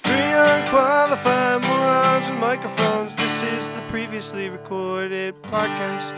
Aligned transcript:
Three 0.00 0.14
unqualified 0.14 1.64
morons 1.64 2.30
with 2.30 2.38
microphones. 2.38 3.14
This 3.16 3.42
is 3.42 3.68
the 3.70 3.82
previously 3.88 4.48
recorded 4.48 5.34
podcast. 5.42 6.14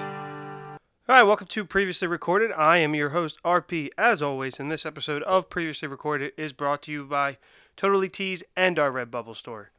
All 1.08 1.16
right, 1.16 1.22
welcome 1.22 1.46
to 1.46 1.64
Previously 1.64 2.06
Recorded. 2.06 2.52
I 2.52 2.76
am 2.78 2.94
your 2.94 3.08
host, 3.08 3.38
RP, 3.42 3.88
as 3.96 4.20
always, 4.20 4.60
and 4.60 4.70
this 4.70 4.84
episode 4.84 5.22
of 5.22 5.48
Previously 5.48 5.88
Recorded 5.88 6.32
is 6.36 6.52
brought 6.52 6.82
to 6.82 6.92
you 6.92 7.04
by 7.04 7.38
Totally 7.76 8.10
Tees 8.10 8.42
and 8.54 8.78
our 8.78 8.92
Redbubble 8.92 9.34
store. 9.34 9.70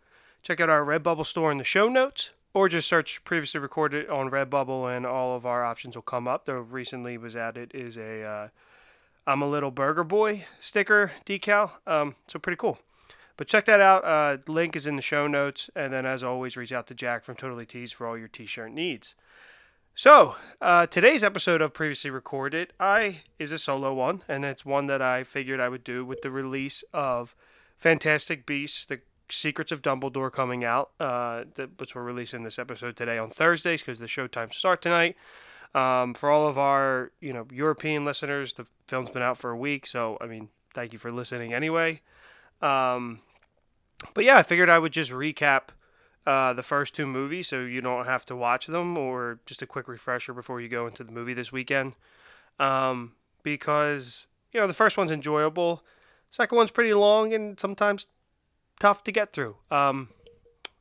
Check 0.41 0.59
out 0.59 0.69
our 0.69 0.83
Redbubble 0.83 1.25
store 1.25 1.51
in 1.51 1.59
the 1.59 1.63
show 1.63 1.87
notes, 1.87 2.31
or 2.55 2.67
just 2.67 2.89
search 2.89 3.23
Previously 3.23 3.59
Recorded 3.59 4.09
on 4.09 4.31
Redbubble, 4.31 4.93
and 4.97 5.05
all 5.05 5.35
of 5.35 5.45
our 5.45 5.63
options 5.63 5.95
will 5.95 6.01
come 6.01 6.27
up. 6.27 6.45
There 6.45 6.59
recently 6.59 7.19
was 7.19 7.35
added 7.35 7.71
is 7.75 7.97
a 7.97 8.23
uh, 8.23 8.47
I'm 9.27 9.43
a 9.43 9.49
Little 9.49 9.71
Burger 9.71 10.03
Boy 10.03 10.45
sticker 10.59 11.11
decal, 11.25 11.71
um, 11.85 12.15
so 12.27 12.39
pretty 12.39 12.57
cool. 12.57 12.79
But 13.41 13.47
check 13.47 13.65
that 13.65 13.81
out. 13.81 14.05
Uh, 14.05 14.37
link 14.47 14.75
is 14.75 14.85
in 14.85 14.97
the 14.97 15.01
show 15.01 15.25
notes. 15.25 15.67
And 15.75 15.91
then, 15.91 16.05
as 16.05 16.21
always, 16.21 16.55
reach 16.55 16.71
out 16.71 16.85
to 16.85 16.93
Jack 16.93 17.23
from 17.23 17.35
Totally 17.35 17.65
Tees 17.65 17.91
for 17.91 18.05
all 18.05 18.15
your 18.15 18.27
t 18.27 18.45
shirt 18.45 18.71
needs. 18.71 19.15
So, 19.95 20.35
uh, 20.61 20.85
today's 20.85 21.23
episode 21.23 21.59
of 21.59 21.73
Previously 21.73 22.11
Recorded 22.11 22.71
I 22.79 23.23
is 23.39 23.51
a 23.51 23.57
solo 23.57 23.95
one, 23.95 24.21
and 24.27 24.45
it's 24.45 24.63
one 24.63 24.85
that 24.85 25.01
I 25.01 25.23
figured 25.23 25.59
I 25.59 25.69
would 25.69 25.83
do 25.83 26.05
with 26.05 26.21
the 26.21 26.29
release 26.29 26.83
of 26.93 27.35
Fantastic 27.79 28.45
Beasts, 28.45 28.85
The 28.85 29.01
Secrets 29.27 29.71
of 29.71 29.81
Dumbledore 29.81 30.31
coming 30.31 30.63
out, 30.63 30.91
uh, 30.99 31.45
that, 31.55 31.79
which 31.79 31.95
we're 31.95 32.03
releasing 32.03 32.43
this 32.43 32.59
episode 32.59 32.95
today 32.95 33.17
on 33.17 33.31
Thursdays 33.31 33.81
because 33.81 33.97
the 33.97 34.07
show 34.07 34.27
times 34.27 34.55
start 34.55 34.83
tonight. 34.83 35.15
Um, 35.73 36.13
for 36.13 36.29
all 36.29 36.47
of 36.47 36.59
our, 36.59 37.11
you 37.19 37.33
know, 37.33 37.47
European 37.51 38.05
listeners, 38.05 38.53
the 38.53 38.67
film's 38.85 39.09
been 39.09 39.23
out 39.23 39.39
for 39.39 39.49
a 39.49 39.57
week, 39.57 39.87
so 39.87 40.19
I 40.21 40.27
mean, 40.27 40.49
thank 40.75 40.93
you 40.93 40.99
for 40.99 41.11
listening 41.11 41.55
anyway. 41.55 42.01
Um, 42.61 43.21
but 44.13 44.23
yeah, 44.23 44.37
I 44.37 44.43
figured 44.43 44.69
I 44.69 44.79
would 44.79 44.93
just 44.93 45.11
recap 45.11 45.69
uh, 46.25 46.53
the 46.53 46.63
first 46.63 46.95
two 46.95 47.07
movies 47.07 47.47
so 47.47 47.61
you 47.61 47.81
don't 47.81 48.05
have 48.05 48.25
to 48.25 48.35
watch 48.35 48.67
them, 48.67 48.97
or 48.97 49.39
just 49.45 49.61
a 49.61 49.67
quick 49.67 49.87
refresher 49.87 50.33
before 50.33 50.61
you 50.61 50.69
go 50.69 50.87
into 50.87 51.03
the 51.03 51.11
movie 51.11 51.33
this 51.33 51.51
weekend. 51.51 51.95
Um, 52.59 53.13
because 53.43 54.27
you 54.51 54.59
know 54.59 54.67
the 54.67 54.73
first 54.73 54.97
one's 54.97 55.11
enjoyable, 55.11 55.83
second 56.29 56.55
one's 56.55 56.71
pretty 56.71 56.93
long 56.93 57.33
and 57.33 57.59
sometimes 57.59 58.07
tough 58.79 59.03
to 59.03 59.11
get 59.11 59.33
through 59.33 59.55
um, 59.69 60.09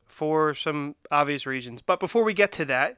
for 0.05 0.53
some 0.53 0.95
obvious 1.09 1.45
reasons. 1.45 1.81
But 1.81 1.99
before 1.99 2.23
we 2.23 2.33
get 2.33 2.51
to 2.53 2.65
that, 2.65 2.97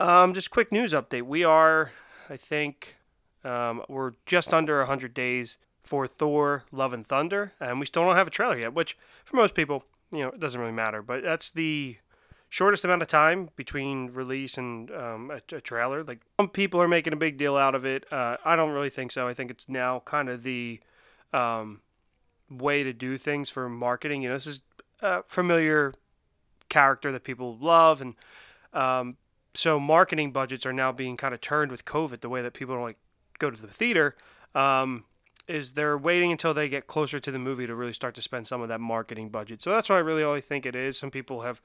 um, 0.00 0.34
just 0.34 0.50
quick 0.50 0.72
news 0.72 0.92
update. 0.92 1.22
We 1.22 1.44
are, 1.44 1.92
I 2.28 2.36
think, 2.36 2.96
um, 3.44 3.82
we're 3.88 4.12
just 4.26 4.52
under 4.52 4.78
100 4.78 5.14
days 5.14 5.56
for 5.84 6.06
Thor: 6.06 6.64
Love 6.72 6.92
and 6.92 7.06
Thunder, 7.06 7.52
and 7.60 7.78
we 7.78 7.86
still 7.86 8.04
don't 8.04 8.16
have 8.16 8.26
a 8.26 8.30
trailer 8.30 8.58
yet. 8.58 8.74
Which, 8.74 8.98
for 9.24 9.36
most 9.36 9.54
people, 9.54 9.84
you 10.10 10.20
know, 10.20 10.28
it 10.28 10.40
doesn't 10.40 10.60
really 10.60 10.72
matter. 10.72 11.02
But 11.02 11.22
that's 11.22 11.50
the 11.50 11.98
shortest 12.48 12.84
amount 12.84 13.02
of 13.02 13.08
time 13.08 13.50
between 13.56 14.10
release 14.12 14.56
and 14.56 14.88
um, 14.92 15.30
a, 15.30 15.56
a, 15.56 15.60
trailer. 15.60 16.04
Like 16.04 16.20
some 16.38 16.48
people 16.48 16.80
are 16.80 16.86
making 16.86 17.12
a 17.12 17.16
big 17.16 17.36
deal 17.36 17.56
out 17.56 17.74
of 17.74 17.84
it. 17.84 18.10
Uh, 18.12 18.36
I 18.44 18.54
don't 18.54 18.70
really 18.70 18.90
think 18.90 19.10
so. 19.10 19.26
I 19.26 19.34
think 19.34 19.50
it's 19.50 19.68
now 19.68 20.02
kind 20.04 20.28
of 20.28 20.44
the 20.44 20.78
um, 21.32 21.80
way 22.48 22.84
to 22.84 22.92
do 22.92 23.18
things 23.18 23.50
for 23.50 23.68
marketing. 23.68 24.22
You 24.22 24.28
know, 24.28 24.36
this 24.36 24.46
is 24.46 24.60
a 25.00 25.24
familiar 25.24 25.94
character 26.68 27.10
that 27.10 27.24
people 27.24 27.58
love, 27.60 28.00
and 28.00 28.14
um, 28.72 29.16
so 29.54 29.80
marketing 29.80 30.30
budgets 30.30 30.64
are 30.64 30.72
now 30.72 30.92
being 30.92 31.16
kind 31.16 31.34
of 31.34 31.40
turned 31.40 31.72
with 31.72 31.84
COVID. 31.84 32.20
The 32.20 32.28
way 32.28 32.40
that 32.40 32.54
people 32.54 32.74
don't 32.74 32.84
like 32.84 32.98
go 33.38 33.50
to 33.50 33.60
the 33.60 33.66
theater. 33.66 34.16
Um, 34.54 35.04
is 35.46 35.72
they're 35.72 35.98
waiting 35.98 36.32
until 36.32 36.54
they 36.54 36.68
get 36.68 36.86
closer 36.86 37.20
to 37.20 37.30
the 37.30 37.38
movie 37.38 37.66
to 37.66 37.74
really 37.74 37.92
start 37.92 38.14
to 38.14 38.22
spend 38.22 38.46
some 38.46 38.62
of 38.62 38.68
that 38.68 38.80
marketing 38.80 39.28
budget. 39.28 39.62
So 39.62 39.70
that's 39.70 39.88
why 39.88 39.96
I 39.96 40.00
really 40.00 40.22
only 40.22 40.40
think 40.40 40.64
it 40.64 40.74
is. 40.74 40.98
Some 40.98 41.10
people 41.10 41.42
have 41.42 41.60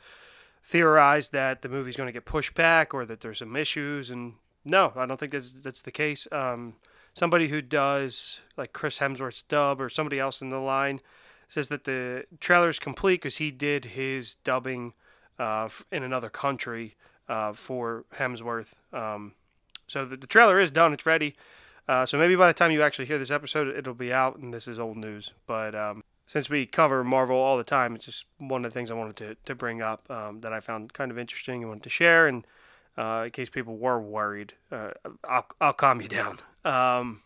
theorized 0.64 1.32
that 1.32 1.62
the 1.62 1.70
movie's 1.70 1.96
going 1.96 2.08
to 2.08 2.14
get 2.14 2.26
pushed 2.26 2.56
back 2.56 2.94
or 2.94 3.06
that 3.06 3.22
there's 3.22 3.40
some 3.40 3.56
issues, 3.56 4.10
and 4.10 4.34
no, 4.66 4.94
I 4.96 5.06
don't 5.06 5.20
think 5.20 5.32
that's 5.32 5.54
that's 5.54 5.82
the 5.82 5.92
case. 5.92 6.28
Um, 6.32 6.76
somebody 7.14 7.48
who 7.48 7.62
does 7.62 8.42
like 8.58 8.74
Chris 8.74 9.00
Hemsworth's 9.00 9.42
dub 9.44 9.82
or 9.82 9.90
somebody 9.90 10.20
else 10.20 10.42
in 10.42 10.50
the 10.50 10.60
line 10.60 11.02
says 11.48 11.70
that 11.70 11.86
the 11.86 12.26
trailer 12.40 12.70
is 12.70 12.80
complete 12.80 13.16
because 13.16 13.38
he 13.38 13.52
did 13.52 13.86
his 13.86 14.36
dubbing 14.44 14.94
uh, 15.40 15.70
in 15.92 16.04
another 16.04 16.30
country 16.30 16.96
uh, 17.28 17.54
for 17.54 18.06
Hemsworth. 18.18 18.74
Um, 18.94 19.34
so 19.88 20.06
the, 20.06 20.18
the 20.18 20.28
trailer 20.28 20.60
is 20.60 20.72
done; 20.72 20.94
it's 20.94 21.06
ready. 21.06 21.36
Uh, 21.90 22.06
so 22.06 22.20
maybe 22.20 22.36
by 22.36 22.46
the 22.46 22.54
time 22.54 22.70
you 22.70 22.84
actually 22.84 23.08
hear 23.08 23.18
this 23.18 23.32
episode, 23.32 23.76
it'll 23.76 23.96
be 23.96 24.14
out, 24.14 24.38
and 24.38 24.54
this 24.54 24.68
is 24.68 24.78
old 24.78 24.96
news. 24.96 25.32
But 25.48 25.74
um, 25.74 26.04
since 26.28 26.48
we 26.48 26.68
cover 26.68 27.04
Marvel 27.04 27.36
all 27.36 27.58
the 27.58 27.64
time, 27.64 27.96
it's 27.96 28.06
just 28.06 28.26
one 28.38 28.64
of 28.64 28.72
the 28.72 28.80
things 28.80 28.92
I 28.92 28.94
wanted 28.94 29.16
to, 29.16 29.36
to 29.46 29.56
bring 29.56 29.82
up 29.82 30.08
um, 30.12 30.42
that 30.42 30.54
I 30.54 30.60
found 30.60 30.94
kind 30.94 31.10
of 31.10 31.18
interesting 31.18 31.64
and 31.64 31.70
wanted 31.70 31.82
to 31.82 31.90
share. 31.90 32.28
And 32.28 32.46
uh, 32.96 33.24
in 33.26 33.32
case 33.32 33.50
people 33.50 33.76
were 33.76 34.00
worried, 34.00 34.54
uh, 34.72 34.92
I'll, 35.24 35.48
I'll 35.60 35.74
calm 35.74 36.00
you 36.00 36.08
down. 36.08 36.38
Um, 36.64 37.22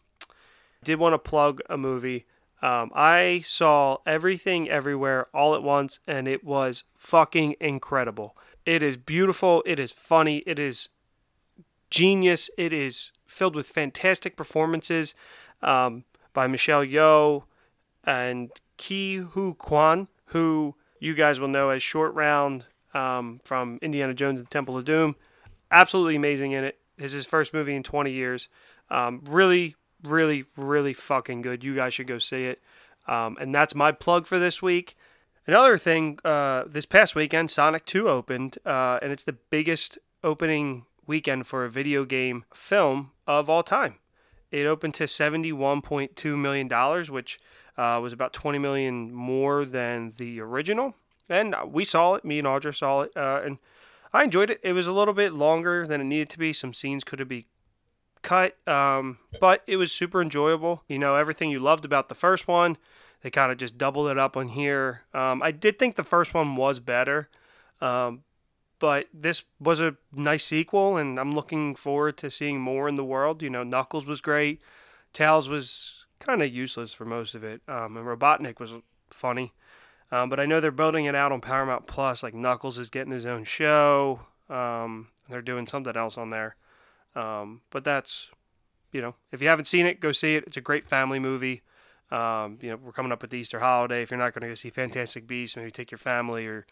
did 0.81 0.97
want 0.97 1.11
to 1.11 1.19
plug 1.19 1.59
a 1.69 1.77
movie. 1.77 2.25
Um, 2.61 2.89
I 2.95 3.43
saw 3.45 3.97
Everything 4.05 4.69
Everywhere 4.69 5.27
all 5.33 5.55
at 5.55 5.63
once, 5.63 5.99
and 6.07 6.25
it 6.25 6.41
was 6.41 6.85
fucking 6.95 7.55
incredible. 7.59 8.37
It 8.65 8.81
is 8.81 8.95
beautiful. 8.95 9.61
It 9.65 9.77
is 9.77 9.91
funny. 9.91 10.37
It 10.47 10.57
is 10.57 10.87
genius. 11.89 12.49
It 12.57 12.71
is 12.71 13.11
filled 13.33 13.55
with 13.55 13.67
fantastic 13.67 14.35
performances 14.35 15.13
um, 15.61 16.03
by 16.33 16.47
Michelle 16.47 16.85
Yeoh 16.85 17.43
and 18.03 18.49
Ke 18.77 19.27
Huy 19.33 19.53
Quan, 19.57 20.07
who 20.27 20.75
you 20.99 21.13
guys 21.13 21.39
will 21.39 21.47
know 21.47 21.69
as 21.69 21.83
Short 21.83 22.13
Round 22.13 22.65
um, 22.93 23.41
from 23.43 23.79
Indiana 23.81 24.13
Jones 24.13 24.39
and 24.39 24.47
the 24.47 24.51
Temple 24.51 24.77
of 24.77 24.85
Doom. 24.85 25.15
Absolutely 25.71 26.15
amazing 26.15 26.51
in 26.51 26.63
it. 26.63 26.79
Is 26.97 27.11
his 27.11 27.25
first 27.25 27.53
movie 27.53 27.75
in 27.75 27.81
20 27.81 28.11
years. 28.11 28.47
Um, 28.89 29.21
really, 29.25 29.75
really, 30.03 30.45
really 30.55 30.93
fucking 30.93 31.41
good. 31.41 31.63
You 31.63 31.75
guys 31.75 31.95
should 31.95 32.07
go 32.07 32.19
see 32.19 32.45
it. 32.45 32.61
Um, 33.07 33.35
and 33.41 33.53
that's 33.53 33.73
my 33.73 33.91
plug 33.91 34.27
for 34.27 34.37
this 34.37 34.61
week. 34.61 34.95
Another 35.45 35.77
thing, 35.77 36.19
uh, 36.23 36.63
this 36.67 36.85
past 36.85 37.15
weekend, 37.15 37.51
Sonic 37.51 37.85
2 37.85 38.07
opened, 38.07 38.59
uh, 38.65 38.99
and 39.01 39.11
it's 39.11 39.25
the 39.25 39.33
biggest 39.33 39.97
opening 40.23 40.85
weekend 41.07 41.47
for 41.47 41.65
a 41.65 41.69
video 41.69 42.05
game 42.05 42.45
film 42.53 43.11
of 43.27 43.49
all 43.49 43.63
time. 43.63 43.95
It 44.51 44.65
opened 44.65 44.93
to 44.95 45.05
$71.2 45.05 46.37
million, 46.37 47.11
which 47.11 47.39
uh, 47.77 47.99
was 48.01 48.13
about 48.13 48.33
20 48.33 48.59
million 48.59 49.11
more 49.11 49.65
than 49.65 50.13
the 50.17 50.39
original. 50.39 50.95
And 51.27 51.55
we 51.67 51.85
saw 51.85 52.15
it, 52.15 52.25
me 52.25 52.39
and 52.39 52.47
Audra 52.47 52.75
saw 52.75 53.01
it, 53.01 53.11
uh, 53.15 53.41
and 53.43 53.57
I 54.13 54.23
enjoyed 54.23 54.51
it. 54.51 54.59
It 54.61 54.73
was 54.73 54.85
a 54.85 54.91
little 54.91 55.13
bit 55.13 55.33
longer 55.33 55.87
than 55.87 56.01
it 56.01 56.05
needed 56.05 56.29
to 56.31 56.37
be. 56.37 56.53
Some 56.53 56.73
scenes 56.73 57.03
could 57.03 57.19
have 57.19 57.29
been 57.29 57.45
cut, 58.21 58.55
um, 58.67 59.17
but 59.39 59.63
it 59.65 59.77
was 59.77 59.91
super 59.91 60.21
enjoyable. 60.21 60.83
You 60.87 60.99
know, 60.99 61.15
everything 61.15 61.49
you 61.49 61.59
loved 61.59 61.85
about 61.85 62.09
the 62.09 62.15
first 62.15 62.47
one, 62.47 62.77
they 63.21 63.31
kind 63.31 63.51
of 63.51 63.57
just 63.57 63.77
doubled 63.77 64.09
it 64.09 64.17
up 64.19 64.37
on 64.37 64.49
here. 64.49 65.01
Um, 65.13 65.41
I 65.41 65.51
did 65.51 65.79
think 65.79 65.95
the 65.95 66.03
first 66.03 66.33
one 66.33 66.55
was 66.55 66.79
better, 66.79 67.29
um, 67.81 68.23
but 68.83 69.07
this 69.13 69.43
was 69.61 69.79
a 69.79 69.95
nice 70.11 70.43
sequel, 70.43 70.97
and 70.97 71.17
I'm 71.17 71.31
looking 71.31 71.73
forward 71.73 72.17
to 72.17 72.29
seeing 72.29 72.59
more 72.59 72.89
in 72.89 72.95
the 72.95 73.03
world. 73.05 73.41
You 73.41 73.49
know, 73.49 73.63
Knuckles 73.63 74.05
was 74.05 74.19
great, 74.19 74.61
Tails 75.13 75.47
was 75.47 76.03
kind 76.19 76.41
of 76.41 76.53
useless 76.53 76.91
for 76.91 77.05
most 77.05 77.33
of 77.33 77.45
it, 77.45 77.61
um, 77.69 77.95
and 77.95 78.05
Robotnik 78.05 78.59
was 78.59 78.73
funny. 79.09 79.53
Um, 80.11 80.29
but 80.29 80.37
I 80.37 80.45
know 80.45 80.59
they're 80.59 80.69
building 80.69 81.05
it 81.05 81.15
out 81.15 81.31
on 81.31 81.39
Paramount 81.39 81.87
Plus. 81.87 82.23
Like 82.23 82.33
Knuckles 82.33 82.77
is 82.77 82.89
getting 82.89 83.13
his 83.13 83.25
own 83.25 83.45
show. 83.45 84.19
Um, 84.49 85.07
they're 85.29 85.41
doing 85.41 85.65
something 85.65 85.95
else 85.95 86.17
on 86.17 86.29
there. 86.29 86.57
Um, 87.15 87.61
but 87.69 87.85
that's, 87.85 88.31
you 88.91 89.01
know, 89.01 89.15
if 89.31 89.41
you 89.41 89.47
haven't 89.47 89.69
seen 89.69 89.85
it, 89.85 90.01
go 90.01 90.11
see 90.11 90.35
it. 90.35 90.43
It's 90.45 90.57
a 90.57 90.61
great 90.61 90.85
family 90.85 91.19
movie. 91.19 91.61
Um, 92.11 92.59
you 92.61 92.69
know, 92.69 92.75
we're 92.75 92.91
coming 92.91 93.13
up 93.13 93.21
with 93.21 93.31
the 93.31 93.37
Easter 93.37 93.59
holiday. 93.59 94.01
If 94.01 94.11
you're 94.11 94.19
not 94.19 94.33
going 94.33 94.41
to 94.41 94.49
go 94.49 94.55
see 94.55 94.69
Fantastic 94.69 95.25
Beasts, 95.25 95.55
maybe 95.55 95.71
take 95.71 95.89
your 95.89 95.99
family 95.99 96.45
or 96.47 96.67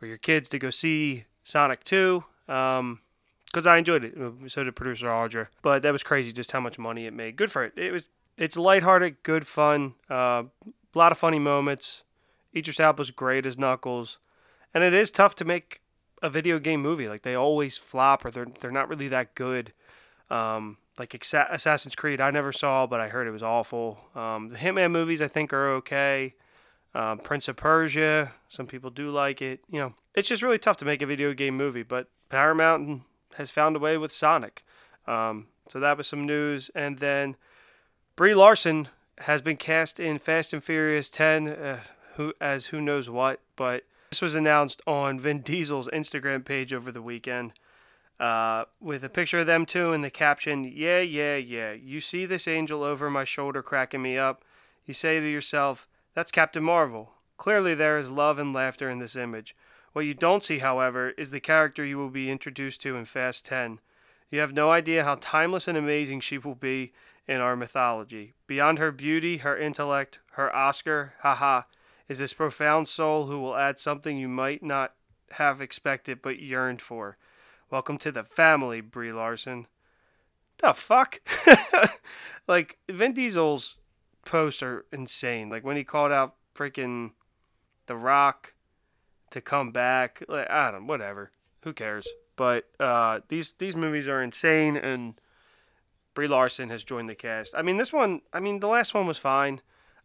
or 0.00 0.08
your 0.08 0.16
kids 0.16 0.48
to 0.48 0.58
go 0.58 0.70
see 0.70 1.26
Sonic 1.44 1.84
2 1.84 2.24
Um, 2.48 3.00
because 3.46 3.66
I 3.66 3.78
enjoyed 3.78 4.04
it. 4.04 4.14
So 4.48 4.62
did 4.62 4.76
producer 4.76 5.06
Audra. 5.08 5.48
But 5.62 5.82
that 5.82 5.92
was 5.92 6.02
crazy 6.02 6.32
just 6.32 6.52
how 6.52 6.60
much 6.60 6.78
money 6.78 7.06
it 7.06 7.12
made. 7.12 7.36
Good 7.36 7.50
for 7.50 7.64
it. 7.64 7.72
It 7.76 7.92
was 7.92 8.08
it's 8.36 8.56
lighthearted, 8.56 9.22
good 9.22 9.46
fun, 9.46 9.94
uh, 10.10 10.44
a 10.64 10.98
lot 10.98 11.12
of 11.12 11.18
funny 11.18 11.38
moments. 11.38 12.02
Idris 12.56 12.80
Elba's 12.80 13.10
great 13.10 13.44
as 13.46 13.58
Knuckles, 13.58 14.18
and 14.72 14.82
it 14.82 14.94
is 14.94 15.10
tough 15.10 15.34
to 15.36 15.44
make 15.44 15.82
a 16.22 16.30
video 16.30 16.58
game 16.58 16.80
movie. 16.80 17.08
Like 17.08 17.22
they 17.22 17.34
always 17.34 17.76
flop 17.78 18.24
or 18.24 18.30
they're 18.30 18.46
they're 18.60 18.70
not 18.70 18.88
really 18.88 19.08
that 19.08 19.34
good. 19.34 19.72
Um, 20.30 20.78
like 20.98 21.14
Assassin's 21.14 21.96
Creed, 21.96 22.20
I 22.20 22.30
never 22.30 22.52
saw, 22.52 22.86
but 22.86 23.00
I 23.00 23.08
heard 23.08 23.26
it 23.26 23.30
was 23.30 23.42
awful. 23.42 23.98
Um, 24.14 24.50
the 24.50 24.56
Hitman 24.56 24.90
movies, 24.90 25.20
I 25.22 25.28
think, 25.28 25.52
are 25.52 25.70
okay. 25.76 26.34
Um, 26.94 27.18
Prince 27.18 27.48
of 27.48 27.56
Persia, 27.56 28.32
some 28.48 28.66
people 28.66 28.90
do 28.90 29.10
like 29.10 29.40
it. 29.40 29.60
You 29.70 29.80
know, 29.80 29.94
it's 30.14 30.28
just 30.28 30.42
really 30.42 30.58
tough 30.58 30.76
to 30.78 30.84
make 30.84 31.02
a 31.02 31.06
video 31.06 31.32
game 31.32 31.56
movie, 31.56 31.82
but 31.82 32.08
Paramount 32.28 33.02
has 33.34 33.50
found 33.50 33.76
a 33.76 33.78
way 33.78 33.96
with 33.96 34.12
Sonic. 34.12 34.64
Um, 35.06 35.46
so 35.68 35.80
that 35.80 35.96
was 35.96 36.06
some 36.06 36.26
news. 36.26 36.70
And 36.74 36.98
then 36.98 37.36
Brie 38.16 38.34
Larson 38.34 38.88
has 39.18 39.42
been 39.42 39.56
cast 39.56 40.00
in 40.00 40.18
Fast 40.18 40.52
and 40.52 40.62
Furious 40.62 41.08
10. 41.08 41.48
Uh, 41.48 41.80
who 42.20 42.34
as 42.40 42.66
who 42.66 42.80
knows 42.80 43.08
what, 43.08 43.40
but 43.56 43.84
this 44.10 44.20
was 44.20 44.34
announced 44.34 44.82
on 44.86 45.18
Vin 45.18 45.40
Diesel's 45.40 45.88
Instagram 45.88 46.44
page 46.44 46.72
over 46.72 46.92
the 46.92 47.00
weekend. 47.02 47.52
Uh, 48.18 48.64
with 48.78 49.02
a 49.02 49.08
picture 49.08 49.38
of 49.38 49.46
them 49.46 49.64
two 49.64 49.92
and 49.92 50.04
the 50.04 50.10
caption, 50.10 50.64
Yeah, 50.64 51.00
yeah, 51.00 51.36
yeah. 51.36 51.72
You 51.72 52.02
see 52.02 52.26
this 52.26 52.46
angel 52.46 52.82
over 52.82 53.08
my 53.08 53.24
shoulder 53.24 53.62
cracking 53.62 54.02
me 54.02 54.18
up. 54.18 54.44
You 54.84 54.92
say 54.92 55.18
to 55.18 55.26
yourself, 55.26 55.88
That's 56.14 56.30
Captain 56.30 56.62
Marvel. 56.62 57.12
Clearly, 57.38 57.74
there 57.74 57.96
is 57.96 58.10
love 58.10 58.38
and 58.38 58.52
laughter 58.52 58.90
in 58.90 58.98
this 58.98 59.16
image. 59.16 59.56
What 59.92 60.02
you 60.02 60.14
don't 60.14 60.44
see, 60.44 60.58
however, 60.58 61.10
is 61.10 61.30
the 61.30 61.40
character 61.40 61.84
you 61.84 61.98
will 61.98 62.10
be 62.10 62.30
introduced 62.30 62.80
to 62.82 62.96
in 62.96 63.04
Fast 63.04 63.44
10. 63.46 63.80
You 64.30 64.38
have 64.38 64.52
no 64.52 64.70
idea 64.70 65.02
how 65.02 65.16
timeless 65.20 65.66
and 65.66 65.76
amazing 65.76 66.20
she 66.20 66.38
will 66.38 66.54
be 66.54 66.92
in 67.26 67.40
our 67.40 67.56
mythology. 67.56 68.34
Beyond 68.46 68.78
her 68.78 68.92
beauty, 68.92 69.38
her 69.38 69.58
intellect, 69.58 70.20
her 70.32 70.54
Oscar, 70.54 71.14
haha, 71.20 71.62
is 72.08 72.18
this 72.18 72.32
profound 72.32 72.86
soul 72.86 73.26
who 73.26 73.40
will 73.40 73.56
add 73.56 73.80
something 73.80 74.16
you 74.16 74.28
might 74.28 74.62
not 74.62 74.94
have 75.32 75.60
expected 75.60 76.22
but 76.22 76.38
yearned 76.38 76.80
for. 76.80 77.16
Welcome 77.68 77.98
to 77.98 78.12
the 78.12 78.24
family, 78.24 78.80
Brie 78.80 79.12
Larson. 79.12 79.66
The 80.58 80.72
fuck? 80.72 81.20
like 82.48 82.78
Vin 82.88 83.12
Diesel's 83.12 83.76
posts 84.24 84.62
are 84.62 84.84
insane. 84.92 85.48
Like 85.48 85.64
when 85.64 85.76
he 85.76 85.84
called 85.84 86.12
out 86.12 86.36
freaking 86.54 87.12
The 87.86 87.96
Rock 87.96 88.54
to 89.30 89.40
come 89.40 89.70
back. 89.72 90.22
Like 90.28 90.50
I 90.50 90.70
don't 90.70 90.86
whatever. 90.86 91.30
Who 91.62 91.72
cares? 91.72 92.08
But 92.36 92.64
uh, 92.78 93.20
these 93.28 93.52
these 93.58 93.76
movies 93.76 94.08
are 94.08 94.22
insane 94.22 94.76
and 94.76 95.14
Brie 96.14 96.28
Larson 96.28 96.70
has 96.70 96.84
joined 96.84 97.08
the 97.08 97.14
cast. 97.14 97.54
I 97.56 97.62
mean 97.62 97.76
this 97.76 97.92
one 97.92 98.22
I 98.32 98.40
mean 98.40 98.60
the 98.60 98.68
last 98.68 98.94
one 98.94 99.06
was 99.06 99.18
fine. 99.18 99.60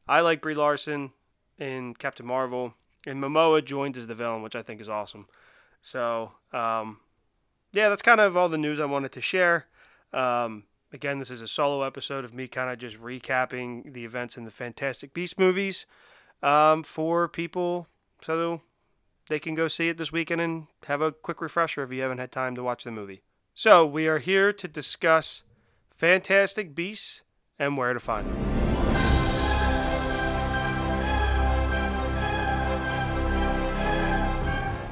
I 0.07 0.21
like 0.21 0.41
Brie 0.41 0.55
Larson 0.55 1.11
in 1.57 1.95
Captain 1.95 2.25
Marvel. 2.25 2.73
And 3.07 3.21
Momoa 3.21 3.63
joined 3.63 3.97
as 3.97 4.07
the 4.07 4.15
villain, 4.15 4.41
which 4.41 4.55
I 4.55 4.63
think 4.63 4.81
is 4.81 4.89
awesome. 4.89 5.27
So, 5.83 6.31
um, 6.51 6.97
yeah, 7.71 7.87
that's 7.89 8.01
kind 8.01 8.19
of 8.19 8.35
all 8.35 8.49
the 8.49 8.57
news 8.57 8.79
I 8.79 8.85
wanted 8.85 9.11
to 9.11 9.21
share. 9.21 9.67
Um, 10.11 10.63
again, 10.91 11.19
this 11.19 11.29
is 11.29 11.41
a 11.41 11.47
solo 11.47 11.83
episode 11.83 12.25
of 12.25 12.33
me 12.33 12.47
kind 12.47 12.71
of 12.71 12.79
just 12.79 12.97
recapping 12.97 13.93
the 13.93 14.05
events 14.05 14.37
in 14.37 14.45
the 14.45 14.49
Fantastic 14.49 15.13
Beast 15.13 15.37
movies 15.37 15.85
um, 16.41 16.81
for 16.81 17.27
people 17.27 17.87
so 18.21 18.61
they 19.29 19.39
can 19.39 19.55
go 19.55 19.67
see 19.67 19.89
it 19.89 19.97
this 19.97 20.11
weekend 20.11 20.41
and 20.41 20.67
have 20.87 21.01
a 21.01 21.11
quick 21.11 21.41
refresher 21.41 21.83
if 21.83 21.91
you 21.91 22.01
haven't 22.01 22.19
had 22.19 22.31
time 22.31 22.55
to 22.55 22.63
watch 22.63 22.83
the 22.83 22.91
movie. 22.91 23.21
So, 23.53 23.85
we 23.85 24.07
are 24.07 24.19
here 24.19 24.51
to 24.51 24.67
discuss 24.67 25.43
Fantastic 25.95 26.75
Beasts 26.75 27.21
and 27.57 27.77
where 27.77 27.93
to 27.93 27.99
find 27.99 28.27
them. 28.27 28.55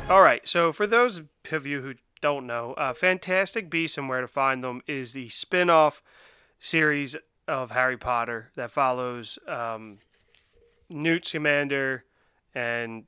All 0.09 0.21
right, 0.21 0.47
so 0.47 0.71
for 0.71 0.85
those 0.85 1.23
of 1.51 1.65
you 1.65 1.81
who 1.81 1.95
don't 2.21 2.45
know, 2.45 2.73
uh, 2.73 2.93
Fantastic 2.93 3.69
Beasts 3.69 3.97
and 3.97 4.07
Where 4.07 4.21
to 4.21 4.27
Find 4.27 4.63
Them 4.63 4.81
is 4.87 5.13
the 5.13 5.29
spin 5.29 5.69
off 5.69 6.03
series 6.59 7.15
of 7.47 7.71
Harry 7.71 7.97
Potter 7.97 8.51
that 8.55 8.71
follows 8.71 9.39
um, 9.47 9.99
Newt 10.89 11.25
Scamander 11.25 12.05
and 12.53 13.05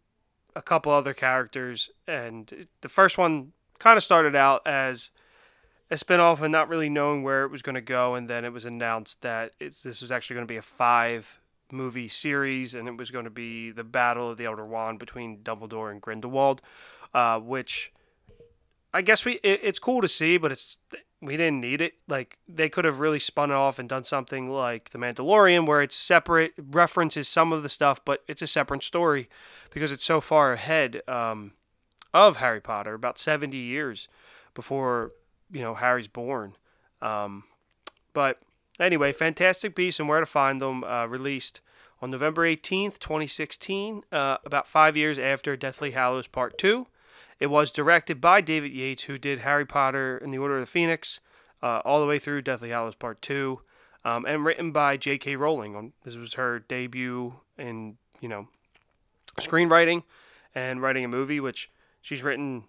a 0.55 0.61
couple 0.61 0.91
other 0.91 1.13
characters. 1.13 1.89
And 2.07 2.67
the 2.81 2.89
first 2.89 3.17
one 3.17 3.51
kind 3.79 3.97
of 3.97 4.03
started 4.03 4.35
out 4.35 4.65
as 4.65 5.09
a 5.91 5.97
spin-off 5.97 6.41
and 6.41 6.51
not 6.51 6.69
really 6.69 6.89
knowing 6.89 7.23
where 7.23 7.43
it 7.43 7.51
was 7.51 7.61
going 7.61 7.75
to 7.75 7.81
go 7.81 8.15
and 8.15 8.27
then 8.27 8.43
it 8.43 8.51
was 8.51 8.65
announced 8.65 9.21
that 9.21 9.51
this 9.59 10.01
was 10.01 10.11
actually 10.11 10.33
going 10.33 10.47
to 10.47 10.51
be 10.51 10.57
a 10.57 10.61
five 10.63 11.39
movie 11.71 12.07
series 12.07 12.73
and 12.73 12.87
it 12.87 12.97
was 12.97 13.11
going 13.11 13.25
to 13.25 13.29
be 13.29 13.69
the 13.69 13.83
battle 13.83 14.31
of 14.31 14.37
the 14.37 14.45
elder 14.45 14.65
wand 14.65 14.97
between 14.97 15.39
dumbledore 15.39 15.91
and 15.91 16.01
grindelwald 16.01 16.61
uh, 17.13 17.39
which 17.39 17.93
I 18.95 19.01
guess 19.01 19.25
we 19.25 19.33
it, 19.43 19.59
it's 19.61 19.77
cool 19.77 20.01
to 20.01 20.07
see, 20.07 20.37
but 20.37 20.53
it's 20.53 20.77
we 21.21 21.37
didn't 21.37 21.61
need 21.61 21.81
it. 21.81 21.93
Like 22.07 22.37
they 22.47 22.69
could 22.69 22.85
have 22.85 22.99
really 22.99 23.19
spun 23.19 23.51
it 23.51 23.55
off 23.55 23.79
and 23.79 23.89
done 23.89 24.03
something 24.03 24.49
like 24.49 24.89
The 24.89 24.97
Mandalorian, 24.97 25.65
where 25.65 25.81
it's 25.81 25.95
separate, 25.95 26.53
references 26.57 27.27
some 27.27 27.53
of 27.53 27.63
the 27.63 27.69
stuff, 27.69 28.03
but 28.03 28.23
it's 28.27 28.41
a 28.41 28.47
separate 28.47 28.83
story 28.83 29.29
because 29.71 29.91
it's 29.91 30.05
so 30.05 30.21
far 30.21 30.53
ahead 30.53 31.01
um, 31.07 31.53
of 32.13 32.37
Harry 32.37 32.61
Potter, 32.61 32.93
about 32.93 33.17
seventy 33.17 33.57
years 33.57 34.07
before 34.53 35.11
you 35.51 35.61
know 35.61 35.75
Harry's 35.75 36.07
born. 36.07 36.53
Um, 37.01 37.43
but 38.13 38.39
anyway, 38.79 39.11
Fantastic 39.11 39.75
Beasts 39.75 39.99
and 39.99 40.09
Where 40.09 40.19
to 40.19 40.25
Find 40.25 40.61
Them 40.61 40.83
uh, 40.83 41.05
released 41.05 41.61
on 42.01 42.11
November 42.11 42.45
eighteenth, 42.45 42.99
twenty 42.99 43.27
sixteen, 43.27 44.03
uh, 44.11 44.37
about 44.45 44.67
five 44.67 44.95
years 44.95 45.17
after 45.17 45.55
Deathly 45.55 45.91
Hallows 45.91 46.27
Part 46.27 46.57
Two. 46.57 46.87
It 47.39 47.47
was 47.47 47.71
directed 47.71 48.21
by 48.21 48.41
David 48.41 48.71
Yates, 48.71 49.03
who 49.03 49.17
did 49.17 49.39
Harry 49.39 49.65
Potter 49.65 50.17
and 50.17 50.33
the 50.33 50.37
Order 50.37 50.55
of 50.55 50.61
the 50.61 50.65
Phoenix, 50.71 51.19
uh, 51.61 51.81
all 51.85 51.99
the 51.99 52.05
way 52.05 52.19
through 52.19 52.41
Deathly 52.41 52.69
Hallows 52.69 52.95
Part 52.95 53.21
2, 53.21 53.61
um, 54.03 54.25
and 54.25 54.45
written 54.45 54.71
by 54.71 54.97
J.K. 54.97 55.35
Rowling. 55.35 55.93
This 56.03 56.15
was 56.15 56.35
her 56.35 56.59
debut 56.59 57.35
in, 57.57 57.97
you 58.21 58.29
know, 58.29 58.47
screenwriting 59.39 60.03
and 60.53 60.81
writing 60.81 61.03
a 61.03 61.09
movie, 61.09 61.39
which 61.39 61.69
she's 62.01 62.23
written 62.23 62.63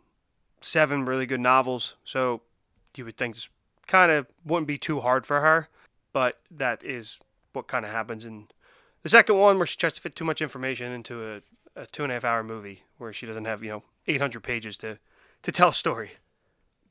seven 0.60 1.04
really 1.04 1.26
good 1.26 1.40
novels, 1.40 1.94
so 2.04 2.40
you 2.96 3.04
would 3.04 3.16
think 3.16 3.34
this 3.34 3.48
kind 3.86 4.10
of 4.10 4.26
wouldn't 4.44 4.66
be 4.66 4.78
too 4.78 5.00
hard 5.00 5.26
for 5.26 5.40
her, 5.40 5.68
but 6.12 6.40
that 6.50 6.82
is 6.82 7.18
what 7.52 7.68
kind 7.68 7.84
of 7.84 7.90
happens 7.90 8.24
in 8.24 8.48
the 9.02 9.08
second 9.08 9.36
one, 9.36 9.58
where 9.58 9.66
she 9.66 9.76
tries 9.76 9.92
to 9.92 10.00
fit 10.00 10.16
too 10.16 10.24
much 10.24 10.42
information 10.42 10.90
into 10.92 11.22
a, 11.22 11.40
a 11.80 11.86
two 11.86 12.02
and 12.02 12.10
a 12.10 12.16
half 12.16 12.24
hour 12.24 12.42
movie 12.42 12.82
where 12.98 13.12
she 13.12 13.26
doesn't 13.26 13.44
have, 13.44 13.62
you 13.62 13.70
know, 13.70 13.82
800 14.08 14.42
pages 14.42 14.76
to, 14.78 14.98
to 15.42 15.52
tell 15.52 15.70
a 15.70 15.74
story. 15.74 16.12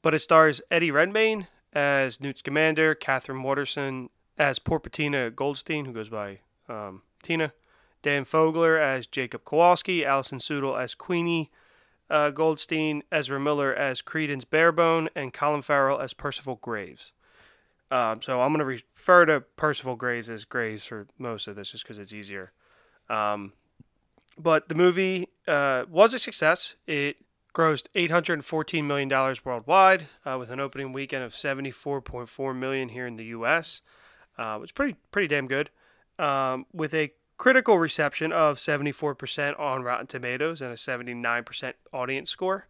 But 0.01 0.13
it 0.13 0.19
stars 0.19 0.61
Eddie 0.69 0.91
Redmayne 0.91 1.47
as 1.73 2.21
Newt 2.21 2.39
Scamander, 2.39 2.95
Catherine 2.95 3.43
Waterston 3.43 4.09
as 4.37 4.59
Porpentina 4.59 5.33
Goldstein, 5.33 5.85
who 5.85 5.93
goes 5.93 6.09
by 6.09 6.39
um, 6.69 7.01
Tina, 7.23 7.53
Dan 8.01 8.25
Fogler 8.25 8.79
as 8.79 9.07
Jacob 9.07 9.45
Kowalski, 9.45 10.05
Alison 10.05 10.39
Sudol 10.39 10.79
as 10.79 10.93
Queenie 10.93 11.51
uh, 12.09 12.29
Goldstein, 12.29 13.03
Ezra 13.11 13.39
Miller 13.39 13.73
as 13.73 14.01
Credence 14.01 14.45
Barebone, 14.45 15.09
and 15.15 15.33
Colin 15.33 15.61
Farrell 15.61 15.99
as 15.99 16.13
Percival 16.13 16.59
Graves. 16.61 17.11
Um, 17.91 18.21
so 18.21 18.41
I'm 18.41 18.49
going 18.49 18.59
to 18.59 18.65
refer 18.65 19.25
to 19.25 19.41
Percival 19.41 19.95
Graves 19.95 20.29
as 20.29 20.43
Graves 20.43 20.85
for 20.85 21.07
most 21.17 21.47
of 21.47 21.55
this 21.55 21.71
just 21.71 21.83
because 21.83 21.97
it's 21.97 22.13
easier. 22.13 22.51
Um, 23.09 23.53
but 24.37 24.69
the 24.69 24.75
movie 24.75 25.29
uh, 25.47 25.85
was 25.89 26.13
a 26.13 26.19
success. 26.19 26.75
It 26.87 27.17
grossed 27.53 27.87
$814 27.95 28.83
million 28.83 29.09
worldwide 29.43 30.07
uh, 30.25 30.37
with 30.37 30.51
an 30.51 30.59
opening 30.59 30.91
weekend 30.91 31.23
of 31.23 31.33
74.4 31.33 32.55
million 32.55 32.89
here 32.89 33.07
in 33.07 33.15
the 33.15 33.25
U.S., 33.25 33.81
uh, 34.37 34.57
which 34.57 34.69
is 34.69 34.73
pretty 34.73 34.97
pretty 35.11 35.27
damn 35.27 35.47
good. 35.47 35.69
Um, 36.19 36.65
with 36.73 36.93
a 36.93 37.13
critical 37.37 37.77
reception 37.77 38.31
of 38.31 38.57
74% 38.57 39.59
on 39.59 39.83
Rotten 39.83 40.07
Tomatoes 40.07 40.61
and 40.61 40.71
a 40.71 40.75
79% 40.75 41.73
audience 41.93 42.29
score. 42.29 42.67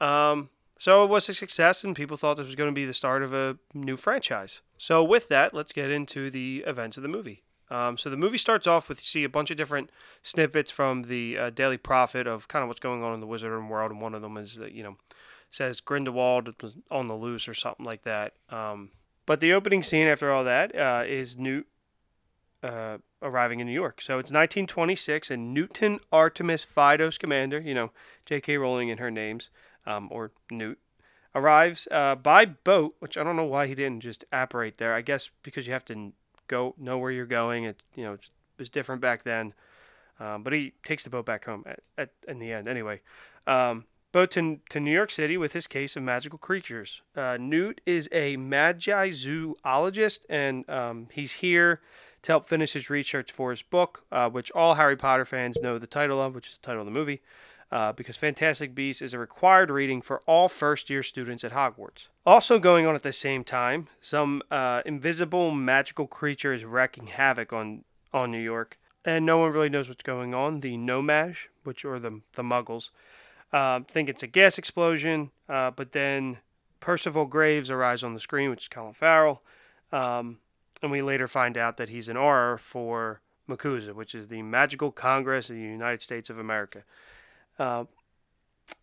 Um, 0.00 0.50
so 0.78 1.04
it 1.04 1.08
was 1.08 1.28
a 1.28 1.34
success, 1.34 1.82
and 1.84 1.96
people 1.96 2.18
thought 2.18 2.36
this 2.36 2.46
was 2.46 2.54
going 2.54 2.68
to 2.68 2.74
be 2.74 2.84
the 2.84 2.92
start 2.92 3.22
of 3.22 3.32
a 3.32 3.56
new 3.72 3.96
franchise. 3.96 4.60
So 4.76 5.02
with 5.02 5.28
that, 5.28 5.54
let's 5.54 5.72
get 5.72 5.90
into 5.90 6.30
the 6.30 6.64
events 6.66 6.98
of 6.98 7.02
the 7.02 7.08
movie. 7.08 7.42
Um, 7.70 7.98
so 7.98 8.08
the 8.10 8.16
movie 8.16 8.38
starts 8.38 8.66
off 8.66 8.88
with 8.88 9.00
you 9.00 9.06
see 9.06 9.24
a 9.24 9.28
bunch 9.28 9.50
of 9.50 9.56
different 9.56 9.90
snippets 10.22 10.70
from 10.70 11.04
the 11.04 11.36
uh, 11.36 11.50
Daily 11.50 11.76
Prophet 11.76 12.26
of 12.26 12.48
kind 12.48 12.62
of 12.62 12.68
what's 12.68 12.80
going 12.80 13.02
on 13.02 13.14
in 13.14 13.20
the 13.20 13.26
Wizarding 13.26 13.68
world, 13.68 13.90
and 13.90 14.00
one 14.00 14.14
of 14.14 14.22
them 14.22 14.36
is 14.36 14.54
that 14.56 14.72
you 14.72 14.82
know 14.82 14.96
says 15.50 15.80
Grindelwald 15.80 16.54
was 16.62 16.74
on 16.90 17.08
the 17.08 17.14
loose 17.14 17.48
or 17.48 17.54
something 17.54 17.84
like 17.84 18.02
that. 18.02 18.34
Um, 18.50 18.90
but 19.26 19.40
the 19.40 19.52
opening 19.52 19.82
scene 19.82 20.06
after 20.06 20.30
all 20.30 20.44
that 20.44 20.76
uh, 20.76 21.02
is 21.06 21.36
Newt 21.36 21.66
uh, 22.62 22.98
arriving 23.22 23.60
in 23.60 23.66
New 23.66 23.72
York. 23.72 24.00
So 24.00 24.14
it's 24.14 24.30
1926, 24.30 25.30
and 25.30 25.52
Newton 25.52 26.00
Artemis 26.12 26.64
Fido 26.64 27.10
Scamander, 27.10 27.60
you 27.60 27.74
know 27.74 27.90
J.K. 28.24 28.58
Rowling 28.58 28.88
in 28.88 28.98
her 28.98 29.10
names, 29.10 29.50
um, 29.86 30.08
or 30.10 30.30
Newt, 30.50 30.78
arrives 31.34 31.88
uh, 31.90 32.14
by 32.14 32.44
boat, 32.44 32.94
which 33.00 33.16
I 33.16 33.24
don't 33.24 33.36
know 33.36 33.44
why 33.44 33.66
he 33.66 33.74
didn't 33.74 34.02
just 34.02 34.24
apparate 34.32 34.78
there. 34.78 34.94
I 34.94 35.00
guess 35.00 35.30
because 35.42 35.66
you 35.66 35.72
have 35.72 35.84
to 35.86 36.12
go 36.48 36.74
know 36.78 36.98
where 36.98 37.10
you're 37.10 37.26
going. 37.26 37.64
It 37.64 37.82
you 37.94 38.04
know 38.04 38.16
was 38.58 38.70
different 38.70 39.00
back 39.00 39.24
then, 39.24 39.54
um, 40.20 40.42
but 40.42 40.52
he 40.52 40.72
takes 40.84 41.04
the 41.04 41.10
boat 41.10 41.26
back 41.26 41.44
home 41.44 41.64
at, 41.66 41.80
at 41.98 42.10
in 42.28 42.38
the 42.38 42.52
end 42.52 42.68
anyway. 42.68 43.00
Um, 43.46 43.84
boat 44.12 44.30
to, 44.32 44.60
to 44.70 44.80
New 44.80 44.92
York 44.92 45.10
City 45.10 45.36
with 45.36 45.52
his 45.52 45.66
case 45.66 45.94
of 45.96 46.02
magical 46.02 46.38
creatures. 46.38 47.02
Uh, 47.14 47.36
Newt 47.38 47.80
is 47.84 48.08
a 48.12 48.36
magizoologist, 48.36 50.20
and 50.30 50.68
um, 50.70 51.08
he's 51.12 51.32
here 51.32 51.82
to 52.22 52.32
help 52.32 52.48
finish 52.48 52.72
his 52.72 52.88
research 52.88 53.30
for 53.30 53.50
his 53.50 53.62
book, 53.62 54.04
uh, 54.10 54.28
which 54.30 54.50
all 54.52 54.74
Harry 54.74 54.96
Potter 54.96 55.24
fans 55.24 55.58
know 55.60 55.78
the 55.78 55.86
title 55.86 56.20
of, 56.20 56.34
which 56.34 56.48
is 56.48 56.54
the 56.54 56.66
title 56.66 56.80
of 56.80 56.86
the 56.86 56.92
movie 56.92 57.20
uh, 57.72 57.92
because 57.92 58.16
Fantastic 58.16 58.74
Beasts 58.74 59.02
is 59.02 59.12
a 59.12 59.18
required 59.18 59.70
reading 59.70 60.00
for 60.02 60.20
all 60.26 60.48
first 60.48 60.88
year 60.88 61.02
students 61.02 61.44
at 61.44 61.52
Hogwarts. 61.52 62.08
Also, 62.24 62.58
going 62.58 62.86
on 62.86 62.94
at 62.94 63.02
the 63.02 63.12
same 63.12 63.44
time, 63.44 63.88
some 64.00 64.42
uh, 64.50 64.82
invisible 64.86 65.50
magical 65.50 66.06
creature 66.06 66.52
is 66.52 66.64
wreaking 66.64 67.08
havoc 67.08 67.52
on, 67.52 67.84
on 68.12 68.30
New 68.30 68.40
York. 68.42 68.78
and 69.04 69.24
no 69.24 69.38
one 69.38 69.52
really 69.52 69.68
knows 69.68 69.88
what's 69.88 70.02
going 70.02 70.34
on. 70.34 70.60
The 70.60 70.76
No-Maj, 70.76 71.48
which 71.64 71.84
are 71.84 71.98
the 72.00 72.20
the 72.34 72.42
Muggles, 72.42 72.90
uh, 73.52 73.80
think 73.88 74.08
it's 74.08 74.22
a 74.22 74.26
gas 74.26 74.58
explosion, 74.58 75.30
uh, 75.48 75.70
but 75.70 75.92
then 75.92 76.38
Percival 76.80 77.24
Graves 77.26 77.70
arrives 77.70 78.02
on 78.02 78.14
the 78.14 78.20
screen, 78.20 78.50
which 78.50 78.64
is 78.64 78.68
Colin 78.68 78.92
Farrell, 78.94 79.42
um, 79.92 80.38
and 80.82 80.90
we 80.90 81.02
later 81.02 81.28
find 81.28 81.56
out 81.56 81.76
that 81.76 81.88
he's 81.88 82.08
an 82.08 82.16
Auror 82.16 82.58
for 82.58 83.20
MACUSA, 83.48 83.94
which 83.94 84.14
is 84.14 84.28
the 84.28 84.42
Magical 84.42 84.90
Congress 84.90 85.48
of 85.48 85.56
the 85.56 85.62
United 85.62 86.02
States 86.02 86.28
of 86.28 86.38
America. 86.38 86.82
Uh, 87.58 87.84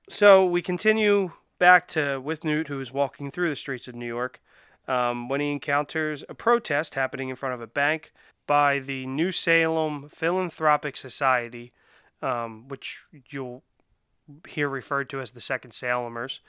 so 0.10 0.46
we 0.46 0.62
continue 0.62 1.32
back 1.60 1.88
to 1.90 2.20
with 2.20 2.44
Newt, 2.44 2.68
who 2.68 2.80
is 2.80 2.92
walking 2.92 3.32
through 3.32 3.50
the 3.50 3.56
streets 3.56 3.88
of 3.88 3.96
New 3.96 4.08
York, 4.08 4.42
um, 4.88 5.30
when 5.30 5.40
he 5.40 5.52
encounters 5.52 6.24
a 6.28 6.34
protest 6.34 6.96
happening 6.96 7.30
in 7.30 7.36
front 7.36 7.56
of 7.56 7.62
a 7.62 7.68
bank 7.68 8.12
by 8.48 8.80
the 8.80 9.06
New 9.06 9.32
Salem 9.32 10.10
Philanthropic 10.10 10.98
Society, 10.98 11.72
um, 12.22 12.68
which 12.68 13.02
you'll 13.30 13.64
hear 14.48 14.68
referred 14.68 15.10
to 15.10 15.22
as 15.22 15.32
the 15.32 15.42
Second 15.42 15.72
Salemers, 15.72 16.40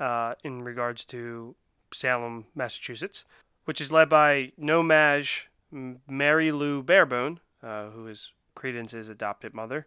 uh, 0.00 0.34
in 0.42 0.62
regards 0.62 1.04
to 1.06 1.54
Salem, 1.92 2.46
Massachusetts, 2.54 3.24
which 3.64 3.80
is 3.80 3.92
led 3.92 4.08
by 4.08 4.52
No-Maj 4.56 5.48
Mary 5.70 6.52
Lou 6.52 6.82
Barebone, 6.82 7.40
uh, 7.62 7.90
who 7.90 8.06
is 8.06 8.30
Credence's 8.54 9.08
adopted 9.08 9.54
mother. 9.54 9.86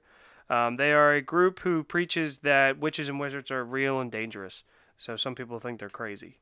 Um, 0.50 0.78
they 0.78 0.94
are 0.94 1.14
a 1.14 1.22
group 1.22 1.60
who 1.60 1.84
preaches 1.84 2.40
that 2.40 2.80
witches 2.80 3.08
and 3.08 3.20
wizards 3.20 3.52
are 3.52 3.64
real 3.64 4.00
and 4.00 4.12
dangerous. 4.12 4.64
So 4.98 5.16
some 5.16 5.36
people 5.36 5.60
think 5.60 5.80
they're 5.80 5.90
crazy. 5.90 6.38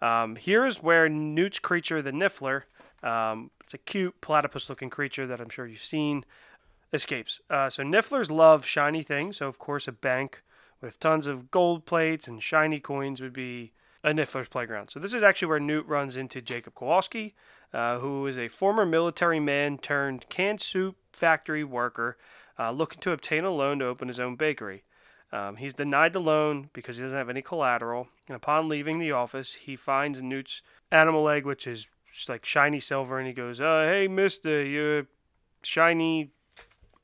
Um, 0.00 0.36
here's 0.36 0.82
where 0.82 1.08
Newt's 1.08 1.58
creature, 1.58 2.02
the 2.02 2.12
Niffler, 2.12 2.62
um, 3.02 3.50
it's 3.62 3.74
a 3.74 3.78
cute 3.78 4.20
platypus-looking 4.20 4.90
creature 4.90 5.26
that 5.26 5.40
I'm 5.40 5.48
sure 5.48 5.66
you've 5.66 5.84
seen, 5.84 6.24
escapes. 6.92 7.40
Uh, 7.50 7.68
so 7.68 7.82
Nifflers 7.82 8.30
love 8.30 8.64
shiny 8.64 9.02
things. 9.02 9.38
So 9.38 9.48
of 9.48 9.58
course, 9.58 9.88
a 9.88 9.92
bank 9.92 10.42
with 10.80 10.98
tons 10.98 11.26
of 11.26 11.50
gold 11.50 11.86
plates 11.86 12.28
and 12.28 12.42
shiny 12.42 12.80
coins 12.80 13.20
would 13.20 13.32
be 13.32 13.72
a 14.04 14.10
Niffler's 14.10 14.48
playground. 14.48 14.90
So 14.90 15.00
this 15.00 15.14
is 15.14 15.22
actually 15.22 15.48
where 15.48 15.60
Newt 15.60 15.86
runs 15.86 16.16
into 16.16 16.40
Jacob 16.40 16.74
Kowalski, 16.74 17.34
uh, 17.72 17.98
who 17.98 18.26
is 18.26 18.38
a 18.38 18.48
former 18.48 18.86
military 18.86 19.40
man 19.40 19.78
turned 19.78 20.28
canned 20.28 20.60
soup 20.60 20.96
factory 21.16 21.64
worker 21.64 22.16
uh, 22.58 22.70
looking 22.70 23.00
to 23.00 23.12
obtain 23.12 23.44
a 23.44 23.50
loan 23.50 23.78
to 23.78 23.86
open 23.86 24.08
his 24.08 24.20
own 24.20 24.36
bakery. 24.36 24.84
Um, 25.32 25.56
he's 25.56 25.74
denied 25.74 26.12
the 26.12 26.20
loan 26.20 26.70
because 26.72 26.96
he 26.96 27.02
doesn't 27.02 27.18
have 27.18 27.28
any 27.28 27.42
collateral. 27.42 28.08
And 28.28 28.36
upon 28.36 28.68
leaving 28.68 28.98
the 28.98 29.12
office, 29.12 29.54
he 29.54 29.74
finds 29.76 30.22
Newt's 30.22 30.62
animal 30.90 31.28
egg, 31.28 31.44
which 31.44 31.66
is 31.66 31.88
like 32.28 32.44
shiny 32.44 32.80
silver, 32.80 33.18
and 33.18 33.26
he 33.26 33.34
goes, 33.34 33.60
uh, 33.60 33.82
"Hey, 33.84 34.08
Mister, 34.08 34.64
your 34.64 35.06
shiny 35.62 36.30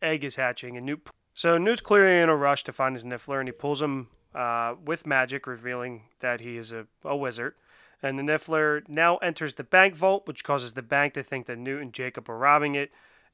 egg 0.01 0.25
is 0.25 0.37
hatching." 0.37 0.77
And 0.77 0.87
Newt, 0.87 1.09
so 1.35 1.59
Newt's 1.59 1.83
clearly 1.83 2.23
in 2.23 2.29
a 2.29 2.37
rush 2.37 2.65
to 2.65 2.73
find 2.73 2.95
his 2.95 3.05
Niffler, 3.05 3.41
and 3.41 3.49
he 3.49 3.53
pulls 3.53 3.83
him 3.83 4.09
uh, 4.35 4.75
with 4.83 5.07
magic, 5.07 5.47
revealing 5.47 6.05
that 6.21 6.41
he 6.41 6.57
is 6.57 6.73
a, 6.73 6.87
a 7.05 7.17
wizard. 7.17 7.55
And 8.03 8.19
the 8.19 8.23
Niffler 8.23 8.89
now 8.89 9.17
enters 9.19 9.55
the 9.55 9.65
bank 9.65 9.95
vault, 9.95 10.27
which 10.27 10.45
causes 10.45 10.73
the 10.73 10.83
bank 10.83 11.15
to 11.15 11.23
think 11.23 11.47
that 11.47 11.59
Newt 11.59 11.83
and 11.83 11.93
Jacob 11.93 12.29
are 12.31 12.39
robbing 12.39 12.75
it. 12.75 12.91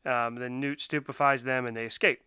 Um, 0.09 0.37
then 0.37 0.59
Newt 0.59 0.81
stupefies 0.81 1.43
them 1.43 1.67
and 1.67 1.77
they 1.77 1.85
escape. 1.85 2.21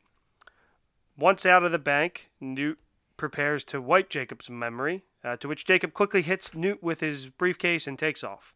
Once 1.18 1.46
out 1.46 1.64
of 1.64 1.72
the 1.72 1.80
bank, 1.80 2.30
Newt 2.40 2.78
prepares 3.18 3.64
to 3.66 3.82
wipe 3.82 4.10
Jacob's 4.10 4.50
memory, 4.50 5.04
uh, 5.24 5.36
to 5.38 5.48
which 5.48 5.66
Jacob 5.66 5.94
quickly 5.94 6.22
hits 6.22 6.54
Newt 6.54 6.82
with 6.84 7.00
his 7.00 7.28
briefcase 7.28 7.88
and 7.88 7.98
takes 7.98 8.24
off. 8.24 8.54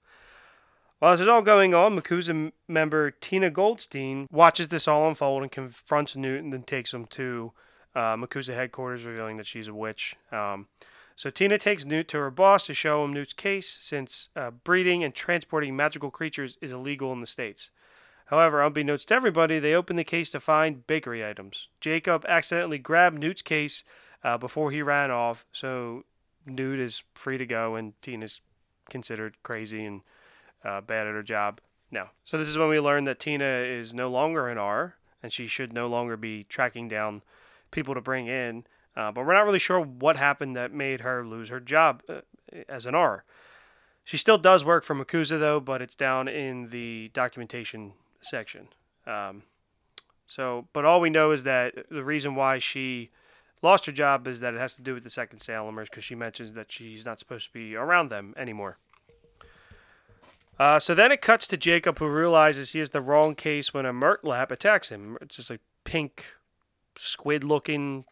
While 0.99 1.13
this 1.13 1.21
is 1.21 1.27
all 1.27 1.41
going 1.41 1.73
on, 1.73 1.99
MACUSA 1.99 2.51
member 2.67 3.11
Tina 3.11 3.49
Goldstein 3.49 4.27
watches 4.31 4.69
this 4.69 4.87
all 4.87 5.07
unfold 5.07 5.43
and 5.43 5.51
confronts 5.51 6.15
Newt 6.15 6.43
and 6.43 6.53
then 6.53 6.63
takes 6.63 6.93
him 6.93 7.05
to 7.07 7.51
uh, 7.95 8.17
headquarters, 8.31 9.05
revealing 9.05 9.37
that 9.37 9.47
she's 9.47 9.67
a 9.67 9.73
witch. 9.73 10.15
Um, 10.31 10.67
so 11.15 11.29
Tina 11.29 11.57
takes 11.57 11.85
Newt 11.85 12.07
to 12.09 12.17
her 12.17 12.31
boss 12.31 12.65
to 12.65 12.73
show 12.73 13.03
him 13.03 13.13
Newt's 13.13 13.33
case, 13.33 13.77
since 13.79 14.29
uh, 14.35 14.51
breeding 14.51 15.03
and 15.03 15.13
transporting 15.13 15.75
magical 15.75 16.11
creatures 16.11 16.57
is 16.61 16.71
illegal 16.71 17.11
in 17.13 17.21
the 17.21 17.27
states. 17.27 17.69
However, 18.25 18.63
unbeknownst 18.63 19.07
to 19.09 19.13
everybody, 19.13 19.59
they 19.59 19.73
open 19.73 19.95
the 19.95 20.03
case 20.03 20.29
to 20.31 20.39
find 20.39 20.87
bakery 20.87 21.25
items. 21.25 21.67
Jacob 21.79 22.25
accidentally 22.27 22.79
grabbed 22.79 23.19
Newt's 23.19 23.43
case 23.43 23.83
uh, 24.23 24.37
before 24.37 24.71
he 24.71 24.81
ran 24.81 25.11
off, 25.11 25.45
so 25.51 26.05
Newt 26.45 26.79
is 26.79 27.03
free 27.13 27.37
to 27.37 27.45
go, 27.45 27.75
and 27.75 27.93
Tina's 28.01 28.41
considered 28.89 29.35
crazy 29.43 29.85
and 29.85 30.01
uh, 30.63 30.81
bad 30.81 31.05
at 31.07 31.13
her 31.13 31.23
job. 31.23 31.61
Now, 31.91 32.11
so 32.25 32.37
this 32.37 32.47
is 32.47 32.57
when 32.57 32.69
we 32.69 32.79
learn 32.79 33.03
that 33.03 33.19
Tina 33.19 33.45
is 33.45 33.93
no 33.93 34.09
longer 34.09 34.49
an 34.49 34.57
Auror, 34.57 34.93
and 35.21 35.31
she 35.31 35.45
should 35.45 35.71
no 35.71 35.87
longer 35.87 36.17
be 36.17 36.43
tracking 36.43 36.87
down 36.87 37.21
people 37.69 37.93
to 37.93 38.01
bring 38.01 38.27
in. 38.27 38.65
Uh, 38.95 39.11
but 39.11 39.25
we're 39.25 39.33
not 39.33 39.45
really 39.45 39.59
sure 39.59 39.79
what 39.79 40.17
happened 40.17 40.55
that 40.55 40.73
made 40.73 41.01
her 41.01 41.25
lose 41.25 41.49
her 41.49 41.59
job 41.59 42.01
uh, 42.09 42.21
as 42.67 42.85
an 42.85 42.93
Auror. 42.93 43.21
She 44.03 44.17
still 44.17 44.37
does 44.37 44.63
work 44.63 44.83
for 44.83 44.95
MACUSA 44.95 45.39
though, 45.39 45.59
but 45.59 45.81
it's 45.81 45.95
down 45.95 46.27
in 46.27 46.69
the 46.69 47.09
documentation 47.13 47.93
section. 48.25 48.67
Um, 49.05 49.43
so, 50.27 50.67
but 50.73 50.85
all 50.85 51.01
we 51.01 51.09
know 51.09 51.31
is 51.31 51.43
that 51.43 51.73
the 51.89 52.03
reason 52.03 52.35
why 52.35 52.59
she 52.59 53.11
lost 53.61 53.85
her 53.85 53.91
job 53.91 54.27
is 54.27 54.39
that 54.39 54.53
it 54.53 54.59
has 54.59 54.75
to 54.75 54.81
do 54.81 54.93
with 54.93 55.03
the 55.03 55.09
second 55.09 55.39
Salemers 55.39 55.89
because 55.89 56.03
she 56.03 56.15
mentions 56.15 56.53
that 56.53 56.71
she's 56.71 57.05
not 57.05 57.19
supposed 57.19 57.47
to 57.47 57.53
be 57.53 57.75
around 57.75 58.09
them 58.09 58.33
anymore. 58.37 58.77
Uh, 60.57 60.79
so 60.79 60.95
then 60.95 61.11
it 61.11 61.21
cuts 61.21 61.47
to 61.47 61.57
Jacob, 61.57 61.99
who 61.99 62.07
realizes 62.07 62.71
he 62.71 62.79
has 62.79 62.91
the 62.91 63.01
wrong 63.01 63.35
case 63.35 63.73
when 63.73 63.85
a 63.85 63.91
Murtlap 63.91 64.51
attacks 64.51 64.89
him. 64.89 65.17
It's 65.21 65.35
just 65.35 65.51
a 65.51 65.59
pink, 65.83 66.25
squid-looking 66.97 68.05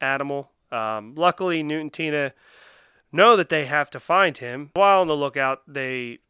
animal. 0.00 0.50
Um, 0.70 1.14
luckily, 1.16 1.62
Newt 1.62 1.80
and 1.80 1.92
Tina 1.92 2.32
know 3.10 3.36
that 3.36 3.48
they 3.48 3.64
have 3.64 3.90
to 3.90 4.00
find 4.00 4.38
him. 4.38 4.70
While 4.74 5.00
on 5.00 5.08
the 5.08 5.16
lookout, 5.16 5.62
they 5.66 6.20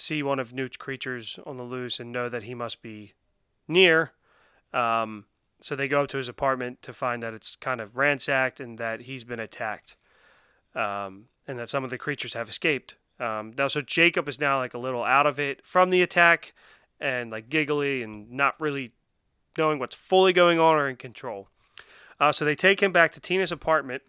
see 0.00 0.22
one 0.22 0.38
of 0.38 0.52
Newt's 0.52 0.76
creatures 0.76 1.38
on 1.46 1.56
the 1.56 1.62
loose 1.62 2.00
and 2.00 2.12
know 2.12 2.28
that 2.28 2.44
he 2.44 2.54
must 2.54 2.82
be 2.82 3.14
near. 3.68 4.12
Um, 4.72 5.26
so 5.60 5.76
they 5.76 5.88
go 5.88 6.02
up 6.02 6.08
to 6.10 6.16
his 6.16 6.28
apartment 6.28 6.82
to 6.82 6.92
find 6.92 7.22
that 7.22 7.34
it's 7.34 7.56
kind 7.56 7.80
of 7.80 7.96
ransacked 7.96 8.60
and 8.60 8.78
that 8.78 9.02
he's 9.02 9.24
been 9.24 9.40
attacked, 9.40 9.96
um, 10.74 11.26
and 11.46 11.58
that 11.58 11.68
some 11.68 11.84
of 11.84 11.90
the 11.90 11.98
creatures 11.98 12.34
have 12.34 12.48
escaped. 12.48 12.94
Um, 13.18 13.52
now, 13.58 13.68
so 13.68 13.82
Jacob 13.82 14.28
is 14.28 14.40
now 14.40 14.58
like 14.58 14.72
a 14.72 14.78
little 14.78 15.04
out 15.04 15.26
of 15.26 15.38
it 15.38 15.64
from 15.64 15.90
the 15.90 16.02
attack, 16.02 16.54
and 17.00 17.30
like 17.30 17.48
giggly 17.48 18.02
and 18.02 18.30
not 18.30 18.60
really 18.60 18.92
knowing 19.58 19.78
what's 19.78 19.96
fully 19.96 20.32
going 20.32 20.58
on 20.58 20.76
or 20.76 20.88
in 20.88 20.96
control. 20.96 21.48
Uh, 22.18 22.32
so 22.32 22.44
they 22.44 22.54
take 22.54 22.82
him 22.82 22.92
back 22.92 23.12
to 23.12 23.20
Tina's 23.20 23.52
apartment. 23.52 24.02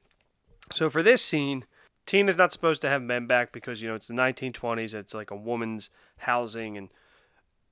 So 0.71 0.89
for 0.89 1.01
this 1.01 1.21
scene, 1.21 1.65
Tina's 2.05 2.37
not 2.37 2.51
supposed 2.51 2.81
to 2.81 2.89
have 2.89 3.01
men 3.01 3.27
back 3.27 3.51
because 3.51 3.81
you 3.81 3.87
know 3.87 3.95
it's 3.95 4.07
the 4.07 4.13
1920s. 4.13 4.93
It's 4.93 5.13
like 5.13 5.31
a 5.31 5.35
woman's 5.35 5.89
housing, 6.17 6.77
and 6.77 6.89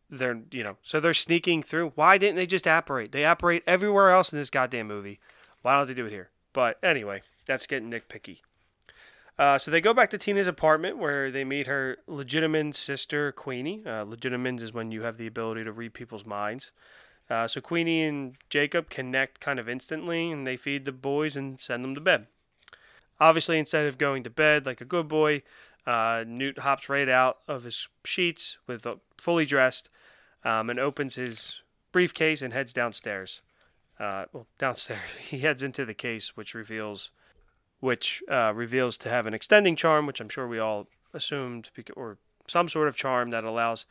they're 0.10 0.42
you 0.52 0.64
know 0.64 0.78
so 0.84 1.00
they're 1.00 1.14
sneaking 1.14 1.64
through. 1.64 1.94
Why 1.96 2.18
didn't 2.18 2.36
they 2.36 2.48
just 2.48 2.68
apparate? 2.68 3.12
They 3.12 3.26
apparate 3.26 3.64
everywhere 3.68 4.12
else 4.12 4.32
in 4.32 4.40
this 4.40 4.50
goddamn 4.50 4.88
movie. 4.88 5.20
Why 5.62 5.78
don't 5.78 5.88
they 5.88 5.94
do 5.94 6.06
it 6.06 6.12
here? 6.12 6.30
But 6.54 6.78
anyway, 6.84 7.22
that's 7.46 7.68
getting 7.68 7.92
nitpicky. 7.92 8.40
Uh, 9.38 9.58
so 9.58 9.72
they 9.72 9.80
go 9.80 9.94
back 9.94 10.10
to 10.10 10.18
Tina's 10.18 10.48
apartment 10.48 10.98
where 10.98 11.32
they 11.32 11.46
meet 11.46 11.68
her 11.68 11.98
legilimens 12.10 12.76
sister, 12.76 13.32
Queenie. 13.32 13.84
Uh, 13.86 14.04
legilimens 14.04 14.62
is 14.62 14.74
when 14.74 14.92
you 14.92 15.04
have 15.04 15.18
the 15.18 15.28
ability 15.28 15.64
to 15.64 15.72
read 15.72 15.94
people's 15.94 16.26
minds. 16.26 16.72
Uh, 17.30 17.48
so 17.48 17.62
Queenie 17.62 18.04
and 18.04 18.36
Jacob 18.50 18.90
connect 18.90 19.40
kind 19.40 19.60
of 19.60 19.70
instantly, 19.70 20.30
and 20.32 20.46
they 20.46 20.58
feed 20.58 20.84
the 20.84 20.92
boys 20.92 21.38
and 21.38 21.62
send 21.62 21.84
them 21.84 21.96
to 21.96 22.02
bed. 22.02 22.28
Obviously, 23.20 23.60
instead 23.60 23.86
of 23.86 23.98
going 23.98 24.24
to 24.24 24.30
bed 24.30 24.66
like 24.66 24.82
a 24.82 24.86
good 24.86 25.08
boy, 25.08 25.44
uh, 25.86 26.24
Newt 26.26 26.60
hops 26.60 26.90
right 26.90 27.10
out 27.10 27.40
of 27.48 27.64
his 27.64 27.88
sheets 28.06 28.58
with 28.68 28.86
uh, 28.86 28.96
fully 29.18 29.46
dressed 29.46 29.90
um, 30.44 30.70
and 30.70 30.80
opens 30.80 31.16
his 31.16 31.62
briefcase 31.92 32.42
and 32.42 32.54
heads 32.54 32.74
downstairs. 32.74 33.42
Uh, 34.00 34.26
well, 34.32 34.48
downstairs. 34.58 35.00
He 35.20 35.40
heads 35.40 35.64
into 35.64 35.86
the 35.86 35.94
case, 35.94 36.38
which 36.38 36.54
reveals, 36.54 37.12
which 37.80 38.24
uh, 38.30 38.54
reveals 38.56 38.98
to 39.00 39.10
have 39.10 39.26
an 39.26 39.34
extending 39.34 39.76
charm, 39.76 40.06
which 40.06 40.20
I'm 40.20 40.30
sure 40.30 40.48
we 40.48 40.60
all 40.60 40.88
assumed, 41.14 41.72
or 41.96 42.18
some 42.48 42.70
sort 42.70 42.88
of 42.88 42.96
charm 42.96 43.32
that 43.32 43.44
allows 43.44 43.86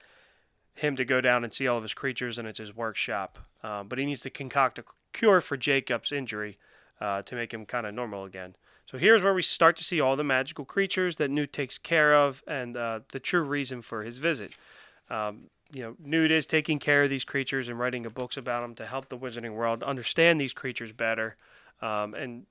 him 0.74 0.96
to 0.96 1.04
go 1.04 1.20
down 1.20 1.44
and 1.44 1.52
see 1.52 1.66
all 1.66 1.76
of 1.76 1.82
his 1.82 1.94
creatures, 1.94 2.38
and 2.38 2.46
it's 2.46 2.58
his 2.58 2.74
workshop. 2.74 3.38
Um, 3.62 3.88
but 3.88 3.98
he 3.98 4.06
needs 4.06 4.20
to 4.20 4.30
concoct 4.30 4.78
a 4.78 4.84
cure 5.12 5.40
for 5.40 5.56
Jacob's 5.56 6.12
injury 6.12 6.58
uh, 7.00 7.22
to 7.22 7.34
make 7.34 7.52
him 7.52 7.66
kind 7.66 7.86
of 7.86 7.94
normal 7.94 8.24
again. 8.24 8.54
So 8.90 8.96
here's 8.96 9.22
where 9.22 9.34
we 9.34 9.42
start 9.42 9.76
to 9.76 9.84
see 9.84 10.00
all 10.00 10.16
the 10.16 10.24
magical 10.24 10.64
creatures 10.64 11.16
that 11.16 11.30
Newt 11.30 11.52
takes 11.52 11.76
care 11.76 12.14
of 12.14 12.42
and 12.46 12.74
uh, 12.74 13.00
the 13.12 13.20
true 13.20 13.42
reason 13.42 13.82
for 13.82 14.02
his 14.02 14.16
visit. 14.16 14.52
Um, 15.10 15.50
you 15.70 15.82
know, 15.82 15.96
Newt 16.02 16.30
is 16.30 16.46
taking 16.46 16.78
care 16.78 17.02
of 17.02 17.10
these 17.10 17.24
creatures 17.26 17.68
and 17.68 17.78
writing 17.78 18.04
books 18.04 18.38
about 18.38 18.62
them 18.62 18.74
to 18.76 18.86
help 18.86 19.10
the 19.10 19.18
wizarding 19.18 19.52
world 19.52 19.82
understand 19.82 20.40
these 20.40 20.54
creatures 20.54 20.92
better, 20.92 21.36
um, 21.82 22.14
and 22.14 22.46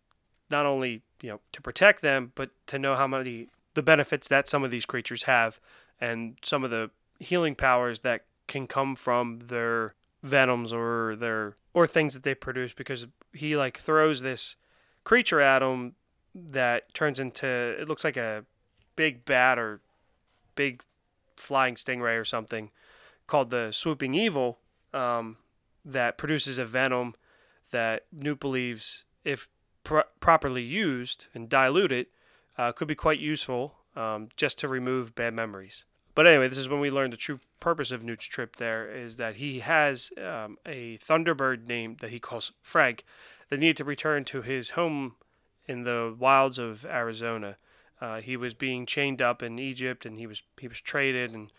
not 0.51 0.67
only 0.67 1.01
you 1.21 1.29
know 1.29 1.39
to 1.53 1.61
protect 1.61 2.03
them, 2.03 2.31
but 2.35 2.51
to 2.67 2.77
know 2.77 2.95
how 2.95 3.07
many 3.07 3.47
the 3.73 3.81
benefits 3.81 4.27
that 4.27 4.47
some 4.47 4.63
of 4.63 4.69
these 4.69 4.85
creatures 4.85 5.23
have, 5.23 5.59
and 5.99 6.37
some 6.43 6.63
of 6.63 6.69
the 6.69 6.91
healing 7.17 7.55
powers 7.55 8.01
that 8.01 8.25
can 8.47 8.67
come 8.67 8.95
from 8.95 9.39
their 9.47 9.95
venoms 10.21 10.71
or 10.71 11.15
their 11.15 11.55
or 11.73 11.87
things 11.87 12.13
that 12.13 12.21
they 12.21 12.35
produce 12.35 12.73
because 12.73 13.07
he 13.33 13.57
like 13.57 13.79
throws 13.79 14.21
this 14.21 14.55
creature 15.03 15.41
at 15.41 15.63
him 15.63 15.95
that 16.45 16.93
turns 16.93 17.19
into 17.19 17.47
it 17.47 17.87
looks 17.87 18.03
like 18.03 18.17
a 18.17 18.45
big 18.95 19.25
bat 19.25 19.57
or 19.57 19.79
big 20.55 20.83
flying 21.35 21.75
stingray 21.75 22.19
or 22.19 22.25
something 22.25 22.71
called 23.25 23.49
the 23.49 23.71
swooping 23.71 24.13
evil 24.13 24.59
um, 24.93 25.37
that 25.83 26.17
produces 26.17 26.57
a 26.57 26.65
venom 26.65 27.15
that 27.71 28.05
Newt 28.11 28.39
believes, 28.39 29.03
if 29.23 29.49
pro- 29.83 30.03
properly 30.19 30.63
used 30.63 31.25
and 31.33 31.49
diluted, 31.49 32.07
uh, 32.57 32.71
could 32.71 32.87
be 32.87 32.95
quite 32.95 33.19
useful 33.19 33.75
um, 33.95 34.29
just 34.35 34.57
to 34.59 34.67
remove 34.67 35.15
bad 35.15 35.33
memories. 35.33 35.83
But 36.15 36.25
anyway, 36.25 36.47
this 36.47 36.57
is 36.57 36.69
when 36.69 36.79
we 36.79 36.89
learn 36.89 37.11
the 37.11 37.17
true 37.17 37.39
purpose 37.59 37.91
of 37.91 38.03
Newt's 38.03 38.25
trip 38.25 38.55
there 38.55 38.89
is 38.89 39.17
that 39.17 39.35
he 39.35 39.59
has 39.59 40.09
um, 40.17 40.57
a 40.65 40.97
Thunderbird 41.07 41.67
named 41.67 41.99
that 41.99 42.09
he 42.09 42.19
calls 42.19 42.51
Frank 42.61 43.03
that 43.49 43.59
needed 43.59 43.77
to 43.77 43.83
return 43.83 44.25
to 44.25 44.41
his 44.41 44.71
home 44.71 45.15
in 45.67 45.83
the 45.83 46.15
wilds 46.17 46.57
of 46.57 46.85
Arizona. 46.85 47.57
Uh, 47.99 48.21
he 48.21 48.37
was 48.37 48.53
being 48.53 48.85
chained 48.85 49.21
up 49.21 49.41
in 49.41 49.59
Egypt 49.59 50.05
and 50.05 50.17
he 50.17 50.27
was 50.27 50.41
he 50.59 50.67
was 50.67 50.79
traded 50.79 51.33
and 51.33 51.51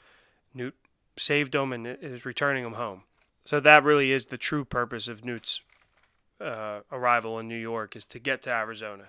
Newt 0.55 0.75
saved 1.17 1.55
him 1.55 1.73
and 1.73 1.87
is 1.87 2.25
returning 2.25 2.65
him 2.65 2.75
home. 2.75 3.03
So 3.45 3.61
that 3.61 3.83
really 3.83 4.13
is 4.13 4.27
the 4.27 4.39
true 4.39 4.65
purpose 4.65 5.09
of 5.09 5.25
Newt's 5.25 5.61
uh, 6.41 6.81
arrival 6.93 7.39
in 7.39 7.49
New 7.49 7.57
York 7.57 7.97
is 7.97 8.05
to 8.07 8.19
get 8.19 8.43
to 8.43 8.51
Arizona. 8.51 9.09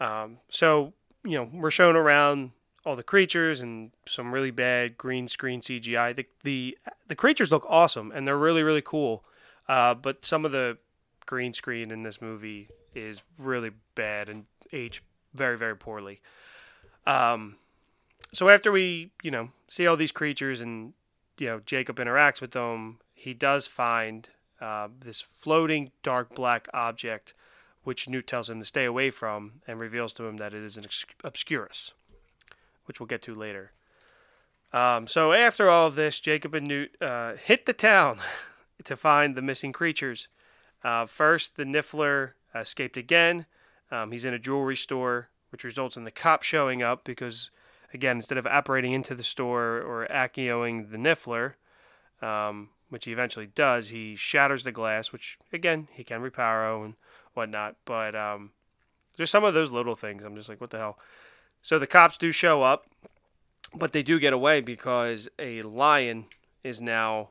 Um, 0.00 0.38
so 0.48 0.94
you 1.24 1.36
know 1.36 1.48
we're 1.52 1.70
shown 1.70 1.96
around 1.96 2.52
all 2.84 2.96
the 2.96 3.02
creatures 3.02 3.60
and 3.60 3.92
some 4.06 4.32
really 4.32 4.50
bad 4.50 4.96
green 4.96 5.28
screen 5.28 5.60
CGI. 5.60 6.14
The 6.16 6.26
the 6.42 6.78
the 7.08 7.14
creatures 7.14 7.50
look 7.50 7.66
awesome 7.68 8.10
and 8.10 8.26
they're 8.26 8.38
really 8.38 8.62
really 8.62 8.82
cool, 8.82 9.22
uh, 9.68 9.94
but 9.94 10.24
some 10.24 10.44
of 10.46 10.52
the 10.52 10.78
green 11.26 11.52
screen 11.52 11.90
in 11.90 12.02
this 12.02 12.20
movie 12.20 12.68
is 12.94 13.22
really 13.38 13.70
bad 13.94 14.28
and 14.28 14.46
aged 14.72 15.00
very 15.34 15.56
very 15.56 15.76
poorly. 15.76 16.20
Um, 17.06 17.56
so 18.32 18.48
after 18.48 18.72
we 18.72 19.10
you 19.22 19.30
know 19.30 19.50
see 19.68 19.86
all 19.86 19.96
these 19.96 20.12
creatures 20.12 20.60
and 20.60 20.92
you 21.38 21.46
know 21.46 21.60
Jacob 21.64 21.96
interacts 21.96 22.40
with 22.40 22.52
them, 22.52 22.98
he 23.14 23.34
does 23.34 23.66
find 23.66 24.28
uh, 24.60 24.88
this 25.00 25.20
floating 25.20 25.90
dark 26.02 26.34
black 26.34 26.68
object, 26.72 27.34
which 27.82 28.08
Newt 28.08 28.26
tells 28.26 28.48
him 28.48 28.60
to 28.60 28.64
stay 28.64 28.84
away 28.84 29.10
from, 29.10 29.60
and 29.66 29.80
reveals 29.80 30.12
to 30.14 30.24
him 30.24 30.36
that 30.36 30.54
it 30.54 30.62
is 30.62 30.76
an 30.76 30.86
obscurus, 31.24 31.92
which 32.84 33.00
we'll 33.00 33.06
get 33.06 33.22
to 33.22 33.34
later. 33.34 33.72
Um, 34.72 35.06
so 35.06 35.32
after 35.32 35.68
all 35.68 35.88
of 35.88 35.96
this, 35.96 36.18
Jacob 36.18 36.54
and 36.54 36.66
Newt 36.66 36.96
uh, 37.02 37.34
hit 37.34 37.66
the 37.66 37.72
town 37.72 38.20
to 38.84 38.96
find 38.96 39.34
the 39.34 39.42
missing 39.42 39.72
creatures. 39.72 40.28
Uh, 40.82 41.06
first, 41.06 41.56
the 41.56 41.64
Niffler 41.64 42.32
escaped 42.54 42.96
again. 42.96 43.46
Um, 43.90 44.12
he's 44.12 44.24
in 44.24 44.34
a 44.34 44.38
jewelry 44.38 44.76
store, 44.76 45.28
which 45.50 45.64
results 45.64 45.96
in 45.96 46.04
the 46.04 46.10
cop 46.10 46.42
showing 46.42 46.82
up 46.82 47.04
because, 47.04 47.50
again, 47.92 48.16
instead 48.16 48.38
of 48.38 48.46
apparating 48.46 48.92
into 48.92 49.14
the 49.14 49.22
store 49.22 49.80
or 49.80 50.06
accioing 50.10 50.90
the 50.90 50.96
Niffler, 50.96 51.54
um, 52.26 52.70
which 52.88 53.04
he 53.04 53.12
eventually 53.12 53.46
does, 53.46 53.88
he 53.88 54.16
shatters 54.16 54.64
the 54.64 54.72
glass, 54.72 55.12
which 55.12 55.38
again 55.52 55.88
he 55.92 56.04
can 56.04 56.20
repower 56.20 56.84
and 56.84 56.94
whatnot. 57.34 57.76
But 57.84 58.14
um, 58.14 58.50
there's 59.16 59.30
some 59.30 59.44
of 59.44 59.54
those 59.54 59.70
little 59.70 59.96
things. 59.96 60.24
I'm 60.24 60.36
just 60.36 60.48
like, 60.48 60.60
what 60.60 60.70
the 60.70 60.78
hell? 60.78 60.98
So 61.62 61.78
the 61.78 61.86
cops 61.86 62.16
do 62.18 62.32
show 62.32 62.62
up, 62.62 62.86
but 63.74 63.92
they 63.92 64.02
do 64.02 64.18
get 64.18 64.32
away 64.32 64.60
because 64.60 65.28
a 65.38 65.62
lion 65.62 66.26
is 66.64 66.80
now 66.80 67.30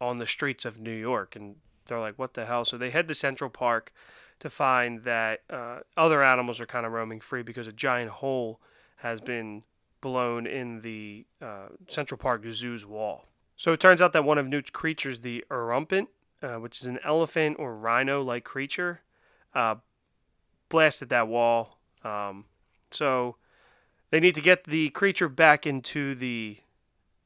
on 0.00 0.16
the 0.16 0.26
streets 0.26 0.64
of 0.64 0.78
New 0.78 0.92
York, 0.92 1.34
and 1.34 1.56
they're 1.88 2.00
like, 2.00 2.18
what 2.18 2.34
the 2.34 2.46
hell? 2.46 2.64
So 2.64 2.78
they 2.78 2.90
head 2.90 3.08
to 3.08 3.14
Central 3.14 3.50
Park 3.50 3.92
to 4.40 4.48
find 4.48 5.02
that 5.04 5.40
uh, 5.50 5.80
other 5.96 6.22
animals 6.22 6.60
are 6.60 6.66
kind 6.66 6.86
of 6.86 6.92
roaming 6.92 7.20
free 7.20 7.42
because 7.42 7.66
a 7.66 7.72
giant 7.72 8.10
hole 8.10 8.60
has 8.96 9.20
been 9.20 9.64
blown 10.00 10.46
in 10.46 10.82
the 10.82 11.26
uh, 11.42 11.68
Central 11.88 12.18
Park 12.18 12.44
Zoo's 12.50 12.86
wall. 12.86 13.24
So 13.56 13.72
it 13.72 13.80
turns 13.80 14.00
out 14.00 14.12
that 14.12 14.24
one 14.24 14.38
of 14.38 14.46
Newt's 14.46 14.70
creatures, 14.70 15.20
the 15.20 15.44
Erumpent, 15.50 16.06
uh, 16.42 16.56
which 16.56 16.80
is 16.80 16.86
an 16.86 17.00
elephant 17.04 17.56
or 17.58 17.74
rhino 17.76 18.22
like 18.22 18.44
creature, 18.44 19.00
uh, 19.54 19.76
blasted 20.68 21.08
that 21.08 21.26
wall. 21.26 21.78
Um, 22.04 22.44
so 22.92 23.36
they 24.10 24.20
need 24.20 24.36
to 24.36 24.40
get 24.40 24.64
the 24.64 24.90
creature 24.90 25.28
back 25.28 25.66
into 25.66 26.14
the 26.14 26.58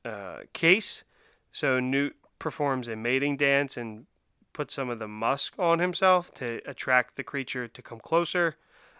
uh, 0.04 0.38
case. 0.54 1.04
So 1.52 1.78
Newt 1.78 2.16
performs 2.38 2.88
a 2.88 2.96
mating 2.96 3.36
dance 3.36 3.76
and 3.76 4.06
puts 4.52 4.74
some 4.74 4.90
of 4.90 4.98
the 4.98 5.08
musk 5.08 5.54
on 5.58 5.78
himself 5.78 6.32
to 6.34 6.60
attract 6.66 7.16
the 7.16 7.24
creature 7.24 7.68
to 7.68 7.82
come 7.82 8.00
closer. 8.00 8.56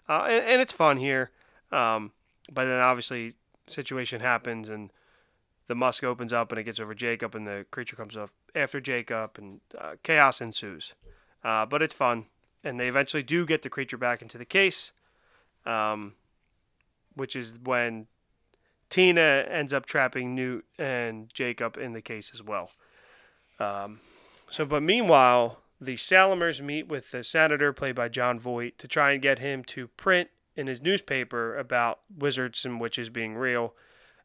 Uh, 0.09 0.27
and, 0.29 0.45
and, 0.45 0.61
it's 0.61 0.73
fun 0.73 0.97
here. 0.97 1.31
Um, 1.71 2.13
but 2.51 2.65
then 2.65 2.81
obviously 2.81 3.35
situation 3.67 4.21
happens 4.21 4.69
and 4.69 4.91
the 5.69 5.75
musk 5.75 6.05
opens 6.05 6.33
up 6.33 6.53
and 6.53 6.59
it 6.59 6.65
gets 6.65 6.81
over 6.81 6.95
Jacob, 6.95 7.35
and 7.35 7.47
the 7.47 7.65
creature 7.71 7.97
comes 7.97 8.17
up 8.17 8.31
after 8.55 8.81
Jacob, 8.81 9.39
and 9.39 9.61
uh, 9.79 9.95
chaos 10.03 10.41
ensues. 10.41 10.93
Uh, 11.43 11.65
but 11.65 11.81
it's 11.81 11.95
fun, 11.95 12.27
and 12.63 12.79
they 12.79 12.89
eventually 12.89 13.23
do 13.23 13.47
get 13.47 13.63
the 13.63 13.71
creature 13.71 13.97
back 13.97 14.21
into 14.21 14.37
the 14.37 14.45
case, 14.45 14.93
um, 15.65 16.15
which 17.15 17.35
is 17.35 17.59
when 17.63 18.07
Tina 18.91 19.47
ends 19.49 19.73
up 19.73 19.87
trapping 19.87 20.35
Newt 20.35 20.67
and 20.79 21.33
Jacob 21.33 21.79
in 21.79 21.95
the 21.95 22.03
case 22.03 22.33
as 22.35 22.43
well. 22.43 22.71
Um, 23.59 24.01
so, 24.53 24.67
but 24.67 24.83
meanwhile, 24.83 25.63
the 25.81 25.97
Salemers 25.97 26.61
meet 26.61 26.87
with 26.87 27.11
the 27.11 27.25
senator, 27.25 27.73
played 27.73 27.95
by 27.95 28.09
Jon 28.09 28.39
Voight, 28.39 28.77
to 28.79 28.87
try 28.87 29.13
and 29.13 29.23
get 29.23 29.39
him 29.39 29.65
to 29.65 29.89
print 29.89 30.29
in 30.55 30.67
his 30.67 30.83
newspaper 30.83 31.57
about 31.57 32.01
wizards 32.15 32.65
and 32.65 32.79
witches 32.79 33.09
being 33.09 33.35
real. 33.35 33.75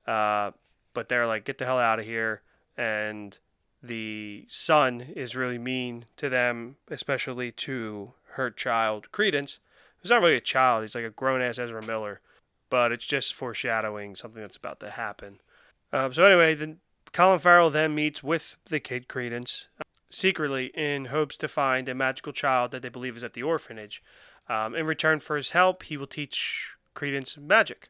Uh, 0.06 0.52
but 0.94 1.08
they're 1.08 1.26
like, 1.26 1.46
get 1.46 1.58
the 1.58 1.66
hell 1.66 1.80
out 1.80 2.00
of 2.00 2.06
here. 2.06 2.42
And 2.78 3.38
the 3.82 4.46
son 4.50 5.02
is 5.16 5.36
really 5.36 5.58
mean 5.58 6.06
to 6.18 6.28
them, 6.28 6.76
especially 6.90 7.52
to 7.54 8.12
her 8.34 8.52
child, 8.52 9.12
Credence. 9.14 9.60
He's 10.02 10.12
not 10.12 10.22
really 10.22 10.36
a 10.36 10.42
child, 10.42 10.84
he's 10.84 10.94
like 10.94 11.06
a 11.06 11.10
grown 11.10 11.42
ass 11.42 11.58
Ezra 11.58 11.84
Miller, 11.84 12.20
but 12.70 12.92
it's 12.92 13.06
just 13.06 13.34
foreshadowing 13.34 14.16
something 14.16 14.42
that's 14.42 14.58
about 14.58 14.80
to 14.82 14.92
happen. 14.92 15.40
Um, 15.94 16.14
so, 16.14 16.24
anyway, 16.26 16.54
then 16.54 16.80
Colin 17.14 17.40
Farrell 17.40 17.70
then 17.70 17.96
meets 17.96 18.22
with 18.22 18.58
the 18.70 18.80
kid 18.80 19.08
Credence 19.08 19.68
secretly 20.10 20.68
in 20.76 21.06
hopes 21.06 21.38
to 21.38 21.48
find 21.48 21.90
a 21.90 21.96
magical 21.96 22.34
child 22.34 22.72
that 22.72 22.82
they 22.82 22.90
believe 22.90 23.18
is 23.18 23.24
at 23.24 23.34
the 23.34 23.44
orphanage. 23.44 24.04
Um, 24.50 24.76
in 24.76 24.86
return 24.86 25.20
for 25.20 25.36
his 25.36 25.52
help, 25.52 25.84
he 25.84 25.98
will 25.98 26.08
teach 26.08 26.76
Credence 26.94 27.38
magic. 27.38 27.90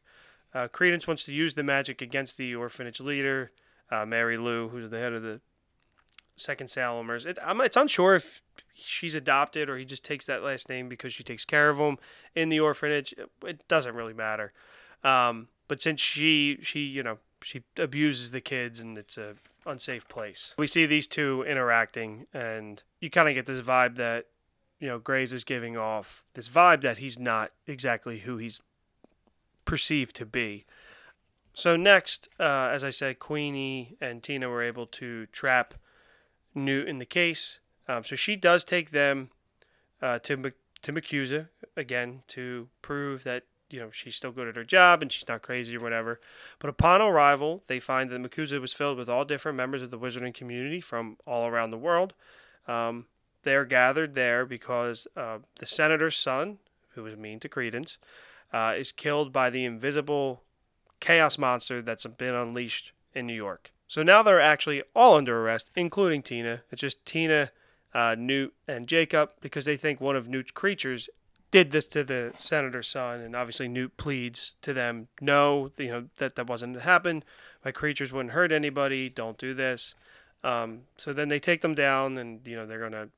Uh, 0.54 0.66
Credence 0.68 1.06
wants 1.06 1.24
to 1.24 1.32
use 1.32 1.54
the 1.54 1.62
magic 1.62 2.02
against 2.02 2.36
the 2.36 2.54
orphanage 2.54 3.00
leader, 3.00 3.52
uh, 3.90 4.04
Mary 4.04 4.36
Lou, 4.36 4.68
who's 4.68 4.90
the 4.90 4.98
head 4.98 5.12
of 5.12 5.22
the 5.22 5.40
Second 6.36 6.68
Salemers. 6.68 7.26
It, 7.26 7.38
it's 7.40 7.76
unsure 7.76 8.14
if 8.14 8.42
she's 8.74 9.14
adopted 9.14 9.68
or 9.68 9.76
he 9.76 9.84
just 9.84 10.04
takes 10.04 10.24
that 10.26 10.42
last 10.42 10.68
name 10.68 10.88
because 10.88 11.12
she 11.12 11.22
takes 11.22 11.44
care 11.44 11.68
of 11.68 11.78
him 11.78 11.98
in 12.34 12.48
the 12.48 12.60
orphanage. 12.60 13.14
It 13.44 13.66
doesn't 13.68 13.94
really 13.94 14.14
matter. 14.14 14.52
Um, 15.04 15.48
but 15.68 15.82
since 15.82 16.00
she, 16.00 16.58
she, 16.62 16.80
you 16.80 17.02
know, 17.02 17.18
she 17.42 17.62
abuses 17.76 18.30
the 18.30 18.40
kids 18.40 18.80
and 18.80 18.96
it's 18.96 19.16
a 19.16 19.34
unsafe 19.68 20.08
place. 20.08 20.54
We 20.58 20.66
see 20.66 20.86
these 20.86 21.06
two 21.06 21.44
interacting, 21.46 22.26
and 22.32 22.82
you 23.00 23.10
kind 23.10 23.28
of 23.28 23.34
get 23.34 23.46
this 23.46 23.62
vibe 23.62 23.96
that 23.96 24.26
you 24.80 24.88
know 24.88 24.98
Graves 24.98 25.32
is 25.32 25.44
giving 25.44 25.76
off 25.76 26.24
this 26.34 26.48
vibe 26.48 26.80
that 26.82 26.98
he's 26.98 27.18
not 27.18 27.52
exactly 27.66 28.20
who 28.20 28.38
he's 28.38 28.60
perceived 29.64 30.16
to 30.16 30.26
be. 30.26 30.64
So 31.52 31.76
next, 31.76 32.28
uh, 32.38 32.70
as 32.72 32.84
I 32.84 32.90
said, 32.90 33.18
Queenie 33.18 33.96
and 34.00 34.22
Tina 34.22 34.48
were 34.48 34.62
able 34.62 34.86
to 34.86 35.26
trap 35.26 35.74
Newt 36.54 36.88
in 36.88 36.98
the 36.98 37.04
case. 37.04 37.60
Um, 37.88 38.04
so 38.04 38.16
she 38.16 38.36
does 38.36 38.64
take 38.64 38.90
them 38.90 39.30
uh, 40.00 40.18
to 40.20 40.52
to 40.82 40.92
MACUSA 40.92 41.48
again 41.76 42.22
to 42.28 42.68
prove 42.82 43.24
that 43.24 43.44
you 43.70 43.80
know 43.80 43.90
she's 43.90 44.16
still 44.16 44.32
good 44.32 44.48
at 44.48 44.56
her 44.56 44.64
job 44.64 45.02
and 45.02 45.12
she's 45.12 45.28
not 45.28 45.42
crazy 45.42 45.76
or 45.76 45.80
whatever. 45.80 46.20
But 46.58 46.70
upon 46.70 47.00
arrival, 47.00 47.62
they 47.66 47.80
find 47.80 48.10
that 48.10 48.20
MACUSA 48.20 48.60
was 48.60 48.72
filled 48.72 48.98
with 48.98 49.08
all 49.08 49.24
different 49.24 49.56
members 49.56 49.82
of 49.82 49.90
the 49.90 49.98
wizarding 49.98 50.34
community 50.34 50.80
from 50.80 51.16
all 51.26 51.46
around 51.46 51.70
the 51.70 51.78
world. 51.78 52.14
Um, 52.66 53.06
they're 53.42 53.64
gathered 53.64 54.14
there 54.14 54.44
because 54.44 55.06
uh, 55.16 55.38
the 55.58 55.66
senator's 55.66 56.16
son, 56.16 56.58
who 56.90 57.02
was 57.02 57.16
mean 57.16 57.40
to 57.40 57.48
Credence, 57.48 57.96
uh, 58.52 58.74
is 58.76 58.92
killed 58.92 59.32
by 59.32 59.50
the 59.50 59.64
invisible 59.64 60.42
chaos 61.00 61.38
monster 61.38 61.80
that's 61.80 62.04
been 62.06 62.34
unleashed 62.34 62.92
in 63.14 63.26
New 63.26 63.34
York. 63.34 63.72
So 63.86 64.02
now 64.02 64.22
they're 64.22 64.40
actually 64.40 64.82
all 64.94 65.14
under 65.14 65.40
arrest, 65.40 65.70
including 65.74 66.22
Tina. 66.22 66.62
It's 66.70 66.80
just 66.80 67.04
Tina, 67.06 67.52
uh, 67.94 68.16
Newt, 68.18 68.54
and 68.66 68.86
Jacob 68.86 69.30
because 69.40 69.64
they 69.64 69.76
think 69.76 70.00
one 70.00 70.16
of 70.16 70.28
Newt's 70.28 70.50
creatures 70.50 71.08
did 71.50 71.70
this 71.70 71.86
to 71.86 72.04
the 72.04 72.32
senator's 72.38 72.88
son, 72.88 73.20
and 73.20 73.34
obviously 73.34 73.68
Newt 73.68 73.96
pleads 73.96 74.52
to 74.62 74.72
them, 74.72 75.08
no, 75.20 75.70
you 75.78 75.88
know 75.88 76.04
that 76.18 76.36
that 76.36 76.46
wasn't 76.46 76.80
happen. 76.80 77.24
My 77.64 77.72
creatures 77.72 78.12
wouldn't 78.12 78.32
hurt 78.32 78.52
anybody. 78.52 79.08
Don't 79.08 79.38
do 79.38 79.54
this. 79.54 79.94
Um, 80.44 80.82
so 80.96 81.12
then 81.12 81.28
they 81.28 81.40
take 81.40 81.62
them 81.62 81.74
down, 81.74 82.18
and 82.18 82.46
you 82.46 82.56
know 82.56 82.66
they're 82.66 82.80
gonna 82.80 83.08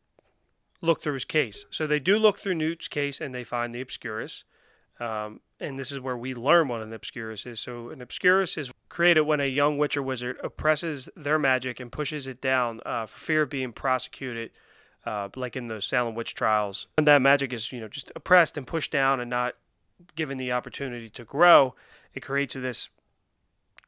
look 0.81 1.03
through 1.03 1.15
his 1.15 1.25
case. 1.25 1.67
So 1.71 1.87
they 1.87 2.01
do 2.01 2.19
look 2.19 2.39
through 2.39 2.55
Newt's 2.55 2.89
case, 2.89 3.21
and 3.21 3.35
they 3.35 3.45
find 3.45 3.75
the 3.75 3.81
Obscurus. 3.81 4.45
Um, 4.99 5.41
and 5.59 5.79
this 5.79 5.91
is 5.91 6.01
where 6.01 6.17
we 6.17 6.35
learn 6.35 6.69
what 6.69 6.83
an 6.83 6.93
Obscurus 6.93 7.47
is. 7.47 7.61
So 7.61 7.91
an 7.91 8.01
Obscurus 8.01 8.57
is 8.59 8.71
created 8.89 9.23
when 9.23 9.41
a 9.41 9.47
young 9.47 9.79
Witcher 9.79 10.03
wizard 10.03 10.39
oppresses 10.43 11.09
their 11.17 11.39
magic 11.39 11.81
and 11.81 11.91
pushes 11.91 12.27
it 12.27 12.41
down 12.41 12.81
uh, 12.85 13.07
for 13.07 13.19
fear 13.19 13.43
of 13.43 13.51
being 13.51 13.73
prosecuted, 13.73 14.51
uh, 15.07 15.29
like 15.37 15.57
in 15.57 15.69
the 15.69 15.81
Salem 15.81 16.15
witch 16.15 16.35
trials. 16.35 16.87
And 16.99 17.07
that 17.07 17.23
magic 17.23 17.53
is, 17.53 17.73
you 17.73 17.81
know, 17.81 17.89
just 17.89 18.13
oppressed 18.15 18.57
and 18.57 18.67
pushed 18.67 18.93
down 18.93 19.21
and 19.21 19.31
not 19.31 19.57
given 20.17 20.39
the 20.39 20.53
opportunity 20.53 21.09
to 21.11 21.25
grow. 21.25 21.75
It 22.15 22.21
creates 22.21 22.55
this 22.55 22.89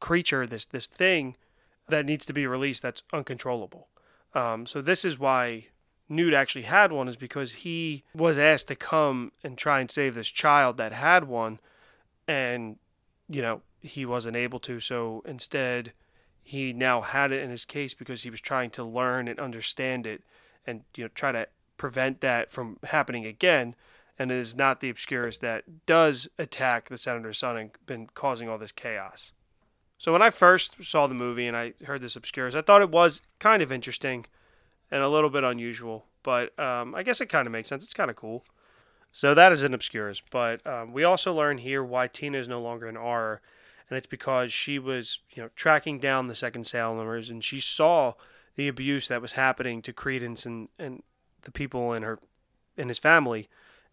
creature, 0.00 0.46
this 0.46 0.64
this 0.64 0.86
thing 0.86 1.36
that 1.88 2.06
needs 2.06 2.24
to 2.26 2.32
be 2.32 2.46
released 2.46 2.82
that's 2.82 3.02
uncontrollable. 3.12 3.88
Um, 4.34 4.66
so 4.66 4.80
this 4.80 5.04
is 5.04 5.18
why 5.18 5.66
Newt 6.08 6.34
actually 6.34 6.62
had 6.62 6.92
one 6.92 7.08
is 7.08 7.16
because 7.16 7.52
he 7.52 8.04
was 8.14 8.38
asked 8.38 8.68
to 8.68 8.76
come 8.76 9.32
and 9.42 9.56
try 9.56 9.80
and 9.80 9.90
save 9.90 10.14
this 10.14 10.28
child 10.28 10.76
that 10.76 10.92
had 10.92 11.24
one, 11.24 11.58
and 12.26 12.76
you 13.28 13.42
know 13.42 13.62
he 13.80 14.04
wasn't 14.04 14.36
able 14.36 14.60
to. 14.60 14.80
So 14.80 15.22
instead, 15.26 15.92
he 16.42 16.72
now 16.72 17.00
had 17.00 17.32
it 17.32 17.42
in 17.42 17.50
his 17.50 17.64
case 17.64 17.94
because 17.94 18.22
he 18.22 18.30
was 18.30 18.40
trying 18.40 18.70
to 18.70 18.84
learn 18.84 19.28
and 19.28 19.38
understand 19.38 20.06
it, 20.06 20.22
and 20.66 20.82
you 20.96 21.04
know 21.04 21.10
try 21.14 21.32
to 21.32 21.46
prevent 21.76 22.20
that 22.20 22.50
from 22.52 22.78
happening 22.84 23.26
again. 23.26 23.74
And 24.18 24.30
it 24.30 24.36
is 24.36 24.54
not 24.54 24.80
the 24.80 24.90
Obscurus 24.90 25.38
that 25.38 25.64
does 25.86 26.28
attack 26.38 26.88
the 26.88 26.98
senator's 26.98 27.38
son 27.38 27.56
and 27.56 27.70
been 27.86 28.08
causing 28.14 28.48
all 28.48 28.58
this 28.58 28.70
chaos. 28.70 29.32
So 29.98 30.12
when 30.12 30.22
I 30.22 30.30
first 30.30 30.84
saw 30.84 31.06
the 31.06 31.14
movie 31.14 31.46
and 31.46 31.56
I 31.56 31.72
heard 31.84 32.02
this 32.02 32.16
Obscurus, 32.16 32.54
I 32.54 32.62
thought 32.62 32.82
it 32.82 32.90
was 32.90 33.22
kind 33.38 33.62
of 33.62 33.72
interesting 33.72 34.26
and 34.90 35.02
a 35.02 35.08
little 35.08 35.30
bit 35.30 35.44
unusual, 35.44 36.06
but 36.22 36.56
um, 36.58 36.94
I 36.94 37.02
guess 37.02 37.20
it 37.20 37.26
kind 37.26 37.46
of 37.46 37.52
makes 37.52 37.68
sense. 37.68 37.82
It's 37.82 37.94
kind 37.94 38.10
of 38.10 38.16
cool. 38.16 38.44
So 39.10 39.34
that 39.34 39.52
is 39.52 39.62
an 39.62 39.74
Obscurus, 39.74 40.22
but 40.30 40.66
um, 40.66 40.92
we 40.92 41.04
also 41.04 41.34
learn 41.34 41.58
here 41.58 41.82
why 41.82 42.08
Tina 42.08 42.38
is 42.38 42.48
no 42.48 42.60
longer 42.60 42.86
an 42.88 42.96
Auror, 42.96 43.38
and 43.88 43.96
it's 43.96 44.06
because 44.06 44.52
she 44.52 44.78
was, 44.78 45.18
you 45.34 45.42
know, 45.42 45.50
tracking 45.54 45.98
down 45.98 46.28
the 46.28 46.34
second 46.34 46.64
Salemers, 46.64 47.30
and 47.30 47.42
she 47.42 47.60
saw 47.60 48.14
the 48.56 48.68
abuse 48.68 49.08
that 49.08 49.22
was 49.22 49.32
happening 49.32 49.82
to 49.82 49.92
Credence 49.92 50.44
and, 50.46 50.68
and 50.78 51.02
the 51.42 51.50
people 51.50 51.92
in 51.92 52.02
her 52.02 52.18
in 52.76 52.88
his 52.88 52.98
family, 52.98 53.48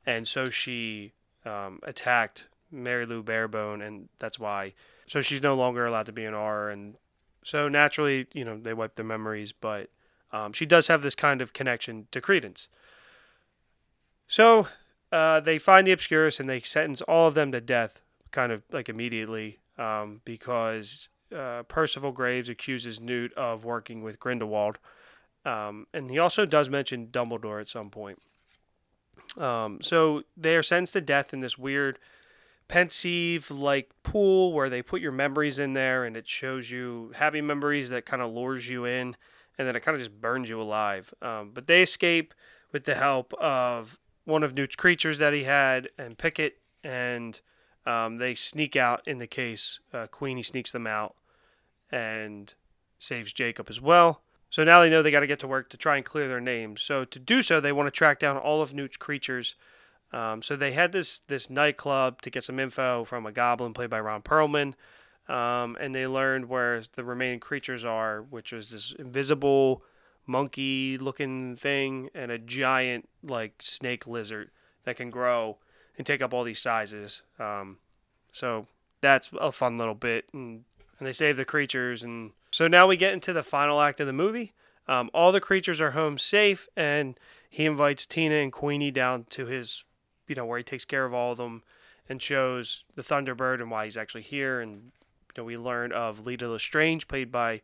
and 0.06 0.28
so 0.28 0.46
she 0.46 1.14
um, 1.46 1.80
attacked 1.84 2.46
Mary 2.72 3.06
Lou 3.06 3.22
Barebone, 3.22 3.82
and 3.82 4.10
that's 4.20 4.40
why. 4.40 4.74
So 5.08 5.22
she's 5.22 5.42
no 5.42 5.56
longer 5.56 5.86
allowed 5.86 6.06
to 6.06 6.12
be 6.12 6.26
an 6.26 6.34
Auror, 6.34 6.72
and 6.72 6.96
so 7.44 7.68
naturally, 7.68 8.28
you 8.34 8.46
know, 8.46 8.58
they 8.58 8.74
wipe 8.74 8.96
their 8.96 9.06
memories, 9.06 9.52
but 9.52 9.90
um, 10.32 10.54
she 10.54 10.66
does 10.66 10.88
have 10.88 11.02
this 11.02 11.16
kind 11.16 11.42
of 11.42 11.54
connection 11.54 12.08
to 12.12 12.22
Credence. 12.22 12.68
So 14.28 14.68
uh, 15.12 15.40
they 15.40 15.58
find 15.58 15.88
the 15.88 15.92
Obscurus 15.92 16.40
and 16.40 16.50
they 16.50 16.60
sentence 16.60 17.02
all 17.02 17.28
of 17.28 17.34
them 17.34 17.52
to 17.52 17.62
death, 17.62 18.00
kind 18.32 18.52
of 18.52 18.64
like 18.72 18.90
immediately, 18.90 19.58
um, 19.78 20.22
because 20.26 21.10
uh, 21.36 21.64
Percival 21.64 22.12
Graves 22.12 22.50
accuses 22.50 23.00
Newt 23.00 23.34
of 23.34 23.64
working 23.64 24.04
with 24.04 24.20
Grindelwald. 24.20 24.78
Um, 25.46 25.88
and 25.94 26.12
he 26.12 26.20
also 26.20 26.46
does 26.46 26.70
mention 26.70 27.08
Dumbledore 27.08 27.62
at 27.62 27.68
some 27.68 27.90
point. 27.90 28.20
Um, 29.38 29.80
so 29.82 30.24
they 30.36 30.56
are 30.56 30.64
sentenced 30.64 30.94
to 30.94 31.02
death 31.02 31.34
in 31.34 31.40
this 31.40 31.58
weird 31.58 32.00
Pensieve 32.68 33.50
like 33.50 33.92
pool 34.04 34.54
where 34.54 34.70
they 34.70 34.82
put 34.82 35.02
your 35.02 35.12
memories 35.12 35.58
in 35.58 35.74
there 35.74 36.06
and 36.06 36.16
it 36.16 36.28
shows 36.28 36.70
you 36.70 37.12
happy 37.16 37.42
memories 37.42 37.90
that 37.90 38.06
kind 38.06 38.22
of 38.22 38.32
lures 38.32 38.70
you 38.70 38.86
in 38.86 39.16
and 39.58 39.68
then 39.68 39.76
it 39.76 39.82
kind 39.82 39.96
of 39.96 40.02
just 40.02 40.20
burns 40.22 40.50
you 40.50 40.62
alive. 40.62 41.14
Um, 41.22 41.52
but 41.54 41.68
they 41.68 41.84
escape 41.84 42.34
with 42.72 42.86
the 42.86 42.96
help 42.96 43.34
of 43.34 44.00
one 44.24 44.44
of 44.44 44.54
Newt's 44.54 44.76
creatures 44.76 45.18
that 45.18 45.34
he 45.34 45.44
had 45.44 45.90
and 45.98 46.18
Pickett, 46.18 46.60
and 46.84 47.40
um, 47.86 48.18
they 48.18 48.36
sneak 48.36 48.76
out 48.76 49.02
in 49.06 49.18
the 49.18 49.28
case. 49.28 49.80
Uh, 49.92 50.08
Queenie 50.08 50.44
sneaks 50.44 50.72
them 50.72 50.88
out 50.88 51.16
and 51.92 52.54
saves 53.00 53.34
Jacob 53.34 53.68
as 53.70 53.82
well. 53.82 54.22
So 54.50 54.64
now 54.64 54.82
they 54.82 54.90
know 54.90 55.04
they 55.04 55.12
got 55.12 55.20
to 55.20 55.28
get 55.28 55.40
to 55.40 55.48
work 55.48 55.70
to 55.70 55.78
try 55.78 55.96
and 55.98 56.06
clear 56.06 56.28
their 56.28 56.42
names. 56.42 56.82
So 56.82 57.06
to 57.06 57.20
do 57.20 57.44
so, 57.44 57.62
they 57.62 57.72
want 57.72 57.88
to 57.88 57.92
track 57.92 58.20
down 58.20 58.38
all 58.38 58.62
of 58.62 58.74
Newt's 58.74 58.98
creatures. 58.98 59.56
Um, 60.12 60.42
so 60.42 60.56
they 60.56 60.72
had 60.72 60.92
this 60.92 61.22
this 61.28 61.50
nightclub 61.50 62.22
to 62.24 62.32
get 62.32 62.44
some 62.44 62.60
info 62.60 63.06
from 63.06 63.28
a 63.28 63.32
goblin 63.32 63.74
played 63.74 63.92
by 63.92 64.00
Ron 64.00 64.24
Perlman 64.24 64.74
um, 65.30 65.78
and 65.80 65.94
they 65.94 66.08
learned 66.08 66.50
where 66.50 66.82
the 66.96 67.04
remaining 67.04 67.40
creatures 67.40 67.86
are, 67.86 68.22
which 68.22 68.52
is 68.52 68.72
this 68.72 68.94
invisible 68.98 69.84
monkey-looking 70.26 71.56
thing 71.56 72.10
and 72.16 72.32
a 72.32 72.38
giant 72.40 73.08
like 73.24 73.54
snake 73.62 74.08
lizard 74.08 74.50
that 74.84 74.98
can 74.98 75.12
grow 75.12 75.58
and 75.98 76.06
take 76.08 76.22
up 76.22 76.34
all 76.34 76.44
these 76.44 76.60
sizes. 76.60 77.22
Um, 77.40 77.78
so 78.32 78.66
that's 79.02 79.30
a 79.40 79.52
fun 79.52 79.78
little 79.78 79.96
bit, 79.96 80.26
and, 80.34 80.66
and 81.00 81.08
they 81.08 81.14
save 81.14 81.38
the 81.38 81.46
creatures, 81.46 82.04
and 82.04 82.32
so 82.52 82.68
now 82.68 82.86
we 82.86 82.98
get 82.98 83.14
into 83.14 83.34
the 83.34 83.44
final 83.44 83.82
act 83.82 84.00
of 84.00 84.08
the 84.08 84.14
movie. 84.14 84.54
Um, 84.88 85.10
all 85.14 85.32
the 85.32 85.42
creatures 85.42 85.80
are 85.80 85.92
home 85.92 86.18
safe, 86.18 86.68
and 86.76 87.18
he 87.50 87.66
invites 87.66 88.06
Tina 88.06 88.36
and 88.36 88.52
Queenie 88.52 88.92
down 88.92 89.26
to 89.30 89.46
his, 89.46 89.84
you 90.28 90.36
know, 90.36 90.46
where 90.46 90.58
he 90.58 90.64
takes 90.64 90.86
care 90.86 91.06
of 91.06 91.14
all 91.14 91.32
of 91.32 91.38
them 91.38 91.64
and 92.08 92.22
shows 92.22 92.84
the 92.96 93.04
Thunderbird 93.04 93.62
and 93.62 93.70
why 93.70 93.86
he's 93.86 93.98
actually 93.98 94.24
here 94.24 94.60
and 94.60 94.92
you 95.36 95.42
know, 95.42 95.44
we 95.44 95.58
learn 95.58 95.92
of 95.92 96.26
Leta 96.26 96.48
Lestrange, 96.48 97.08
played 97.08 97.32
by 97.32 97.62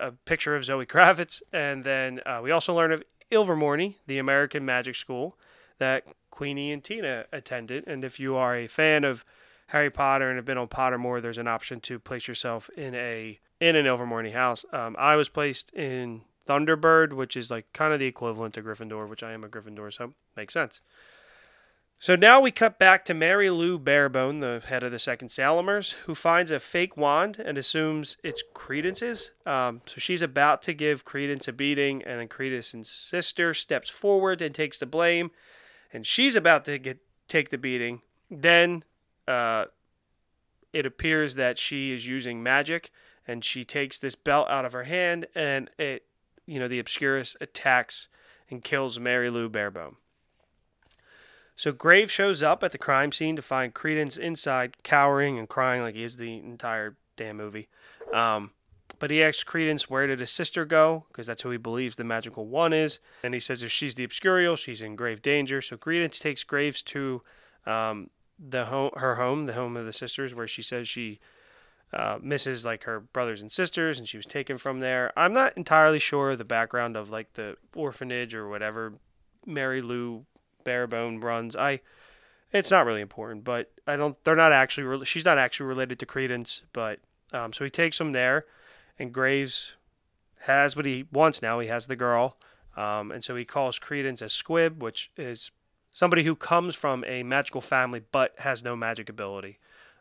a 0.00 0.12
picture 0.12 0.56
of 0.56 0.64
Zoe 0.64 0.86
Kravitz, 0.86 1.42
and 1.52 1.84
then 1.84 2.20
uh, 2.26 2.40
we 2.42 2.50
also 2.50 2.74
learn 2.74 2.92
of 2.92 3.02
Ilvermorny, 3.30 3.96
the 4.06 4.18
American 4.18 4.64
Magic 4.64 4.96
School 4.96 5.36
that 5.78 6.04
Queenie 6.30 6.72
and 6.72 6.82
Tina 6.82 7.26
attended. 7.32 7.84
And 7.86 8.04
if 8.04 8.18
you 8.18 8.36
are 8.36 8.56
a 8.56 8.66
fan 8.66 9.04
of 9.04 9.24
Harry 9.68 9.90
Potter 9.90 10.28
and 10.28 10.36
have 10.36 10.44
been 10.44 10.58
on 10.58 10.68
Pottermore, 10.68 11.22
there's 11.22 11.38
an 11.38 11.48
option 11.48 11.80
to 11.80 11.98
place 11.98 12.26
yourself 12.26 12.68
in 12.76 12.94
a 12.94 13.38
in 13.60 13.76
an 13.76 13.86
Ilvermorny 13.86 14.32
house. 14.32 14.64
Um, 14.72 14.94
I 14.98 15.16
was 15.16 15.28
placed 15.28 15.70
in 15.74 16.22
Thunderbird, 16.48 17.12
which 17.12 17.36
is 17.36 17.50
like 17.50 17.72
kind 17.72 17.92
of 17.92 18.00
the 18.00 18.06
equivalent 18.06 18.54
to 18.54 18.62
Gryffindor, 18.62 19.08
which 19.08 19.22
I 19.22 19.32
am 19.32 19.44
a 19.44 19.48
Gryffindor, 19.48 19.92
so 19.92 20.14
makes 20.36 20.54
sense. 20.54 20.80
So 22.00 22.14
now 22.14 22.40
we 22.40 22.52
cut 22.52 22.78
back 22.78 23.04
to 23.06 23.14
Mary 23.14 23.50
Lou 23.50 23.76
Barebone, 23.76 24.38
the 24.38 24.62
head 24.64 24.84
of 24.84 24.92
the 24.92 25.00
Second 25.00 25.30
Salemers, 25.30 25.94
who 26.06 26.14
finds 26.14 26.52
a 26.52 26.60
fake 26.60 26.96
wand 26.96 27.42
and 27.44 27.58
assumes 27.58 28.16
it's 28.22 28.44
Credence's. 28.54 29.32
Um, 29.44 29.80
so 29.84 29.96
she's 29.98 30.22
about 30.22 30.62
to 30.62 30.74
give 30.74 31.04
Credence 31.04 31.48
a 31.48 31.52
beating, 31.52 32.04
and 32.04 32.20
then 32.20 32.28
Credence's 32.28 32.88
sister 32.88 33.52
steps 33.52 33.90
forward 33.90 34.40
and 34.40 34.54
takes 34.54 34.78
the 34.78 34.86
blame, 34.86 35.32
and 35.92 36.06
she's 36.06 36.36
about 36.36 36.64
to 36.66 36.78
get 36.78 36.98
take 37.26 37.50
the 37.50 37.58
beating. 37.58 38.00
Then 38.30 38.84
uh, 39.28 39.66
it 40.72 40.86
appears 40.86 41.34
that 41.34 41.58
she 41.58 41.92
is 41.92 42.06
using 42.06 42.42
magic, 42.42 42.90
and 43.26 43.44
she 43.44 43.64
takes 43.64 43.98
this 43.98 44.14
belt 44.14 44.48
out 44.48 44.64
of 44.64 44.72
her 44.72 44.84
hand, 44.84 45.26
and 45.34 45.70
it, 45.78 46.04
you 46.46 46.58
know, 46.58 46.68
the 46.68 46.78
Obscurus 46.78 47.36
attacks 47.40 48.08
and 48.50 48.64
kills 48.64 48.98
Mary 48.98 49.28
Lou 49.30 49.48
Barebone. 49.48 49.96
So 51.56 51.72
Graves 51.72 52.12
shows 52.12 52.42
up 52.42 52.62
at 52.62 52.72
the 52.72 52.78
crime 52.78 53.12
scene 53.12 53.36
to 53.36 53.42
find 53.42 53.74
Credence 53.74 54.16
inside, 54.16 54.82
cowering 54.82 55.38
and 55.38 55.48
crying 55.48 55.82
like 55.82 55.96
he 55.96 56.04
is 56.04 56.16
the 56.16 56.38
entire 56.38 56.96
damn 57.16 57.36
movie. 57.36 57.68
Um, 58.14 58.52
but 59.00 59.10
he 59.10 59.22
asks 59.22 59.42
Credence 59.42 59.90
where 59.90 60.06
did 60.06 60.20
his 60.20 60.30
sister 60.30 60.64
go, 60.64 61.04
because 61.08 61.26
that's 61.26 61.42
who 61.42 61.50
he 61.50 61.56
believes 61.56 61.96
the 61.96 62.04
magical 62.04 62.46
one 62.46 62.72
is. 62.72 63.00
And 63.22 63.34
he 63.34 63.40
says 63.40 63.62
if 63.62 63.72
she's 63.72 63.96
the 63.96 64.06
Obscurial, 64.06 64.56
she's 64.56 64.80
in 64.80 64.96
grave 64.96 65.20
danger. 65.20 65.60
So 65.60 65.76
Credence 65.76 66.18
takes 66.18 66.44
Graves 66.44 66.80
to 66.82 67.22
um, 67.66 68.10
the 68.38 68.66
home, 68.66 68.90
her 68.96 69.16
home, 69.16 69.46
the 69.46 69.52
home 69.54 69.76
of 69.76 69.86
the 69.86 69.92
sisters, 69.92 70.34
where 70.34 70.48
she 70.48 70.62
says 70.62 70.88
she 70.88 71.20
uh, 71.92 72.18
misses 72.20 72.64
like 72.64 72.84
her 72.84 73.00
brothers 73.00 73.40
and 73.40 73.50
sisters, 73.50 73.98
and 73.98 74.08
she 74.08 74.16
was 74.16 74.26
taken 74.26 74.58
from 74.58 74.80
there. 74.80 75.12
I'm 75.16 75.32
not 75.32 75.56
entirely 75.56 75.98
sure 75.98 76.36
the 76.36 76.44
background 76.44 76.96
of 76.96 77.10
like 77.10 77.34
the 77.34 77.56
orphanage 77.74 78.34
or 78.34 78.48
whatever 78.48 78.94
Mary 79.46 79.82
Lou 79.82 80.26
Barebone 80.64 81.20
runs. 81.20 81.56
I 81.56 81.80
it's 82.52 82.70
not 82.70 82.86
really 82.86 83.00
important, 83.00 83.44
but 83.44 83.70
I 83.86 83.96
don't. 83.96 84.22
They're 84.24 84.36
not 84.36 84.52
actually. 84.52 85.04
She's 85.04 85.24
not 85.24 85.38
actually 85.38 85.66
related 85.66 85.98
to 85.98 86.06
Credence, 86.06 86.62
but 86.72 87.00
um, 87.32 87.52
so 87.52 87.64
he 87.64 87.70
takes 87.70 88.00
him 88.00 88.12
there, 88.12 88.46
and 88.98 89.12
Graves 89.12 89.72
has 90.42 90.76
what 90.76 90.86
he 90.86 91.06
wants 91.12 91.42
now. 91.42 91.58
He 91.58 91.68
has 91.68 91.86
the 91.86 91.96
girl, 91.96 92.36
um, 92.76 93.10
and 93.10 93.22
so 93.22 93.36
he 93.36 93.44
calls 93.44 93.78
Credence 93.78 94.22
a 94.22 94.28
squib, 94.28 94.82
which 94.82 95.10
is 95.16 95.50
somebody 95.90 96.24
who 96.24 96.34
comes 96.34 96.74
from 96.74 97.04
a 97.06 97.22
magical 97.22 97.60
family 97.60 98.02
but 98.12 98.34
has 98.38 98.62
no 98.62 98.76
magic 98.76 99.08
ability, 99.08 99.58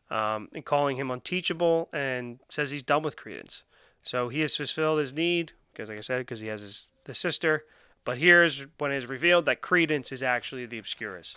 um, 0.10 0.50
and 0.54 0.65
calling 0.65 0.97
him 0.97 1.12
unteachable, 1.12 1.89
and 1.91 2.39
says 2.50 2.69
he's 2.71 2.84
done 2.84 3.04
with 3.04 3.15
Credence. 3.15 3.63
So 4.04 4.30
he 4.30 4.41
has 4.41 4.56
fulfilled 4.56 5.00
his 5.00 5.13
need 5.13 5.54
because, 5.71 5.89
like 5.89 5.97
I 5.97 6.02
said, 6.02 6.19
because 6.19 6.39
he 6.39 6.47
has 6.47 6.62
his 6.62 6.88
the 7.06 7.13
sister. 7.13 7.65
But 8.06 8.19
here's 8.19 8.65
when 8.78 8.91
it 8.91 8.97
is 8.97 9.10
revealed 9.10 9.45
that 9.45 9.62
Credence 9.62 10.12
is 10.12 10.23
actually 10.23 10.65
the 10.65 10.78
Obscurus. 10.78 11.36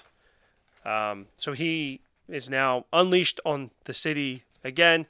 Um, 0.84 1.26
so 1.36 1.52
he 1.52 2.00
is 2.28 2.48
now 2.48 2.86
unleashed 2.92 3.40
on 3.44 3.70
the 3.84 3.94
city 3.94 4.44
again, 4.62 5.06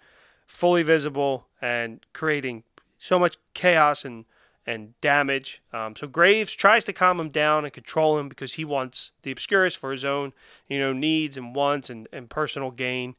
fully 0.46 0.83
visible 0.83 1.46
and 1.61 2.00
creating 2.12 2.64
so 2.98 3.18
much 3.18 3.37
chaos 3.53 4.05
and, 4.05 4.24
and 4.70 5.00
damage. 5.00 5.61
Um, 5.72 5.96
so 5.96 6.06
Graves 6.06 6.54
tries 6.54 6.85
to 6.85 6.92
calm 6.92 7.18
him 7.18 7.30
down 7.30 7.64
and 7.64 7.74
control 7.74 8.18
him 8.18 8.28
because 8.28 8.52
he 8.52 8.64
wants 8.64 9.11
the 9.22 9.33
Obscurus 9.33 9.74
for 9.74 9.90
his 9.90 10.04
own, 10.04 10.33
you 10.68 10.78
know, 10.78 10.92
needs 10.92 11.37
and 11.37 11.56
wants 11.56 11.90
and, 11.90 12.06
and 12.12 12.30
personal 12.30 12.70
gain. 12.70 13.16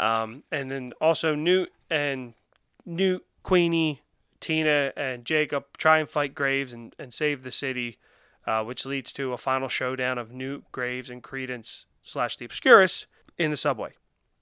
Um, 0.00 0.42
and 0.50 0.72
then 0.72 0.92
also 1.00 1.36
Newt 1.36 1.72
and 1.88 2.34
Newt, 2.84 3.24
Queenie, 3.44 4.02
Tina, 4.40 4.92
and 4.96 5.24
Jacob 5.24 5.66
try 5.78 5.98
and 5.98 6.10
fight 6.10 6.34
Graves 6.34 6.72
and, 6.72 6.96
and 6.98 7.14
save 7.14 7.44
the 7.44 7.52
city, 7.52 7.98
uh, 8.44 8.64
which 8.64 8.84
leads 8.84 9.12
to 9.12 9.32
a 9.32 9.38
final 9.38 9.68
showdown 9.68 10.18
of 10.18 10.32
Newt, 10.32 10.64
Graves, 10.72 11.08
and 11.08 11.22
Credence 11.22 11.84
slash 12.02 12.36
the 12.36 12.44
Obscurus 12.44 13.06
in 13.38 13.52
the 13.52 13.56
subway. 13.56 13.92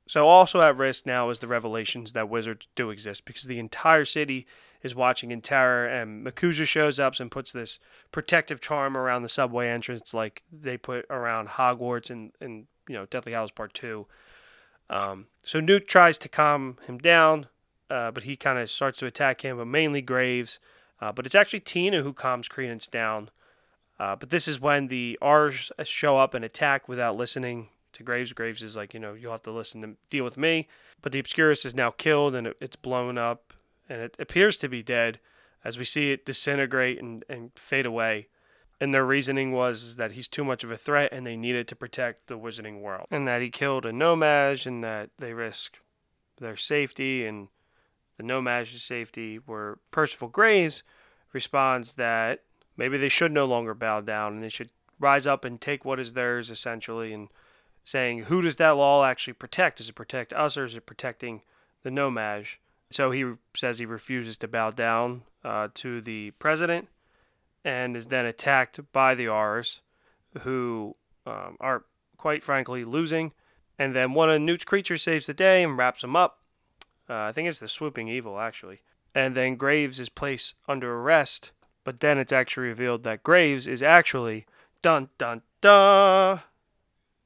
So 0.09 0.27
also 0.27 0.63
at 0.63 0.77
risk 0.77 1.05
now 1.05 1.29
is 1.29 1.41
the 1.41 1.47
revelations 1.47 2.15
that 2.15 2.31
wizards 2.31 2.67
do 2.75 2.89
exist 2.89 3.27
because 3.27 3.45
the 3.45 3.59
entire 3.59 4.07
city 4.07 4.47
is 4.83 4.95
watching 4.95 5.31
in 5.31 5.41
terror 5.41 5.87
and 5.87 6.25
MACUSA 6.27 6.67
shows 6.67 6.99
up 6.99 7.19
and 7.21 7.31
puts 7.31 7.53
this 7.53 7.79
protective 8.13 8.61
charm 8.61 8.97
around 8.97 9.23
the 9.23 9.29
subway 9.29 9.69
entrance 9.69 10.15
like 10.15 10.43
they 10.51 10.77
put 10.77 11.05
around 11.11 11.49
Hogwarts 11.49 12.11
and, 12.11 12.33
and 12.41 12.67
you 12.89 12.95
know 12.95 13.07
Deathly 13.07 13.33
Hallows 13.33 13.51
Part 13.51 13.75
2. 13.75 14.07
Um, 14.89 15.27
so 15.45 15.61
Newt 15.61 15.87
tries 15.87 16.19
to 16.19 16.29
calm 16.29 16.79
him 16.87 16.99
down, 16.99 17.47
uh, 17.89 18.11
but 18.11 18.25
he 18.25 18.37
kind 18.37 18.59
of 18.59 18.71
starts 18.71 18.99
to 18.99 19.07
attack 19.07 19.43
him, 19.43 19.59
but 19.59 19.67
mainly 19.67 20.01
Graves. 20.01 20.59
Uh, 21.01 21.13
but 21.13 21.25
it's 21.25 21.35
actually 21.35 21.61
Tina 21.61 22.03
who 22.03 22.13
calms 22.13 22.49
Credence 22.49 22.87
down. 22.87 23.31
Uh, 23.99 24.17
but 24.17 24.31
this 24.31 24.49
is 24.49 24.61
when 24.61 24.89
the 24.89 25.19
Aurors 25.23 25.71
show 25.85 26.17
up 26.17 26.35
and 26.35 26.45
attack 26.45 26.89
without 26.89 27.17
listening 27.17 27.69
to 27.93 28.03
Graves. 28.03 28.33
Graves 28.33 28.63
is 28.63 28.77
like, 28.77 28.95
you 28.95 29.01
know, 29.01 29.15
you'll 29.15 29.33
have 29.33 29.43
to 29.43 29.53
listen 29.53 29.83
to 29.83 29.97
deal 30.09 30.25
with 30.25 30.37
me. 30.37 30.69
But 31.03 31.13
the 31.13 31.19
Obscurus 31.19 31.65
is 31.65 31.75
now 31.75 31.91
killed 31.91 32.35
and 32.35 32.47
it, 32.47 32.57
it's 32.61 32.77
blown 32.77 33.19
up 33.19 33.53
and 33.91 34.01
it 34.01 34.17
appears 34.19 34.57
to 34.59 34.69
be 34.69 34.83
dead 34.83 35.19
as 35.65 35.77
we 35.77 35.85
see 35.85 36.13
it 36.13 36.25
disintegrate 36.25 37.03
and, 37.03 37.25
and 37.29 37.51
fade 37.57 37.85
away. 37.85 38.29
And 38.81 38.95
their 38.95 39.05
reasoning 39.05 39.53
was 39.53 39.97
that 39.97 40.13
he's 40.13 40.29
too 40.29 40.45
much 40.45 40.65
of 40.65 40.71
a 40.71 40.77
threat 40.77 41.13
and 41.13 41.27
they 41.27 41.37
needed 41.37 41.69
to 41.69 41.77
protect 41.77 42.29
the 42.29 42.39
wizarding 42.39 42.81
world. 42.81 43.09
And 43.11 43.29
that 43.29 43.43
he 43.43 43.51
killed 43.51 43.85
a 43.85 43.93
No-Maj 43.93 44.65
and 44.65 44.83
that 44.83 45.11
they 45.19 45.35
risk 45.35 45.77
their 46.39 46.57
safety 46.57 47.27
and 47.27 47.49
the 48.17 48.23
No-Maj's 48.23 48.83
safety. 48.83 49.37
Where 49.37 49.79
Percival 49.91 50.29
Graves 50.29 50.83
responds 51.35 51.95
that 51.95 52.45
maybe 52.77 52.97
they 52.97 53.11
should 53.11 53.33
no 53.33 53.45
longer 53.45 53.75
bow 53.75 54.01
down 54.01 54.35
and 54.35 54.43
they 54.43 54.49
should 54.49 54.71
rise 54.99 55.27
up 55.27 55.45
and 55.45 55.61
take 55.61 55.85
what 55.85 56.01
is 56.01 56.15
theirs 56.15 56.49
essentially 56.49 57.13
and 57.13 57.29
saying, 57.85 58.25
who 58.25 58.41
does 58.41 58.57
that 58.57 58.71
law 58.71 59.05
actually 59.05 59.35
protect? 59.35 59.79
Does 59.79 59.91
it 59.91 59.95
protect 59.95 60.33
us 60.33 60.57
or 60.57 60.65
is 60.65 60.75
it 60.75 60.87
protecting 60.87 61.43
the 61.83 61.91
No-Maj? 61.91 62.59
So 62.91 63.11
he 63.11 63.25
says 63.55 63.79
he 63.79 63.87
refuses 63.87 64.37
to 64.39 64.49
bow 64.49 64.71
down 64.71 65.23
uh, 65.45 65.69
to 65.75 66.01
the 66.01 66.33
president 66.33 66.89
and 67.65 67.97
is 67.97 68.07
then 68.07 68.27
attacked 68.27 68.81
by 68.93 69.15
the 69.15 69.29
Auror's, 69.29 69.81
who 70.41 70.97
um, 71.27 71.57
are 71.61 71.85
quite 72.17 72.43
frankly 72.43 72.85
losing. 72.85 73.33
And 73.79 73.95
then 73.95 74.13
one 74.13 74.31
of 74.31 74.41
Newt's 74.41 74.65
creatures 74.65 75.03
saves 75.03 75.27
the 75.27 75.35
day 75.35 75.63
and 75.63 75.77
wraps 75.77 76.03
him 76.03 76.17
up. 76.17 76.41
Uh, 77.09 77.15
I 77.15 77.33
think 77.33 77.49
it's 77.49 77.61
the 77.61 77.69
swooping 77.69 78.09
evil, 78.09 78.39
actually. 78.39 78.81
And 79.15 79.37
then 79.37 79.57
Graves 79.57 79.99
is 79.99 80.09
placed 80.09 80.55
under 80.69 80.95
arrest, 80.95 81.51
but 81.85 82.01
then 82.01 82.19
it's 82.19 82.33
actually 82.33 82.69
revealed 82.69 83.03
that 83.05 83.23
Graves 83.23 83.67
is 83.67 83.83
actually 83.83 84.47
dun 84.83 85.09
dun 85.19 85.43
dun 85.61 86.41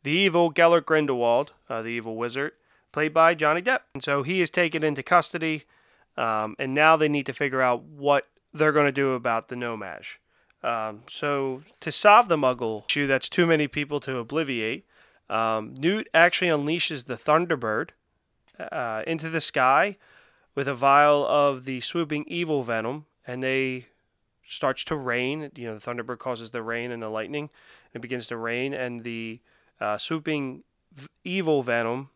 the 0.05 0.11
evil 0.11 0.51
Gellert 0.51 0.87
Grindelwald, 0.87 1.53
uh, 1.69 1.83
the 1.83 1.89
evil 1.89 2.17
wizard, 2.17 2.53
played 2.95 3.13
by 3.13 3.35
Johnny 3.35 3.61
Depp. 3.61 3.81
And 3.93 4.05
so 4.05 4.23
he 4.23 4.41
is 4.41 4.51
taken 4.51 4.85
into 4.85 5.03
custody, 5.03 5.65
um, 6.17 6.55
and 6.61 6.73
now 6.73 6.97
they 6.97 7.09
need 7.09 7.27
to 7.27 7.33
figure 7.33 7.61
out 7.61 7.83
what 7.83 8.29
they're 8.55 8.71
going 8.71 8.87
to 8.87 8.93
do 8.93 9.15
about 9.15 9.49
the 9.49 9.57
No-Maj. 9.57 10.21
Um, 10.63 11.03
so 11.11 11.63
to 11.81 11.91
solve 11.91 12.29
the 12.29 12.37
Muggle 12.37 12.85
issue, 12.89 13.09
that's 13.09 13.29
too 13.29 13.47
many 13.47 13.67
people 13.67 13.99
to 13.99 14.25
obliviate. 14.25 14.85
Um, 15.29 15.75
Newt 15.77 16.09
actually 16.15 16.49
unleashes 16.49 17.07
the 17.07 17.17
Thunderbird 17.17 17.91
uh, 18.61 19.03
into 19.09 19.29
the 19.29 19.41
sky 19.41 19.97
with 20.55 20.69
a 20.69 20.75
vial 20.75 21.27
of 21.27 21.65
the 21.65 21.81
swooping 21.81 22.25
evil 22.29 22.63
venom, 22.63 23.07
and 23.27 23.43
they 23.43 23.89
starts 24.47 24.85
to 24.85 24.95
rain. 24.95 25.51
You 25.57 25.67
know, 25.67 25.79
the 25.79 25.85
Thunderbird 25.85 26.21
causes 26.21 26.51
the 26.51 26.63
rain 26.63 26.93
and 26.93 27.03
the 27.03 27.09
lightning. 27.09 27.51
It 27.93 28.01
begins 28.01 28.29
to 28.29 28.37
rain, 28.37 28.73
and 28.73 29.03
the 29.03 29.41
uh, 29.81 29.99
swooping 29.99 30.63
v- 30.95 31.09
evil 31.25 31.65
venom 31.65 32.11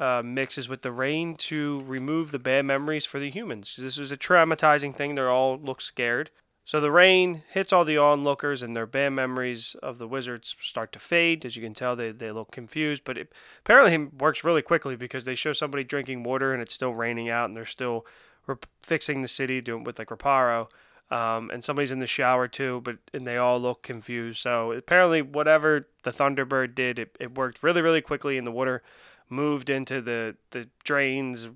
uh, 0.00 0.22
mixes 0.24 0.68
with 0.68 0.80
the 0.82 0.90
rain 0.90 1.36
to 1.36 1.84
remove 1.86 2.32
the 2.32 2.38
bad 2.38 2.64
memories 2.64 3.04
for 3.04 3.20
the 3.20 3.30
humans. 3.30 3.74
This 3.76 3.98
is 3.98 4.10
a 4.10 4.16
traumatizing 4.16 4.96
thing. 4.96 5.14
They 5.14 5.22
all 5.22 5.58
look 5.58 5.82
scared. 5.82 6.30
So 6.64 6.80
the 6.80 6.90
rain 6.90 7.42
hits 7.50 7.72
all 7.72 7.84
the 7.84 7.98
onlookers, 7.98 8.62
and 8.62 8.74
their 8.74 8.86
bad 8.86 9.10
memories 9.10 9.76
of 9.82 9.98
the 9.98 10.06
wizards 10.08 10.56
start 10.62 10.92
to 10.92 10.98
fade. 10.98 11.44
As 11.44 11.56
you 11.56 11.62
can 11.62 11.74
tell, 11.74 11.96
they, 11.96 12.12
they 12.12 12.30
look 12.30 12.50
confused. 12.50 13.02
But 13.04 13.18
it 13.18 13.32
apparently 13.60 13.98
works 14.18 14.44
really 14.44 14.62
quickly 14.62 14.96
because 14.96 15.24
they 15.24 15.34
show 15.34 15.52
somebody 15.52 15.84
drinking 15.84 16.22
water, 16.22 16.52
and 16.52 16.62
it's 16.62 16.74
still 16.74 16.94
raining 16.94 17.28
out, 17.28 17.46
and 17.46 17.56
they're 17.56 17.66
still 17.66 18.06
rep- 18.46 18.66
fixing 18.82 19.20
the 19.20 19.28
city 19.28 19.60
doing 19.60 19.84
with 19.84 19.98
like 19.98 20.08
Reparo. 20.08 20.68
Um, 21.10 21.50
and 21.50 21.64
somebody's 21.64 21.90
in 21.90 21.98
the 21.98 22.06
shower 22.06 22.46
too, 22.46 22.82
but 22.84 22.98
and 23.12 23.26
they 23.26 23.36
all 23.36 23.58
look 23.60 23.82
confused. 23.82 24.40
So 24.40 24.70
apparently, 24.70 25.22
whatever 25.22 25.88
the 26.04 26.12
Thunderbird 26.12 26.76
did, 26.76 27.00
it, 27.00 27.16
it 27.18 27.36
worked 27.36 27.64
really, 27.64 27.82
really 27.82 28.00
quickly, 28.00 28.38
and 28.38 28.46
the 28.46 28.52
water 28.52 28.82
moved 29.30 29.70
into 29.70 30.00
the 30.02 30.36
the 30.50 30.68
drains 30.84 31.48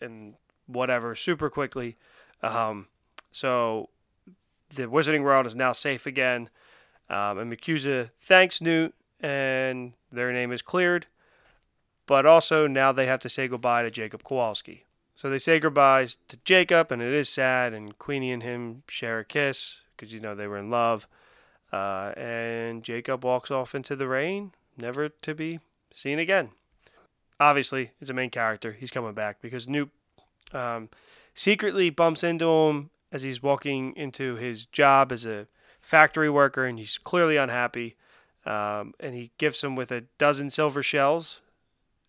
and 0.00 0.34
whatever 0.66 1.14
super 1.14 1.50
quickly. 1.50 1.96
Um, 2.42 2.88
so 3.30 3.90
the 4.74 4.84
Wizarding 4.84 5.22
World 5.22 5.46
is 5.46 5.54
now 5.54 5.72
safe 5.72 6.06
again, 6.06 6.50
um, 7.08 7.38
and 7.38 7.52
MACUSA 7.52 8.10
thanks 8.22 8.60
Newt, 8.60 8.94
and 9.20 9.92
their 10.10 10.32
name 10.32 10.52
is 10.52 10.62
cleared. 10.62 11.06
But 12.06 12.24
also 12.24 12.66
now 12.66 12.92
they 12.92 13.06
have 13.06 13.20
to 13.20 13.28
say 13.28 13.48
goodbye 13.48 13.82
to 13.82 13.90
Jacob 13.90 14.24
Kowalski. 14.24 14.84
So 15.14 15.28
they 15.28 15.38
say 15.38 15.58
goodbyes 15.58 16.16
to 16.28 16.38
Jacob, 16.44 16.92
and 16.92 17.02
it 17.02 17.12
is 17.12 17.28
sad. 17.28 17.74
And 17.74 17.98
Queenie 17.98 18.32
and 18.32 18.42
him 18.42 18.84
share 18.88 19.18
a 19.18 19.24
kiss 19.24 19.78
because 19.96 20.12
you 20.12 20.20
know 20.20 20.34
they 20.34 20.46
were 20.46 20.58
in 20.58 20.70
love. 20.70 21.08
Uh, 21.72 22.12
and 22.16 22.82
Jacob 22.82 23.24
walks 23.24 23.50
off 23.50 23.74
into 23.74 23.94
the 23.94 24.08
rain, 24.08 24.52
never 24.76 25.08
to 25.08 25.34
be 25.34 25.60
seen 25.92 26.18
again. 26.18 26.50
Obviously, 27.40 27.92
he's 28.00 28.10
a 28.10 28.14
main 28.14 28.30
character. 28.30 28.72
He's 28.72 28.90
coming 28.90 29.14
back 29.14 29.40
because 29.40 29.68
Newt 29.68 29.90
um, 30.52 30.88
secretly 31.34 31.90
bumps 31.90 32.24
into 32.24 32.46
him 32.46 32.90
as 33.12 33.22
he's 33.22 33.42
walking 33.42 33.94
into 33.96 34.34
his 34.36 34.66
job 34.66 35.12
as 35.12 35.24
a 35.24 35.46
factory 35.80 36.28
worker, 36.28 36.66
and 36.66 36.78
he's 36.78 36.98
clearly 36.98 37.36
unhappy. 37.36 37.96
Um, 38.44 38.94
and 39.00 39.14
he 39.14 39.30
gifts 39.38 39.62
him 39.62 39.76
with 39.76 39.90
a 39.90 40.02
dozen 40.16 40.50
silver 40.50 40.82
shells 40.82 41.40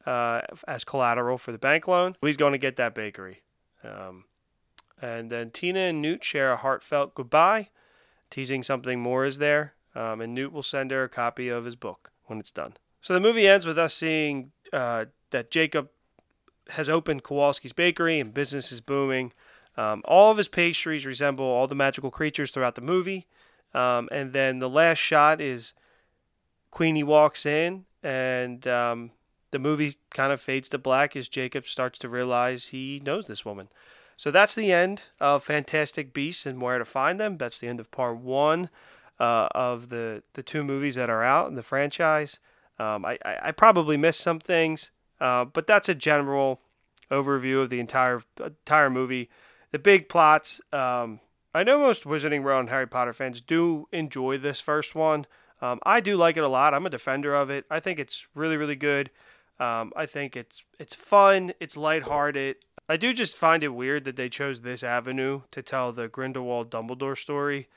uh, 0.06 0.42
as 0.68 0.84
collateral 0.84 1.38
for 1.38 1.52
the 1.52 1.58
bank 1.58 1.88
loan. 1.88 2.16
He's 2.22 2.38
going 2.38 2.54
to 2.54 2.58
get 2.58 2.78
that 2.78 2.96
bakery. 2.96 3.42
Um, 3.84 4.26
and 5.02 5.30
then 5.30 5.52
Tina 5.52 5.80
and 5.80 6.02
Newt 6.02 6.24
share 6.24 6.52
a 6.52 6.58
heartfelt 6.58 7.16
goodbye, 7.16 7.70
teasing 8.30 8.64
something 8.64 9.00
more 9.00 9.26
is 9.26 9.38
there. 9.38 9.74
Um, 9.96 10.22
and 10.22 10.34
Newt 10.34 10.54
will 10.54 10.64
send 10.64 10.92
her 10.92 11.04
a 11.04 11.10
copy 11.10 11.50
of 11.50 11.66
his 11.66 11.76
book 11.76 12.12
when 12.26 12.40
it's 12.40 12.52
done. 12.52 12.76
So 13.02 13.14
the 13.14 13.20
movie 13.20 13.48
ends 13.48 13.66
with 13.66 13.78
us 13.78 13.94
seeing 13.94 14.52
uh, 14.72 15.06
that 15.32 15.52
Jacob 15.52 15.90
has 16.72 16.90
opened 16.90 17.24
Kowalski's 17.24 17.74
bakery 17.74 18.20
and 18.20 18.34
business 18.34 18.72
is 18.72 18.82
booming. 18.82 19.34
Um, 19.78 20.02
all 20.06 20.32
of 20.32 20.38
his 20.38 20.48
pastries 20.48 21.06
resemble 21.06 21.46
all 21.46 21.68
the 21.68 21.76
magical 21.76 22.12
creatures 22.12 22.52
throughout 22.52 22.76
the 22.76 22.82
movie. 22.82 23.28
Um, 23.74 24.10
and 24.12 24.34
then 24.34 24.60
the 24.60 24.70
last 24.70 24.98
shot 24.98 25.42
is 25.42 25.74
Queenie 26.72 27.04
walks 27.04 27.46
in 27.46 27.86
and 28.04 28.68
um, 28.68 29.12
the 29.52 29.60
movie 29.60 29.98
kind 30.12 30.32
of 30.32 30.42
fades 30.42 30.70
to 30.70 30.78
black 30.78 31.16
as 31.16 31.28
Jacob 31.28 31.66
starts 31.66 32.00
to 32.00 32.10
realize 32.10 32.68
he 32.68 33.02
knows 33.06 33.28
this 33.28 33.46
woman. 33.46 33.70
So 34.18 34.32
that's 34.32 34.54
the 34.54 34.72
end 34.72 35.04
of 35.22 35.46
Fantastic 35.46 36.14
Beasts 36.14 36.46
and 36.46 36.62
Where 36.62 36.78
to 36.78 36.86
Find 36.86 37.20
Them. 37.20 37.38
That's 37.38 37.60
the 37.60 37.68
end 37.68 37.80
of 37.80 37.90
part 37.90 38.18
one 38.18 38.70
uh, 39.20 39.48
of 39.52 39.90
the, 39.90 40.24
the 40.34 40.44
two 40.44 40.64
movies 40.64 40.96
that 40.96 41.10
are 41.10 41.24
out 41.24 41.48
in 41.48 41.56
the 41.56 41.64
franchise. 41.64 42.40
Um, 42.78 43.06
I, 43.06 43.18
I, 43.24 43.38
I, 43.44 43.52
probably 43.52 43.98
missed 43.98 44.22
some 44.22 44.40
things, 44.40 44.92
uh, 45.20 45.46
but 45.46 45.68
that's 45.68 45.90
a 45.90 45.96
general 45.96 46.62
overview 47.12 47.62
of 47.62 47.70
the 47.70 47.80
entire 47.80 48.22
entire 48.40 48.90
movie. 48.90 49.30
The 49.72 49.80
big 49.80 50.10
plots. 50.10 50.62
Um, 50.74 51.20
I 51.54 51.64
know 51.64 51.80
most 51.80 52.04
Wizarding 52.04 52.44
World 52.44 52.62
and 52.62 52.70
Harry 52.70 52.88
Potter 52.88 53.14
fans 53.14 53.42
do 53.42 53.88
enjoy 53.92 54.38
this 54.38 54.60
first 54.60 54.96
one. 54.96 55.26
Um, 55.62 55.80
I 55.84 56.00
do 56.00 56.16
like 56.16 56.38
it 56.38 56.44
a 56.44 56.48
lot. 56.48 56.74
I'm 56.74 56.86
a 56.86 56.90
defender 56.90 57.36
of 57.36 57.50
it. 57.50 57.66
I 57.70 57.80
think 57.80 58.00
it's 58.00 58.28
really, 58.34 58.58
really 58.58 58.76
good. 58.76 59.10
Um, 59.60 59.92
I 59.96 60.06
think 60.06 60.38
it's 60.38 60.64
it's 60.80 60.96
fun, 60.96 61.54
it's 61.60 61.76
lighthearted. 61.76 62.58
I 62.88 62.98
do 62.98 63.14
just 63.14 63.36
find 63.36 63.62
it 63.62 63.70
weird 63.70 64.06
that 64.06 64.16
they 64.16 64.30
chose 64.30 64.62
this 64.62 64.84
avenue 64.84 65.42
to 65.52 65.62
tell 65.62 65.92
the 65.92 66.08
Grindelwald 66.08 66.72
Dumbledore 66.72 67.18
story, 67.18 67.68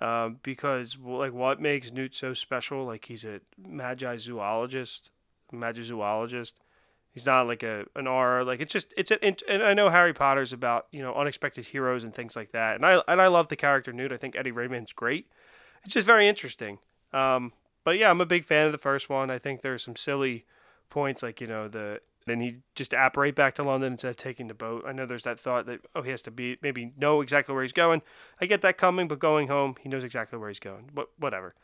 um, 0.00 0.38
because 0.42 0.98
like 1.02 1.32
what 1.32 1.60
makes 1.60 1.90
Newt 1.90 2.14
so 2.14 2.34
special? 2.34 2.84
Like 2.84 3.06
he's 3.06 3.24
a 3.24 3.40
magizoologist, 3.60 5.08
magi 5.50 5.82
zoologist. 5.82 6.60
He's 7.12 7.26
not 7.26 7.46
like 7.46 7.62
a 7.62 7.86
an 7.96 8.04
Auror. 8.04 8.46
Like 8.46 8.60
it's 8.60 8.72
just 8.72 8.94
it's 8.96 9.10
an 9.10 9.18
and 9.48 9.62
I 9.62 9.74
know 9.74 9.88
Harry 9.88 10.14
Potter's 10.14 10.52
about 10.52 10.86
you 10.92 11.02
know 11.02 11.14
unexpected 11.14 11.66
heroes 11.66 12.04
and 12.04 12.14
things 12.14 12.36
like 12.36 12.52
that. 12.52 12.76
And 12.76 12.86
I 12.86 13.02
and 13.08 13.20
I 13.20 13.26
love 13.26 13.48
the 13.48 13.56
character 13.56 13.92
Newt. 13.92 14.12
I 14.12 14.16
think 14.16 14.36
Eddie 14.36 14.52
Redmayne's 14.52 14.92
great. 14.92 15.26
It's 15.84 15.94
just 15.94 16.06
very 16.06 16.28
interesting. 16.28 16.78
Um, 17.12 17.52
but 17.84 17.98
yeah, 17.98 18.10
I'm 18.10 18.20
a 18.20 18.26
big 18.26 18.44
fan 18.44 18.66
of 18.66 18.72
the 18.72 18.78
first 18.78 19.08
one. 19.08 19.30
I 19.30 19.38
think 19.38 19.62
there's 19.62 19.82
some 19.82 19.96
silly 19.96 20.44
points 20.88 21.22
like 21.22 21.40
you 21.40 21.46
know 21.46 21.68
the 21.68 22.00
then 22.26 22.40
he 22.40 22.58
just 22.74 22.92
apparate 22.92 23.34
back 23.34 23.54
to 23.56 23.62
London 23.62 23.94
instead 23.94 24.10
of 24.10 24.16
taking 24.16 24.46
the 24.46 24.54
boat. 24.54 24.84
I 24.86 24.92
know 24.92 25.06
there's 25.06 25.22
that 25.22 25.40
thought 25.40 25.66
that 25.66 25.80
oh 25.96 26.02
he 26.02 26.10
has 26.10 26.22
to 26.22 26.30
be 26.30 26.58
maybe 26.62 26.92
know 26.96 27.22
exactly 27.22 27.54
where 27.54 27.64
he's 27.64 27.72
going. 27.72 28.02
I 28.40 28.46
get 28.46 28.62
that 28.62 28.78
coming, 28.78 29.08
but 29.08 29.18
going 29.18 29.48
home 29.48 29.76
he 29.80 29.88
knows 29.88 30.04
exactly 30.04 30.38
where 30.38 30.48
he's 30.48 30.60
going. 30.60 30.90
But 30.94 31.08
whatever. 31.18 31.54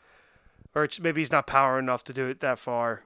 Or 0.75 0.83
it's 0.83 0.99
maybe 0.99 1.21
he's 1.21 1.31
not 1.31 1.47
power 1.47 1.79
enough 1.79 2.03
to 2.05 2.13
do 2.13 2.27
it 2.27 2.41
that 2.41 2.59
far. 2.59 3.03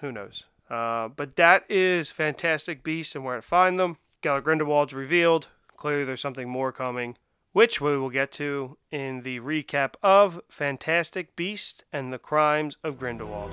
Who 0.00 0.12
knows? 0.12 0.44
Uh, 0.70 1.08
but 1.08 1.34
that 1.34 1.64
is 1.68 2.12
Fantastic 2.12 2.84
Beasts 2.84 3.16
and 3.16 3.24
where 3.24 3.36
to 3.36 3.42
find 3.42 3.78
them. 3.78 3.98
Gellert 4.22 4.44
Grindelwald's 4.44 4.94
revealed. 4.94 5.48
Clearly, 5.76 6.04
there's 6.04 6.20
something 6.20 6.48
more 6.48 6.70
coming, 6.70 7.16
which 7.52 7.80
we 7.80 7.98
will 7.98 8.10
get 8.10 8.30
to 8.32 8.76
in 8.92 9.22
the 9.22 9.40
recap 9.40 9.94
of 10.02 10.40
Fantastic 10.48 11.34
Beasts 11.34 11.82
and 11.92 12.12
the 12.12 12.18
Crimes 12.18 12.76
of 12.84 12.98
Grindelwald. 12.98 13.52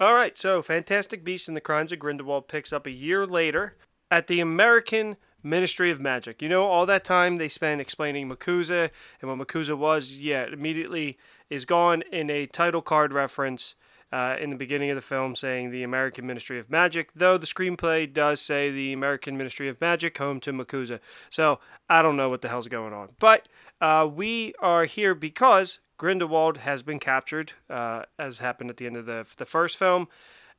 All 0.00 0.14
right, 0.14 0.36
so 0.36 0.60
Fantastic 0.60 1.22
Beasts 1.22 1.46
and 1.46 1.56
the 1.56 1.60
Crimes 1.60 1.92
of 1.92 2.00
Grindelwald 2.00 2.48
picks 2.48 2.72
up 2.72 2.84
a 2.84 2.90
year 2.90 3.24
later 3.26 3.76
at 4.10 4.26
the 4.26 4.40
American 4.40 5.16
Ministry 5.44 5.90
of 5.90 6.00
Magic. 6.00 6.40
You 6.40 6.48
know, 6.48 6.64
all 6.64 6.86
that 6.86 7.04
time 7.04 7.36
they 7.36 7.48
spent 7.48 7.80
explaining 7.80 8.28
MACUSA 8.28 8.90
and 9.20 9.30
what 9.30 9.46
MACUSA 9.46 9.76
was, 9.76 10.18
yeah, 10.18 10.46
immediately 10.46 11.18
is 11.50 11.64
gone 11.64 12.02
in 12.10 12.30
a 12.30 12.46
title 12.46 12.82
card 12.82 13.12
reference 13.12 13.74
uh, 14.14 14.36
in 14.38 14.50
the 14.50 14.56
beginning 14.56 14.90
of 14.90 14.94
the 14.94 15.02
film 15.02 15.34
saying 15.34 15.70
the 15.70 15.82
American 15.82 16.26
Ministry 16.26 16.58
of 16.58 16.70
Magic, 16.70 17.10
though 17.14 17.36
the 17.36 17.46
screenplay 17.46 18.10
does 18.10 18.40
say 18.40 18.70
the 18.70 18.92
American 18.92 19.36
Ministry 19.36 19.68
of 19.68 19.80
Magic, 19.80 20.16
home 20.16 20.40
to 20.40 20.52
MACUSA. 20.52 21.00
So 21.30 21.58
I 21.90 22.00
don't 22.00 22.16
know 22.16 22.30
what 22.30 22.40
the 22.40 22.48
hell's 22.48 22.68
going 22.68 22.92
on. 22.92 23.10
But 23.18 23.48
uh, 23.80 24.08
we 24.12 24.54
are 24.60 24.84
here 24.84 25.14
because 25.14 25.80
Grindelwald 25.98 26.58
has 26.58 26.82
been 26.82 27.00
captured, 27.00 27.54
uh, 27.68 28.02
as 28.18 28.38
happened 28.38 28.70
at 28.70 28.76
the 28.76 28.86
end 28.86 28.96
of 28.96 29.06
the, 29.06 29.26
the 29.36 29.46
first 29.46 29.76
film, 29.76 30.08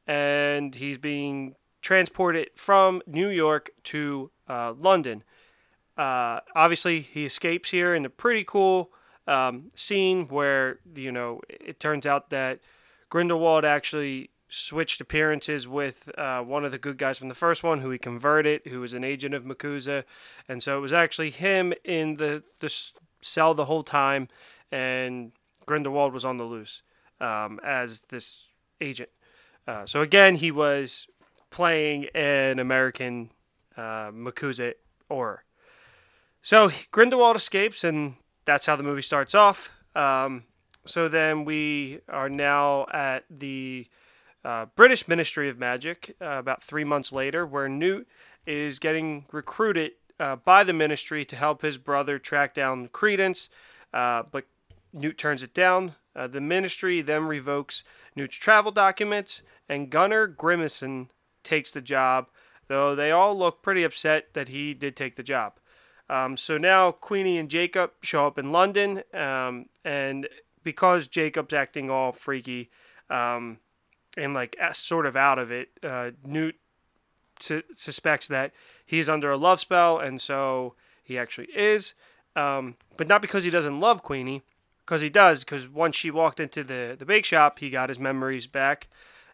and 0.06 0.76
he's 0.76 0.98
being 0.98 1.56
transported 1.82 2.50
from 2.56 3.02
New 3.06 3.30
York 3.30 3.70
to 3.84 4.32
uh, 4.48 4.74
London. 4.74 5.24
Uh, 5.98 6.42
obviously, 6.56 7.02
he 7.02 7.26
escapes 7.26 7.72
here 7.72 7.96
in 7.96 8.06
a 8.06 8.10
pretty 8.10 8.44
cool 8.44 8.92
um, 9.28 9.72
scene 9.76 10.28
where 10.28 10.80
you 10.96 11.12
know 11.12 11.42
it 11.50 11.80
turns 11.80 12.06
out 12.06 12.30
that 12.30 12.60
Grindelwald 13.10 13.66
actually 13.66 14.30
switched 14.50 15.02
appearances 15.02 15.68
with 15.68 16.10
uh, 16.18 16.42
one 16.42 16.64
of 16.64 16.72
the 16.72 16.78
good 16.78 16.98
guys 16.98 17.18
from 17.18 17.30
the 17.30 17.36
first 17.36 17.64
one, 17.64 17.82
who 17.82 17.90
he 17.90 17.98
converted, 17.98 18.62
who 18.68 18.80
was 18.80 18.94
an 18.94 19.04
agent 19.04 19.34
of 19.34 19.44
MACUSA, 19.44 20.04
and 20.48 20.62
so 20.62 20.78
it 20.78 20.82
was 20.82 20.94
actually 20.94 21.30
him 21.30 21.74
in 21.84 22.18
the 22.18 22.44
the 22.60 22.74
cell 23.22 23.54
the 23.54 23.66
whole 23.66 23.84
time, 23.84 24.28
and 24.72 25.32
Grindelwald 25.66 26.14
was 26.14 26.26
on 26.26 26.38
the 26.38 26.44
loose 26.44 26.82
um, 27.20 27.60
as 27.64 28.02
this 28.10 28.46
agent. 28.82 29.10
Uh, 29.68 29.86
so 29.86 30.02
again, 30.02 30.36
he 30.36 30.52
was 30.52 31.08
playing 31.50 32.06
an 32.14 32.60
American 32.60 33.32
uh, 33.78 34.12
Auror. 35.12 35.38
So 36.42 36.72
Grindelwald 36.92 37.36
escapes, 37.36 37.84
and 37.84 38.16
that's 38.46 38.66
how 38.66 38.76
the 38.76 38.84
movie 38.84 39.02
starts 39.02 39.34
off. 39.34 39.70
Um, 39.96 40.44
so 40.86 41.08
then 41.08 41.46
we 41.46 42.00
are 42.08 42.30
now 42.30 42.86
at 42.94 43.26
the 43.30 43.88
uh, 44.44 44.68
British 44.76 45.08
Ministry 45.08 45.50
of 45.50 45.58
Magic 45.58 46.16
uh, 46.22 46.38
about 46.38 46.62
three 46.62 46.84
months 46.84 47.12
later, 47.12 47.46
where 47.46 47.68
Newt 47.68 48.08
is 48.46 48.78
getting 48.78 49.26
recruited 49.32 49.94
uh, 50.20 50.36
by 50.36 50.64
the 50.64 50.74
ministry 50.74 51.26
to 51.26 51.36
help 51.36 51.62
his 51.62 51.78
brother 51.78 52.20
track 52.20 52.54
down 52.54 52.88
Credence, 52.90 53.50
uh, 53.94 54.24
but 54.32 54.46
Newt 54.94 55.18
turns 55.18 55.44
it 55.44 55.54
down. 55.54 55.96
Uh, 56.16 56.28
the 56.28 56.40
ministry 56.40 57.02
then 57.02 57.26
revokes 57.26 57.84
Newt's 58.16 58.38
travel 58.38 58.72
documents, 58.72 59.42
and 59.68 59.90
Gunnar 59.90 60.28
Grimmson 60.28 61.10
takes 61.44 61.72
the 61.72 61.82
job, 61.82 62.28
though 62.68 62.96
they 62.96 63.12
all 63.12 63.38
look 63.38 63.62
pretty 63.62 63.84
upset 63.84 64.34
that 64.34 64.50
he 64.50 64.74
did 64.74 64.96
take 64.96 65.16
the 65.16 65.24
job. 65.24 65.54
Um, 66.10 66.38
so 66.38 66.58
now 66.58 66.92
Queenie 66.92 67.38
and 67.38 67.50
Jacob 67.50 67.92
show 68.02 68.28
up 68.28 68.38
in 68.38 68.52
London, 68.52 69.04
um, 69.14 69.68
and 69.84 70.28
because 70.64 71.08
Jacob's 71.08 71.54
acting 71.54 71.90
all 71.90 72.12
freaky 72.12 72.70
um, 73.10 73.58
and 74.18 74.34
like 74.34 74.56
sort 74.74 75.06
of 75.06 75.16
out 75.16 75.40
of 75.40 75.52
it, 75.52 75.70
uh, 75.84 76.12
Newt 76.24 76.56
su- 77.40 77.64
suspects 77.76 78.28
that 78.28 78.52
he's 78.86 79.10
under 79.10 79.32
a 79.32 79.38
love 79.38 79.60
spell, 79.60 80.00
and 80.00 80.22
so 80.22 80.76
he 81.04 81.18
actually 81.18 81.48
is. 81.56 81.94
Um, 82.36 82.76
but 82.98 83.08
not 83.08 83.22
because 83.22 83.44
he 83.44 83.50
doesn't 83.50 83.80
love 83.80 84.04
Queenie, 84.04 84.44
because 84.86 85.02
he 85.02 85.10
does. 85.10 85.44
Because 85.44 85.68
once 85.68 85.96
she 85.96 86.12
walked 86.12 86.40
into 86.40 86.64
the 86.64 86.96
the 86.98 87.06
bake 87.06 87.26
shop, 87.26 87.60
he 87.60 87.70
got 87.70 87.90
his 87.90 88.00
memories 88.00 88.48
back. 88.48 88.88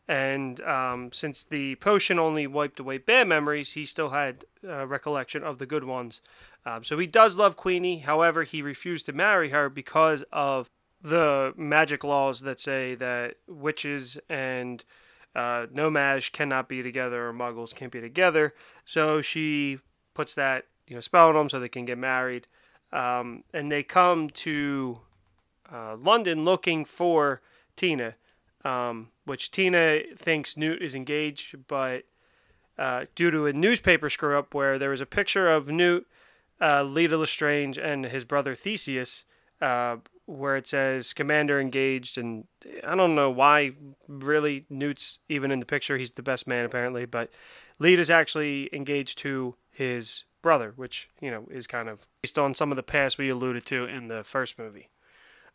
And 0.07 0.59
um, 0.61 1.11
since 1.13 1.43
the 1.43 1.75
potion 1.75 2.19
only 2.19 2.47
wiped 2.47 2.79
away 2.79 2.97
bad 2.97 3.27
memories, 3.27 3.73
he 3.73 3.85
still 3.85 4.09
had 4.09 4.45
uh, 4.67 4.85
recollection 4.85 5.43
of 5.43 5.57
the 5.57 5.65
good 5.65 5.83
ones. 5.83 6.21
Um, 6.65 6.83
so 6.83 6.97
he 6.97 7.07
does 7.07 7.37
love 7.37 7.55
Queenie. 7.55 7.99
However, 7.99 8.43
he 8.43 8.61
refused 8.61 9.05
to 9.05 9.13
marry 9.13 9.49
her 9.49 9.69
because 9.69 10.23
of 10.31 10.69
the 11.01 11.53
magic 11.55 12.03
laws 12.03 12.41
that 12.41 12.59
say 12.59 12.93
that 12.95 13.35
witches 13.47 14.17
and 14.29 14.83
uh, 15.35 15.65
No-Maj 15.71 16.31
cannot 16.31 16.67
be 16.67 16.83
together 16.83 17.27
or 17.27 17.33
muggles 17.33 17.73
can't 17.73 17.91
be 17.91 18.01
together. 18.01 18.53
So 18.85 19.21
she 19.21 19.79
puts 20.13 20.35
that 20.35 20.65
you 20.87 20.95
know 20.95 21.01
spell 21.01 21.29
on 21.29 21.35
them 21.35 21.49
so 21.49 21.59
they 21.59 21.69
can 21.69 21.85
get 21.85 21.97
married. 21.97 22.47
Um, 22.91 23.43
and 23.53 23.71
they 23.71 23.83
come 23.83 24.29
to 24.29 24.99
uh, 25.71 25.95
London 25.95 26.43
looking 26.43 26.83
for 26.83 27.41
Tina 27.75 28.15
um, 28.63 29.09
which 29.25 29.51
Tina 29.51 30.01
thinks 30.17 30.57
Newt 30.57 30.81
is 30.81 30.95
engaged, 30.95 31.67
but 31.67 32.03
uh, 32.77 33.05
due 33.15 33.31
to 33.31 33.45
a 33.45 33.53
newspaper 33.53 34.09
screw 34.09 34.37
up 34.37 34.53
where 34.53 34.79
there 34.79 34.89
was 34.89 35.01
a 35.01 35.05
picture 35.05 35.49
of 35.49 35.67
Newt, 35.67 36.07
uh, 36.59 36.83
Leta 36.83 37.17
Lestrange, 37.17 37.77
and 37.77 38.05
his 38.05 38.25
brother 38.25 38.55
Theseus, 38.55 39.23
uh, 39.61 39.97
where 40.25 40.55
it 40.55 40.67
says 40.67 41.07
Scamander 41.07 41.59
engaged, 41.59 42.17
and 42.17 42.45
I 42.83 42.95
don't 42.95 43.15
know 43.15 43.29
why 43.29 43.73
really 44.07 44.65
Newt's 44.69 45.19
even 45.27 45.51
in 45.51 45.59
the 45.59 45.65
picture. 45.65 45.97
He's 45.97 46.11
the 46.11 46.23
best 46.23 46.47
man 46.47 46.65
apparently, 46.65 47.05
but 47.05 47.31
Leta's 47.79 48.09
actually 48.09 48.69
engaged 48.73 49.17
to 49.19 49.55
his 49.71 50.23
brother, 50.41 50.73
which 50.75 51.09
you 51.19 51.29
know 51.29 51.45
is 51.51 51.67
kind 51.67 51.89
of 51.89 52.07
based 52.21 52.39
on 52.39 52.55
some 52.55 52.71
of 52.71 52.75
the 52.75 52.83
past 52.83 53.17
we 53.17 53.29
alluded 53.29 53.65
to 53.67 53.85
in 53.85 54.07
the 54.07 54.23
first 54.23 54.57
movie. 54.57 54.89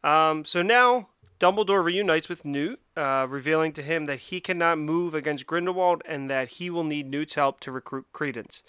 Um, 0.04 0.44
so 0.44 0.62
now 0.62 1.08
Dumbledore 1.38 1.84
reunites 1.84 2.28
with 2.28 2.44
Newt, 2.44 2.80
uh, 2.96 3.26
revealing 3.28 3.72
to 3.74 3.82
him 3.82 4.06
that 4.06 4.20
he 4.20 4.40
cannot 4.40 4.78
move 4.78 5.14
against 5.14 5.46
Grindelwald 5.46 6.02
and 6.06 6.30
that 6.30 6.48
he 6.48 6.70
will 6.70 6.84
need 6.84 7.10
Newt's 7.10 7.34
help 7.34 7.60
to 7.60 7.72
recruit 7.72 8.06
Credence 8.12 8.62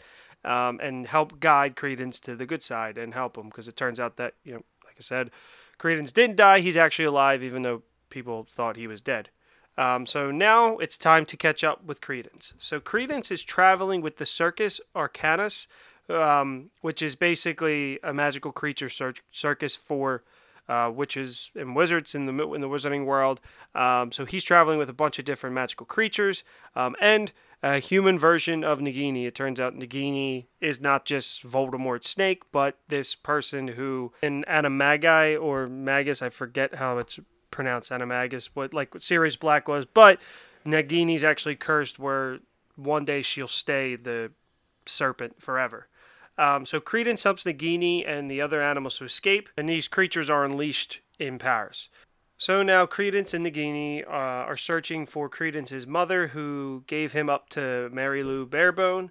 um, 0.43 0.79
and 0.81 1.07
help 1.07 1.39
guide 1.39 1.75
Credence 1.75 2.19
to 2.21 2.35
the 2.35 2.45
good 2.45 2.63
side 2.63 2.97
and 2.97 3.13
help 3.13 3.37
him 3.37 3.47
because 3.47 3.67
it 3.67 3.77
turns 3.77 3.99
out 3.99 4.17
that, 4.17 4.33
you 4.43 4.53
know, 4.53 4.63
like 4.83 4.95
I 4.97 5.01
said, 5.01 5.31
Credence 5.77 6.11
didn't 6.11 6.35
die. 6.35 6.59
He's 6.59 6.77
actually 6.77 7.05
alive, 7.05 7.43
even 7.43 7.61
though 7.61 7.83
people 8.09 8.47
thought 8.49 8.75
he 8.75 8.87
was 8.87 9.01
dead. 9.01 9.29
Um, 9.77 10.05
so 10.05 10.31
now 10.31 10.77
it's 10.79 10.97
time 10.97 11.25
to 11.27 11.37
catch 11.37 11.63
up 11.63 11.83
with 11.83 12.01
Credence. 12.01 12.53
So 12.57 12.79
Credence 12.79 13.29
is 13.29 13.43
traveling 13.43 14.01
with 14.01 14.17
the 14.17 14.25
Circus 14.25 14.81
Arcanus, 14.95 15.67
um, 16.09 16.71
which 16.81 17.01
is 17.01 17.15
basically 17.15 17.99
a 18.01 18.13
magical 18.13 18.51
creature 18.51 18.89
cir- 18.89 19.13
circus 19.31 19.75
for 19.75 20.23
uh, 20.69 20.91
witches 20.93 21.51
and 21.55 21.75
wizards 21.75 22.13
in 22.13 22.25
the 22.25 22.51
in 22.51 22.61
the 22.61 22.69
wizarding 22.69 23.05
world. 23.05 23.39
Um, 23.73 24.11
so 24.11 24.25
he's 24.25 24.43
traveling 24.43 24.77
with 24.77 24.89
a 24.89 24.93
bunch 24.93 25.19
of 25.19 25.25
different 25.25 25.53
magical 25.53 25.85
creatures 25.85 26.43
um, 26.75 26.95
and 26.99 27.31
a 27.63 27.79
human 27.79 28.19
version 28.19 28.63
of 28.63 28.79
Nagini. 28.79 29.25
It 29.25 29.33
turns 29.33 29.59
out 29.59 29.75
Nagini 29.75 30.45
is 30.61 30.79
not 30.79 31.05
just 31.05 31.43
Voldemort's 31.43 32.09
snake, 32.09 32.43
but 32.51 32.77
this 32.87 33.15
person 33.15 33.69
who 33.69 34.13
in 34.21 34.45
Animagi 34.47 35.41
or 35.41 35.67
Magus, 35.67 36.21
I 36.21 36.29
forget 36.29 36.75
how 36.75 36.97
it's 36.99 37.19
pronounced 37.49 37.91
Animagus, 37.91 38.49
what 38.53 38.73
like 38.73 38.93
what 38.93 39.03
Sirius 39.03 39.35
Black 39.35 39.67
was, 39.67 39.85
but 39.85 40.19
Nagini's 40.65 41.23
actually 41.23 41.55
cursed 41.55 41.97
where 41.97 42.39
one 42.75 43.05
day 43.05 43.21
she'll 43.21 43.47
stay 43.47 43.95
the 43.95 44.31
serpent 44.85 45.41
forever. 45.41 45.87
Um, 46.37 46.65
so 46.65 46.79
Credence 46.79 47.23
helps 47.23 47.43
Nagini 47.43 48.07
and 48.07 48.29
the 48.29 48.41
other 48.41 48.61
animals 48.61 48.97
to 48.97 49.05
escape, 49.05 49.49
and 49.57 49.67
these 49.67 49.87
creatures 49.87 50.29
are 50.29 50.45
unleashed 50.45 50.99
in 51.17 51.39
Paris. 51.39 51.89
So 52.37 52.61
now 52.61 52.85
Credence 52.85 53.33
and 53.33 53.45
Nagini 53.45 54.05
uh, 54.05 54.09
are 54.11 54.57
searching 54.57 55.07
for 55.07 55.27
Credence's 55.29 55.87
mother, 55.87 56.27
who 56.27 56.83
gave 56.85 57.13
him 57.13 57.29
up 57.29 57.49
to 57.49 57.89
Mary 57.91 58.21
Lou 58.21 58.45
Barebone. 58.45 59.09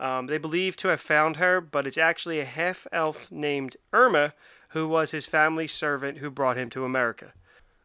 Um, 0.00 0.26
they 0.26 0.38
believe 0.38 0.76
to 0.78 0.88
have 0.88 1.00
found 1.00 1.36
her, 1.36 1.60
but 1.60 1.86
it's 1.86 1.96
actually 1.96 2.40
a 2.40 2.44
half 2.44 2.88
elf 2.92 3.30
named 3.30 3.76
Irma 3.92 4.34
who 4.74 4.88
was 4.88 5.12
his 5.12 5.26
family 5.26 5.68
servant 5.68 6.18
who 6.18 6.28
brought 6.28 6.58
him 6.58 6.68
to 6.68 6.84
America. 6.84 7.32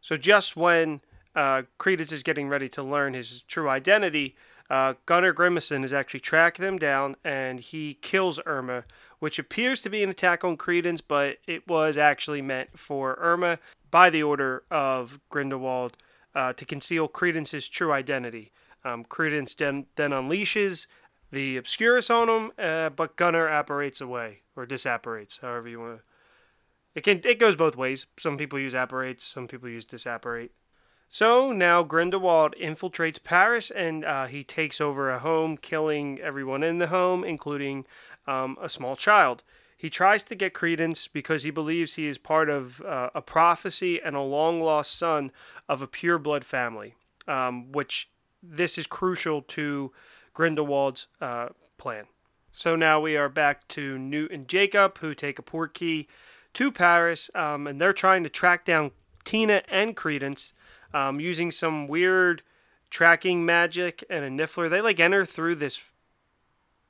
So 0.00 0.16
just 0.16 0.56
when 0.56 1.00
uh, 1.36 1.62
Credence 1.78 2.10
is 2.10 2.24
getting 2.24 2.48
ready 2.48 2.68
to 2.70 2.82
learn 2.82 3.14
his 3.14 3.42
true 3.46 3.68
identity, 3.68 4.34
uh, 4.70 4.94
Gunnar 5.04 5.32
Grimmson 5.32 5.84
is 5.84 5.92
actually 5.92 6.20
tracking 6.20 6.64
them 6.64 6.78
down 6.78 7.16
and 7.24 7.58
he 7.58 7.94
kills 7.94 8.38
Irma, 8.46 8.84
which 9.18 9.38
appears 9.38 9.80
to 9.82 9.90
be 9.90 10.02
an 10.02 10.10
attack 10.10 10.44
on 10.44 10.56
Credence, 10.56 11.00
but 11.00 11.38
it 11.46 11.66
was 11.66 11.98
actually 11.98 12.40
meant 12.40 12.78
for 12.78 13.16
Irma 13.20 13.58
by 13.90 14.10
the 14.10 14.22
order 14.22 14.62
of 14.70 15.18
Grindelwald 15.28 15.96
uh, 16.34 16.52
to 16.52 16.64
conceal 16.64 17.08
Credence's 17.08 17.68
true 17.68 17.92
identity. 17.92 18.52
Um, 18.84 19.04
Credence 19.04 19.54
then, 19.54 19.86
then 19.96 20.12
unleashes 20.12 20.86
the 21.32 21.56
Obscurus 21.56 22.08
on 22.08 22.28
him, 22.28 22.52
uh, 22.56 22.90
but 22.90 23.16
Gunnar 23.16 23.48
apparates 23.48 24.00
away 24.00 24.42
or 24.56 24.66
disapparates, 24.66 25.40
however 25.40 25.68
you 25.68 25.80
want 25.80 25.98
to. 25.98 26.02
It 26.94 27.04
can 27.04 27.20
it 27.24 27.38
goes 27.38 27.54
both 27.54 27.76
ways. 27.76 28.06
Some 28.18 28.36
people 28.36 28.58
use 28.58 28.74
apparates, 28.74 29.24
some 29.24 29.46
people 29.46 29.68
use 29.68 29.84
disapparate. 29.84 30.52
So 31.12 31.50
now 31.50 31.82
Grindelwald 31.82 32.54
infiltrates 32.58 33.22
Paris 33.22 33.72
and 33.72 34.04
uh, 34.04 34.26
he 34.26 34.44
takes 34.44 34.80
over 34.80 35.10
a 35.10 35.18
home, 35.18 35.56
killing 35.56 36.20
everyone 36.20 36.62
in 36.62 36.78
the 36.78 36.86
home, 36.86 37.24
including 37.24 37.84
um, 38.28 38.56
a 38.62 38.68
small 38.68 38.94
child. 38.94 39.42
He 39.76 39.90
tries 39.90 40.22
to 40.24 40.36
get 40.36 40.54
Credence 40.54 41.08
because 41.08 41.42
he 41.42 41.50
believes 41.50 41.94
he 41.94 42.06
is 42.06 42.16
part 42.16 42.48
of 42.48 42.80
uh, 42.82 43.10
a 43.12 43.20
prophecy 43.20 44.00
and 44.00 44.14
a 44.14 44.20
long 44.20 44.60
lost 44.60 44.96
son 44.96 45.32
of 45.68 45.82
a 45.82 45.88
pure 45.88 46.18
blood 46.18 46.44
family, 46.44 46.94
um, 47.26 47.72
which 47.72 48.08
this 48.40 48.78
is 48.78 48.86
crucial 48.86 49.42
to 49.42 49.90
Grindelwald's 50.32 51.08
uh, 51.20 51.48
plan. 51.76 52.04
So 52.52 52.76
now 52.76 53.00
we 53.00 53.16
are 53.16 53.28
back 53.28 53.66
to 53.68 53.98
Newt 53.98 54.30
and 54.30 54.46
Jacob, 54.46 54.98
who 54.98 55.14
take 55.14 55.40
a 55.40 55.42
portkey 55.42 56.06
to 56.54 56.70
Paris, 56.70 57.30
um, 57.34 57.66
and 57.66 57.80
they're 57.80 57.92
trying 57.92 58.22
to 58.22 58.30
track 58.30 58.64
down 58.64 58.92
Tina 59.24 59.62
and 59.68 59.96
Credence 59.96 60.52
um, 60.92 61.20
using 61.20 61.50
some 61.50 61.88
weird 61.88 62.42
tracking 62.90 63.44
magic 63.44 64.04
and 64.10 64.24
a 64.24 64.30
niffler. 64.30 64.68
They 64.68 64.80
like 64.80 65.00
enter 65.00 65.24
through 65.24 65.56
this 65.56 65.80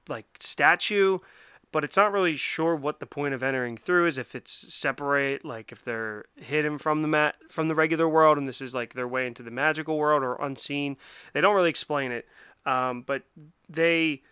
like 0.08 0.26
statue, 0.40 1.18
but 1.72 1.84
it's 1.84 1.96
not 1.96 2.12
really 2.12 2.36
sure 2.36 2.74
what 2.74 3.00
the 3.00 3.06
point 3.06 3.34
of 3.34 3.42
entering 3.42 3.76
through 3.76 4.06
is. 4.06 4.18
If 4.18 4.34
it's 4.34 4.74
separate, 4.74 5.44
like 5.44 5.72
if 5.72 5.84
they're 5.84 6.24
hidden 6.36 6.78
from 6.78 7.02
the 7.02 7.08
mat 7.08 7.36
from 7.48 7.68
the 7.68 7.74
regular 7.74 8.08
world, 8.08 8.38
and 8.38 8.48
this 8.48 8.60
is 8.60 8.74
like 8.74 8.94
their 8.94 9.08
way 9.08 9.26
into 9.26 9.42
the 9.42 9.50
magical 9.50 9.98
world 9.98 10.22
or 10.22 10.34
unseen. 10.36 10.96
They 11.32 11.40
don't 11.40 11.54
really 11.54 11.70
explain 11.70 12.12
it, 12.12 12.26
um, 12.66 13.02
but 13.02 13.22
they 13.68 14.22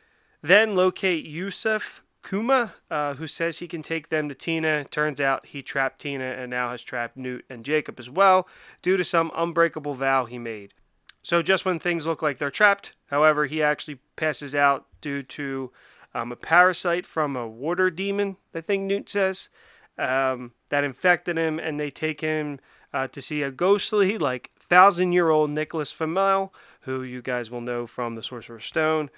then 0.42 0.74
locate 0.74 1.24
Yusuf 1.24 2.02
Kama, 2.28 2.74
uh, 2.90 3.14
who 3.14 3.26
says 3.26 3.58
he 3.58 3.66
can 3.66 3.82
take 3.82 4.10
them 4.10 4.28
to 4.28 4.34
Tina. 4.34 4.84
Turns 4.84 5.18
out 5.18 5.46
he 5.46 5.62
trapped 5.62 6.02
Tina 6.02 6.24
and 6.24 6.50
now 6.50 6.72
has 6.72 6.82
trapped 6.82 7.16
Newt 7.16 7.46
and 7.48 7.64
Jacob 7.64 7.98
as 7.98 8.10
well, 8.10 8.46
due 8.82 8.98
to 8.98 9.04
some 9.04 9.32
unbreakable 9.34 9.94
vow 9.94 10.26
he 10.26 10.38
made. 10.38 10.74
So 11.22 11.40
just 11.40 11.64
when 11.64 11.78
things 11.78 12.04
look 12.04 12.20
like 12.20 12.36
they're 12.36 12.50
trapped, 12.50 12.92
however, 13.06 13.46
he 13.46 13.62
actually 13.62 14.00
passes 14.16 14.54
out 14.54 14.84
due 15.00 15.22
to 15.22 15.72
um, 16.14 16.30
a 16.30 16.36
parasite 16.36 17.06
from 17.06 17.34
a 17.34 17.48
water 17.48 17.88
demon, 17.88 18.36
I 18.54 18.60
think 18.60 18.82
Newt 18.84 19.08
says, 19.08 19.48
um, 19.96 20.52
that 20.68 20.84
infected 20.84 21.38
him, 21.38 21.58
and 21.58 21.80
they 21.80 21.90
take 21.90 22.20
him 22.20 22.60
uh, 22.92 23.08
to 23.08 23.22
see 23.22 23.40
a 23.40 23.50
ghostly, 23.50 24.18
like, 24.18 24.50
thousand 24.58 25.12
year 25.12 25.30
old 25.30 25.48
Nicholas 25.48 25.92
Flamel, 25.92 26.52
who 26.82 27.02
you 27.02 27.22
guys 27.22 27.50
will 27.50 27.62
know 27.62 27.86
from 27.86 28.16
The 28.16 28.22
Sorcerer's 28.22 28.64
Stone. 28.64 29.08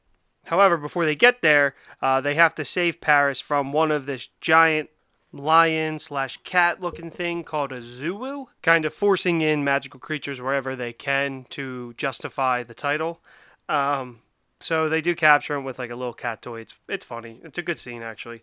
However, 0.45 0.77
before 0.77 1.05
they 1.05 1.17
get 1.17 1.43
there, 1.43 1.75
uh, 2.03 2.21
they 2.21 2.35
have 2.35 2.55
to 2.57 2.65
save 2.65 3.01
Paris 3.01 3.41
from 3.41 3.73
one 3.73 3.91
of 3.91 4.07
this 4.07 4.29
giant 4.41 4.91
lion 5.33 5.99
slash 5.99 6.39
cat 6.45 6.81
looking 6.81 7.11
thing 7.11 7.45
called 7.45 7.73
a 7.73 7.81
Zouwu, 7.81 8.47
kind 8.63 8.85
of 8.85 8.93
forcing 8.93 9.43
in 9.43 9.63
magical 9.63 10.01
creatures 10.01 10.41
wherever 10.41 10.75
they 10.75 10.93
can 10.93 11.47
to 11.51 11.95
justify 11.97 12.63
the 12.63 12.75
title. 12.75 13.21
Um, 13.69 14.21
so 14.59 14.89
they 14.89 15.01
do 15.01 15.15
capture 15.15 15.55
him 15.55 15.65
with 15.65 15.79
like 15.79 15.91
a 15.91 15.97
little 15.97 16.13
cat 16.13 16.43
toy. 16.43 16.61
It's 16.61 16.79
it's 16.89 17.05
funny. 17.05 17.41
It's 17.45 17.59
a 17.59 17.63
good 17.63 17.79
scene 17.79 18.03
actually. 18.03 18.43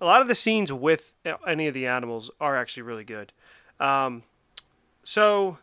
A 0.00 0.06
lot 0.06 0.20
of 0.20 0.28
the 0.28 0.34
scenes 0.34 0.72
with 0.72 1.14
any 1.46 1.68
of 1.68 1.74
the 1.74 1.86
animals 1.86 2.30
are 2.40 2.56
actually 2.56 2.82
really 2.82 3.04
good. 3.04 3.32
Um, 3.78 4.24
so 5.04 5.58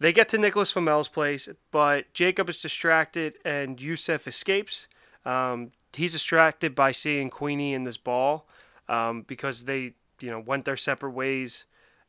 they 0.00 0.12
get 0.12 0.28
to 0.30 0.38
Nicholas 0.38 0.72
Flamel's 0.72 1.08
place, 1.08 1.48
but 1.70 2.12
Jacob 2.12 2.48
is 2.48 2.58
distracted 2.58 3.34
and 3.44 3.80
Yusuf 3.80 4.26
escapes. 4.26 4.88
Um, 5.24 5.72
he's 5.94 6.12
distracted 6.12 6.74
by 6.74 6.92
seeing 6.92 7.30
Queenie 7.30 7.74
in 7.74 7.84
this 7.84 7.96
ball 7.96 8.46
um, 8.88 9.22
because 9.22 9.64
they, 9.64 9.94
you 10.20 10.30
know, 10.30 10.40
went 10.40 10.64
their 10.64 10.76
separate 10.76 11.12
ways 11.12 11.64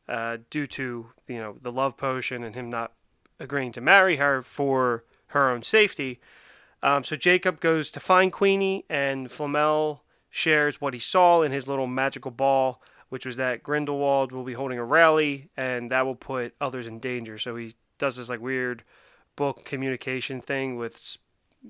uh, 0.08 0.38
due 0.50 0.66
to 0.66 1.10
you 1.26 1.38
know 1.38 1.56
the 1.60 1.72
love 1.72 1.96
potion 1.96 2.44
and 2.44 2.54
him 2.54 2.70
not 2.70 2.92
agreeing 3.40 3.72
to 3.72 3.80
marry 3.80 4.16
her 4.16 4.42
for 4.42 5.04
her 5.28 5.50
own 5.50 5.62
safety. 5.62 6.20
Um, 6.82 7.04
so 7.04 7.16
Jacob 7.16 7.60
goes 7.60 7.90
to 7.90 8.00
find 8.00 8.32
Queenie, 8.32 8.84
and 8.88 9.30
Flamel 9.30 10.02
shares 10.30 10.80
what 10.80 10.94
he 10.94 11.00
saw 11.00 11.42
in 11.42 11.50
his 11.52 11.66
little 11.66 11.86
magical 11.86 12.30
ball, 12.30 12.80
which 13.08 13.26
was 13.26 13.36
that 13.36 13.62
Grindelwald 13.62 14.32
will 14.32 14.44
be 14.44 14.54
holding 14.54 14.78
a 14.78 14.84
rally, 14.84 15.48
and 15.56 15.90
that 15.90 16.06
will 16.06 16.16
put 16.16 16.54
others 16.60 16.86
in 16.86 16.98
danger. 16.98 17.38
So 17.38 17.56
he 17.56 17.74
does 17.98 18.16
this 18.16 18.28
like 18.28 18.40
weird 18.40 18.82
book 19.36 19.64
communication 19.64 20.40
thing 20.40 20.76
with 20.76 21.16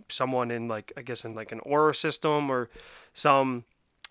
someone 0.09 0.51
in 0.51 0.69
like 0.69 0.93
I 0.97 1.03
guess 1.03 1.25
in 1.25 1.35
like 1.35 1.53
an 1.53 1.61
Auror 1.61 1.95
system 1.95 2.51
or 2.51 2.69
some 3.13 3.65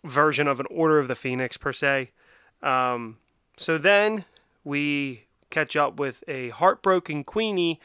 version 0.04 0.48
of 0.48 0.60
an 0.60 0.68
Order 0.70 1.00
of 1.00 1.08
the 1.08 1.16
Phoenix 1.16 1.58
per 1.58 1.74
se. 1.74 2.12
Um, 2.62 3.18
so 3.58 3.78
then 3.78 4.26
we 4.64 5.26
catch 5.50 5.76
up 5.76 6.00
with 6.00 6.24
a 6.28 6.50
heartbroken 6.50 7.24
Queenie 7.24 7.80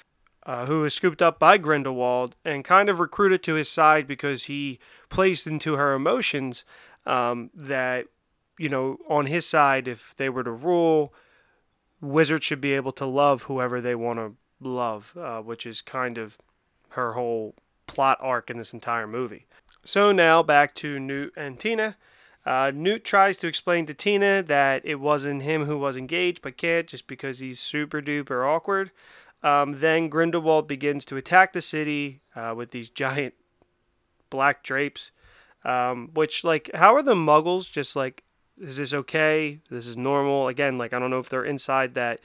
uh, 0.45 0.67
who 0.67 0.85
is 0.85 0.95
scooped 0.95 1.23
up 1.23 1.39
by 1.39 1.59
Grindelwald 1.59 2.35
and 2.45 2.65
kind 2.65 2.89
of 2.89 2.99
recruited 2.99 3.43
to 3.45 3.55
his 3.55 3.69
side 3.69 4.07
because 4.07 4.45
he 4.45 4.79
placed 5.09 5.47
into 5.47 5.75
her 5.75 5.95
emotions 5.95 6.65
um, 7.07 7.51
that, 7.55 8.07
you 8.61 8.69
know, 8.69 8.99
on 9.09 9.25
his 9.25 9.47
side, 9.47 9.89
if 9.89 10.15
they 10.19 10.29
were 10.29 10.45
to 10.45 10.51
rule, 10.53 11.15
wizards 12.03 12.45
should 12.45 12.61
be 12.61 12.75
able 12.75 12.93
to 12.93 13.07
love 13.07 13.45
whoever 13.45 13.81
they 13.81 13.95
want 13.95 14.19
to 14.19 14.35
love, 14.61 15.15
uh, 15.19 15.41
which 15.41 15.65
is 15.65 15.81
kind 15.81 16.19
of 16.19 16.37
her 16.91 17.15
whole 17.15 17.55
plot 17.87 18.19
arc 18.21 18.51
in 18.51 18.59
this 18.59 18.75
entire 18.75 19.07
movie. 19.07 19.47
So 19.83 20.13
now 20.13 20.43
back 20.43 20.75
to 20.77 21.01
Newt 21.01 21.33
and 21.39 21.59
Tina. 21.59 21.97
Uh, 22.45 22.71
Newt 22.75 23.03
tries 23.03 23.39
to 23.39 23.47
explain 23.47 23.87
to 23.87 23.95
Tina 23.95 24.43
that 24.43 24.85
it 24.85 24.97
wasn't 24.97 25.43
him 25.43 25.65
who 25.65 25.79
was 25.79 25.97
engaged, 25.97 26.43
but 26.43 26.59
can't 26.59 26.87
just 26.87 27.07
because 27.07 27.39
he's 27.39 27.61
super 27.61 28.03
duper 28.03 28.47
awkward. 28.47 28.91
Um, 29.43 29.81
then 29.81 30.11
Grindelwald 30.11 30.69
begins 30.69 31.07
to 31.07 31.17
attack 31.17 31.55
the 31.55 31.63
city 31.63 32.21
uh, 32.37 32.53
with 32.55 32.73
these 32.73 32.91
giant 33.05 33.33
black 34.29 34.63
drapes. 34.63 35.13
Um, 35.65 36.11
which, 36.15 36.45
like, 36.45 36.71
how 36.75 36.95
are 36.95 37.03
the 37.03 37.15
muggles 37.15 37.71
just 37.71 37.95
like, 37.95 38.23
is 38.61 38.77
this 38.77 38.93
okay? 38.93 39.61
This 39.71 39.87
is 39.87 39.97
normal? 39.97 40.49
Again, 40.49 40.79
like, 40.79 40.93
I 40.93 40.99
don't 40.99 41.11
know 41.11 41.19
if 41.19 41.29
they're 41.29 41.45
inside 41.45 41.95
that 41.95 42.21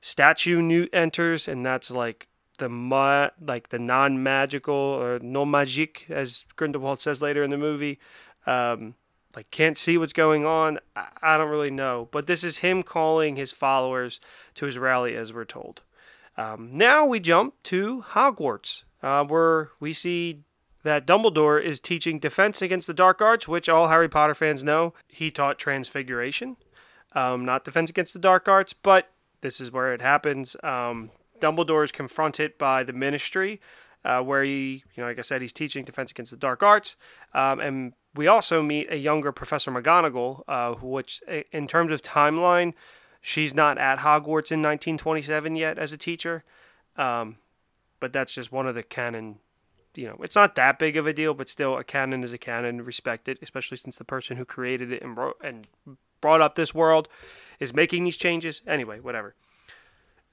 statue 0.00 0.60
Newt 0.60 0.90
enters, 0.92 1.48
and 1.48 1.64
that's 1.64 1.90
like 1.90 2.28
the 2.58 2.68
ma- 2.68 3.30
like 3.40 3.70
the 3.70 3.78
non-magical 3.78 4.74
or 4.74 5.18
non 5.20 5.48
magique, 5.48 6.10
as 6.10 6.44
Grindelwald 6.56 7.00
says 7.00 7.22
later 7.22 7.42
in 7.42 7.50
the 7.50 7.56
movie. 7.56 7.98
Um, 8.46 8.94
like 9.34 9.50
can't 9.50 9.78
see 9.78 9.96
what's 9.96 10.12
going 10.12 10.44
on. 10.44 10.78
I, 10.94 11.08
I 11.22 11.38
don't 11.38 11.48
really 11.48 11.70
know, 11.70 12.08
but 12.12 12.26
this 12.26 12.44
is 12.44 12.58
him 12.58 12.82
calling 12.82 13.36
his 13.36 13.52
followers 13.52 14.20
to 14.56 14.66
his 14.66 14.76
rally, 14.76 15.16
as 15.16 15.32
we're 15.32 15.44
told. 15.44 15.82
Um, 16.36 16.70
now 16.72 17.06
we 17.06 17.20
jump 17.20 17.54
to 17.64 18.04
Hogwarts, 18.10 18.82
uh, 19.02 19.24
where 19.24 19.70
we 19.80 19.92
see 19.92 20.42
that 20.82 21.06
Dumbledore 21.06 21.62
is 21.62 21.80
teaching 21.80 22.18
defense 22.18 22.60
against 22.60 22.86
the 22.86 22.94
dark 22.94 23.20
arts, 23.20 23.46
which 23.46 23.68
all 23.68 23.88
Harry 23.88 24.08
Potter 24.08 24.34
fans 24.34 24.62
know. 24.62 24.94
He 25.08 25.30
taught 25.30 25.58
transfiguration, 25.58 26.56
um, 27.14 27.44
not 27.44 27.64
defense 27.64 27.90
against 27.90 28.12
the 28.12 28.18
dark 28.18 28.48
arts, 28.48 28.72
but 28.72 29.10
this 29.40 29.60
is 29.60 29.70
where 29.70 29.92
it 29.92 30.00
happens. 30.00 30.56
Um, 30.62 31.10
Dumbledore 31.40 31.84
is 31.84 31.92
confronted 31.92 32.58
by 32.58 32.84
the 32.84 32.92
Ministry, 32.92 33.60
uh, 34.04 34.20
where 34.20 34.42
he, 34.44 34.84
you 34.94 35.02
know, 35.02 35.06
like 35.06 35.18
I 35.18 35.22
said, 35.22 35.42
he's 35.42 35.52
teaching 35.52 35.84
defense 35.84 36.10
against 36.10 36.30
the 36.30 36.36
dark 36.36 36.62
arts, 36.62 36.96
um, 37.34 37.60
and 37.60 37.92
we 38.14 38.26
also 38.26 38.62
meet 38.62 38.90
a 38.90 38.96
younger 38.96 39.32
Professor 39.32 39.70
McGonagall, 39.70 40.42
uh, 40.46 40.74
which, 40.74 41.22
in 41.50 41.66
terms 41.66 41.92
of 41.92 42.02
timeline, 42.02 42.74
she's 43.20 43.54
not 43.54 43.78
at 43.78 44.00
Hogwarts 44.00 44.52
in 44.52 44.60
1927 44.60 45.56
yet 45.56 45.78
as 45.78 45.92
a 45.92 45.96
teacher, 45.96 46.44
um, 46.96 47.36
but 48.00 48.12
that's 48.12 48.34
just 48.34 48.52
one 48.52 48.66
of 48.66 48.74
the 48.74 48.82
canon. 48.82 49.38
You 49.94 50.08
know, 50.08 50.16
it's 50.22 50.34
not 50.34 50.54
that 50.54 50.78
big 50.78 50.96
of 50.96 51.06
a 51.06 51.12
deal, 51.12 51.34
but 51.34 51.48
still, 51.48 51.76
a 51.76 51.84
canon 51.84 52.24
is 52.24 52.32
a 52.32 52.38
canon, 52.38 52.82
respected, 52.82 53.38
especially 53.42 53.76
since 53.76 53.96
the 53.96 54.04
person 54.04 54.36
who 54.36 54.44
created 54.44 54.90
it 54.90 55.02
and 55.02 55.16
wrote 55.16 55.36
and 55.42 55.66
brought 56.20 56.40
up 56.40 56.54
this 56.54 56.74
world 56.74 57.08
is 57.60 57.74
making 57.74 58.04
these 58.04 58.16
changes. 58.16 58.62
Anyway, 58.66 59.00
whatever. 59.00 59.34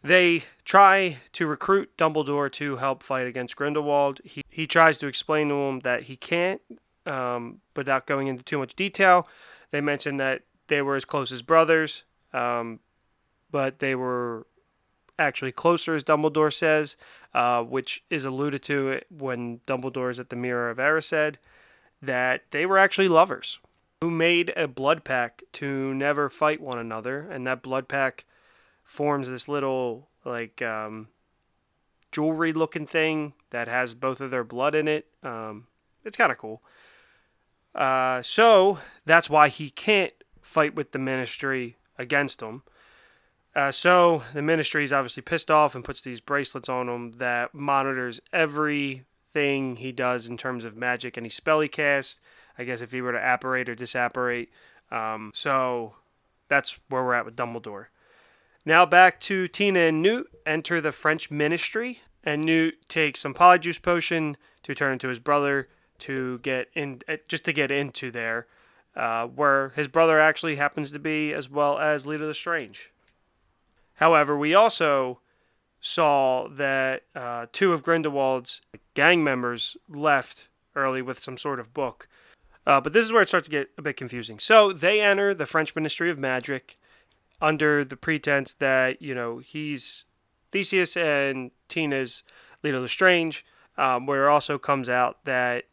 They 0.02 0.44
try 0.64 1.18
to 1.34 1.46
recruit 1.46 1.98
Dumbledore 1.98 2.50
to 2.54 2.78
help 2.78 3.04
fight 3.04 3.28
against 3.28 3.58
Grindelwald. 3.58 4.22
He, 4.24 4.44
he 4.50 4.66
tries 4.66 4.98
to 5.00 5.08
explain 5.08 5.50
to 5.50 5.56
him 5.56 5.82
that 5.82 6.04
he 6.04 6.16
can't 6.16 6.62
um, 7.06 7.60
without 7.76 8.08
going 8.08 8.28
into 8.28 8.44
too 8.44 8.60
much 8.60 8.76
detail. 8.76 9.28
They 9.72 9.82
mentioned 9.82 10.20
that 10.22 10.44
they 10.68 10.82
were 10.82 10.96
as 10.96 11.04
close 11.04 11.34
as 11.34 11.42
brothers, 11.42 12.04
um, 12.34 12.80
but 13.52 13.80
they 13.80 13.94
were 13.94 14.48
actually 15.20 15.52
closer, 15.52 15.94
as 15.94 16.04
Dumbledore 16.04 16.54
says, 16.54 16.96
uh, 17.34 17.62
which 17.62 18.04
is 18.10 18.26
alluded 18.26 18.64
to 18.64 19.02
when 19.10 19.60
Dumbledore 19.68 20.10
is 20.10 20.20
at 20.20 20.30
the 20.30 20.36
Mirror 20.36 20.72
of 20.72 20.78
Erised, 20.78 21.36
that 22.02 22.44
they 22.52 22.66
were 22.66 22.78
actually 22.78 23.10
lovers 23.10 23.60
who 24.02 24.10
made 24.10 24.54
a 24.56 24.68
blood 24.68 25.04
pact 25.04 25.44
to 25.54 25.94
never 25.94 26.30
fight 26.30 26.62
one 26.62 26.80
another, 26.80 27.20
and 27.30 27.46
that 27.46 27.62
blood 27.62 27.88
pact 27.88 28.24
forms 28.84 29.28
this 29.28 29.48
little 29.48 30.08
like 30.26 30.62
um, 30.62 31.10
jewelry 32.12 32.54
looking 32.54 32.88
thing 32.88 33.34
that 33.50 33.68
has 33.68 33.94
both 33.94 34.22
of 34.22 34.32
their 34.32 34.44
blood 34.44 34.74
in 34.74 34.88
it. 34.88 35.08
Um, 35.22 35.68
it's 36.06 36.18
kind 36.18 36.32
of 36.32 36.38
cool. 36.38 36.62
Uh, 37.76 38.22
so 38.22 38.80
that's 39.06 39.30
why 39.30 39.50
he 39.50 39.70
can't 39.70 40.14
fight 40.42 40.76
with 40.76 40.92
the 40.92 41.00
ministry 41.00 41.78
against 41.98 42.42
him. 42.42 42.64
Uh, 43.60 43.74
so 43.74 44.24
the 44.34 44.42
ministry 44.42 44.86
is 44.86 44.94
obviously 44.94 45.22
pissed 45.22 45.52
off 45.52 45.76
and 45.76 45.84
puts 45.84 46.02
these 46.02 46.22
bracelets 46.22 46.70
on 46.70 46.88
him 46.88 47.12
that 47.18 47.54
monitors 47.54 48.22
everything 48.32 49.76
he 49.76 49.92
does 49.92 50.28
in 50.28 50.38
terms 50.38 50.64
of 50.64 50.78
magic, 50.78 51.18
any 51.18 51.28
spell 51.28 51.60
he 51.60 51.68
casts. 51.68 52.22
I 52.58 52.64
guess 52.64 52.80
if 52.80 52.94
he 52.94 53.02
were 53.02 53.12
to 53.12 53.34
apparate 53.34 53.68
or 53.68 53.76
disapparate. 53.76 54.48
Um, 54.92 55.34
so 55.36 55.96
that's 56.48 56.80
where 56.88 57.04
we're 57.04 57.16
at 57.16 57.26
with 57.26 57.36
Dumbledore. 57.36 57.88
Now 58.64 58.86
back 58.86 59.20
to 59.22 59.50
Tina 59.50 59.80
and 59.80 60.02
Newt 60.02 60.28
enter 60.46 60.80
the 60.80 60.94
French 60.94 61.30
ministry, 61.30 62.00
and 62.24 62.44
Newt 62.44 62.88
takes 62.88 63.20
some 63.20 63.34
polyjuice 63.34 63.82
potion 63.82 64.38
to 64.64 64.74
turn 64.74 64.94
into 64.94 65.10
his 65.10 65.20
brother 65.20 65.68
to 66.00 66.40
get 66.40 66.70
in, 66.76 67.02
eh, 67.10 67.18
just 67.28 67.44
to 67.44 67.52
get 67.52 67.72
into 67.72 68.10
there, 68.10 68.48
uh, 68.96 69.28
where 69.28 69.74
his 69.76 69.90
brother 69.90 70.18
actually 70.18 70.56
happens 70.56 70.92
to 70.92 71.00
be, 71.00 71.34
as 71.34 71.50
well 71.50 71.78
as 71.78 72.06
Leader 72.06 72.24
the 72.24 72.28
Lestrange. 72.30 72.92
However, 74.00 74.38
we 74.38 74.54
also 74.54 75.20
saw 75.82 76.48
that 76.48 77.04
uh, 77.14 77.48
two 77.52 77.74
of 77.74 77.84
Grindelwald's 77.84 78.62
gang 78.94 79.26
members 79.26 79.76
left 79.90 80.48
early 80.74 81.02
with 81.02 81.20
some 81.20 81.38
sort 81.38 81.60
of 81.60 81.74
book. 81.74 82.08
Uh, 82.66 82.80
but 82.80 82.94
this 82.94 83.06
is 83.06 83.12
where 83.12 83.22
it 83.22 83.28
starts 83.28 83.48
to 83.48 83.52
get 83.52 83.72
a 83.78 83.82
bit 83.82 83.98
confusing. 83.98 84.40
So 84.40 84.72
they 84.72 85.02
enter 85.02 85.34
the 85.34 85.46
French 85.46 85.76
Ministry 85.76 86.10
of 86.10 86.18
Magic 86.18 86.80
under 87.42 87.84
the 87.84 87.98
pretense 87.98 88.54
that, 88.54 89.02
you 89.02 89.14
know, 89.14 89.40
he's 89.40 90.06
Theseus 90.54 90.96
and 90.96 91.52
Tina's 91.68 92.24
Leta 92.64 92.80
Lestrange, 92.80 93.46
um, 93.78 94.06
where 94.06 94.28
it 94.28 94.30
also 94.30 94.58
comes 94.58 94.88
out 94.88 95.26
that 95.26 95.66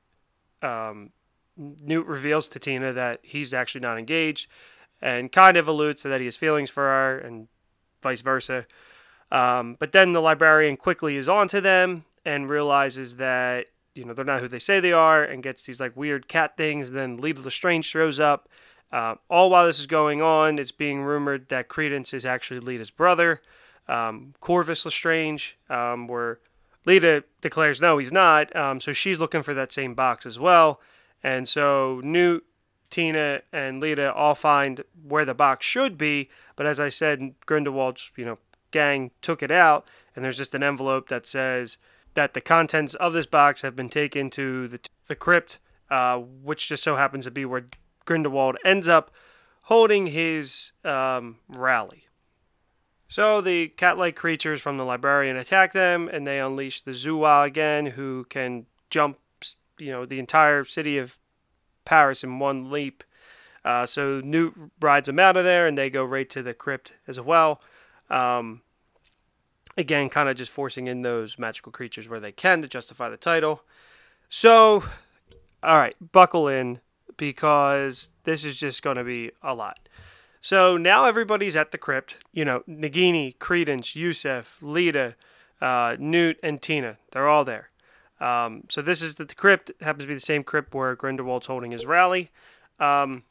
um, 0.62 1.10
Newt 1.56 2.06
reveals 2.06 2.48
to 2.48 2.58
Tina 2.58 2.92
that 2.92 3.20
he's 3.22 3.54
actually 3.54 3.82
not 3.82 3.98
engaged 3.98 4.48
and 5.00 5.30
kind 5.30 5.56
of 5.56 5.68
alludes 5.68 6.02
to 6.02 6.08
that 6.08 6.20
he 6.20 6.26
has 6.26 6.36
feelings 6.36 6.70
for 6.70 6.82
her 6.82 7.18
and 7.18 7.46
vice 8.02 8.20
versa. 8.20 8.66
Um, 9.30 9.76
but 9.78 9.92
then 9.92 10.12
the 10.12 10.20
librarian 10.20 10.76
quickly 10.76 11.16
is 11.16 11.28
onto 11.28 11.60
them 11.60 12.04
and 12.24 12.48
realizes 12.48 13.16
that 13.16 13.66
you 13.94 14.04
know 14.04 14.12
they're 14.12 14.24
not 14.24 14.40
who 14.40 14.48
they 14.48 14.58
say 14.58 14.78
they 14.78 14.92
are, 14.92 15.24
and 15.24 15.42
gets 15.42 15.64
these 15.64 15.80
like 15.80 15.96
weird 15.96 16.28
cat 16.28 16.56
things. 16.56 16.88
And 16.88 16.98
then 16.98 17.16
Leta 17.16 17.40
Lestrange 17.40 17.90
throws 17.90 18.20
up. 18.20 18.48
Uh, 18.92 19.16
all 19.28 19.50
while 19.50 19.66
this 19.66 19.80
is 19.80 19.86
going 19.86 20.22
on, 20.22 20.58
it's 20.58 20.70
being 20.70 21.02
rumored 21.02 21.48
that 21.48 21.68
Credence 21.68 22.14
is 22.14 22.24
actually 22.24 22.60
Leta's 22.60 22.90
brother, 22.90 23.42
um, 23.88 24.34
Corvus 24.40 24.84
Lestrange, 24.84 25.58
um, 25.68 26.06
where 26.06 26.38
Leta 26.84 27.24
declares 27.40 27.80
no, 27.80 27.98
he's 27.98 28.12
not. 28.12 28.54
Um, 28.54 28.80
so 28.80 28.92
she's 28.92 29.18
looking 29.18 29.42
for 29.42 29.54
that 29.54 29.72
same 29.72 29.94
box 29.94 30.24
as 30.24 30.38
well. 30.38 30.80
And 31.22 31.48
so 31.48 32.00
Newt 32.04 32.44
Tina 32.90 33.42
and 33.52 33.80
Leta 33.80 34.12
all 34.12 34.34
find 34.34 34.82
where 35.02 35.24
the 35.24 35.34
box 35.34 35.66
should 35.66 35.96
be, 35.98 36.28
but 36.54 36.66
as 36.66 36.80
I 36.80 36.88
said, 36.88 37.34
Grindelwald's 37.46 38.10
you 38.16 38.24
know 38.24 38.38
gang 38.70 39.10
took 39.22 39.42
it 39.42 39.50
out, 39.50 39.86
and 40.14 40.24
there's 40.24 40.36
just 40.36 40.54
an 40.54 40.62
envelope 40.62 41.08
that 41.08 41.26
says 41.26 41.78
that 42.14 42.34
the 42.34 42.40
contents 42.40 42.94
of 42.94 43.12
this 43.12 43.26
box 43.26 43.62
have 43.62 43.76
been 43.76 43.90
taken 43.90 44.30
to 44.30 44.68
the 44.68 44.80
the 45.06 45.16
crypt, 45.16 45.58
uh, 45.90 46.18
which 46.18 46.68
just 46.68 46.82
so 46.82 46.96
happens 46.96 47.24
to 47.24 47.30
be 47.30 47.44
where 47.44 47.66
Grindelwald 48.04 48.56
ends 48.64 48.88
up 48.88 49.10
holding 49.62 50.06
his 50.06 50.72
um, 50.84 51.38
rally. 51.48 52.06
So 53.08 53.40
the 53.40 53.68
cat-like 53.68 54.16
creatures 54.16 54.60
from 54.60 54.78
the 54.78 54.84
librarian 54.84 55.36
attack 55.36 55.72
them, 55.72 56.08
and 56.08 56.26
they 56.26 56.40
unleash 56.40 56.82
the 56.82 56.90
Zouwu 56.92 57.44
again, 57.44 57.86
who 57.86 58.26
can 58.28 58.66
jump, 58.90 59.18
you 59.78 59.92
know, 59.92 60.06
the 60.06 60.18
entire 60.18 60.64
city 60.64 60.98
of 60.98 61.18
Paris 61.86 62.22
in 62.22 62.38
one 62.38 62.70
leap. 62.70 63.02
Uh, 63.64 63.86
so 63.86 64.20
Newt 64.22 64.54
rides 64.80 65.06
them 65.06 65.18
out 65.18 65.36
of 65.36 65.44
there, 65.44 65.66
and 65.66 65.76
they 65.76 65.88
go 65.88 66.04
right 66.04 66.28
to 66.30 66.42
the 66.42 66.54
crypt 66.54 66.92
as 67.08 67.18
well. 67.18 67.60
Um, 68.10 68.60
again, 69.76 70.08
kind 70.08 70.28
of 70.28 70.36
just 70.36 70.52
forcing 70.52 70.86
in 70.86 71.02
those 71.02 71.38
magical 71.38 71.72
creatures 71.72 72.08
where 72.08 72.20
they 72.20 72.32
can 72.32 72.62
to 72.62 72.68
justify 72.68 73.08
the 73.08 73.16
title. 73.16 73.62
So, 74.28 74.84
all 75.62 75.78
right, 75.78 75.96
buckle 76.12 76.48
in 76.48 76.80
because 77.16 78.10
this 78.24 78.44
is 78.44 78.56
just 78.56 78.82
going 78.82 78.96
to 78.96 79.04
be 79.04 79.32
a 79.42 79.54
lot. 79.54 79.88
So 80.40 80.76
now 80.76 81.06
everybody's 81.06 81.56
at 81.56 81.72
the 81.72 81.78
crypt. 81.78 82.16
You 82.32 82.44
know, 82.44 82.62
Nagini, 82.68 83.38
Credence, 83.38 83.96
Yusuf, 83.96 84.58
Leta, 84.60 85.16
uh, 85.60 85.96
Newt, 85.98 86.38
and 86.42 86.62
Tina. 86.62 86.98
They're 87.12 87.28
all 87.28 87.44
there. 87.44 87.70
Um, 88.20 88.64
so 88.68 88.80
this 88.80 89.02
is 89.02 89.16
the, 89.16 89.24
the, 89.24 89.34
crypt. 89.34 89.70
It 89.70 89.82
happens 89.82 90.04
to 90.04 90.08
be 90.08 90.14
the 90.14 90.20
same 90.20 90.42
crypt 90.42 90.74
where 90.74 90.94
Grindelwald's 90.96 91.46
holding 91.46 91.70
his 91.70 91.84
rally. 91.84 92.30
Um, 92.80 93.24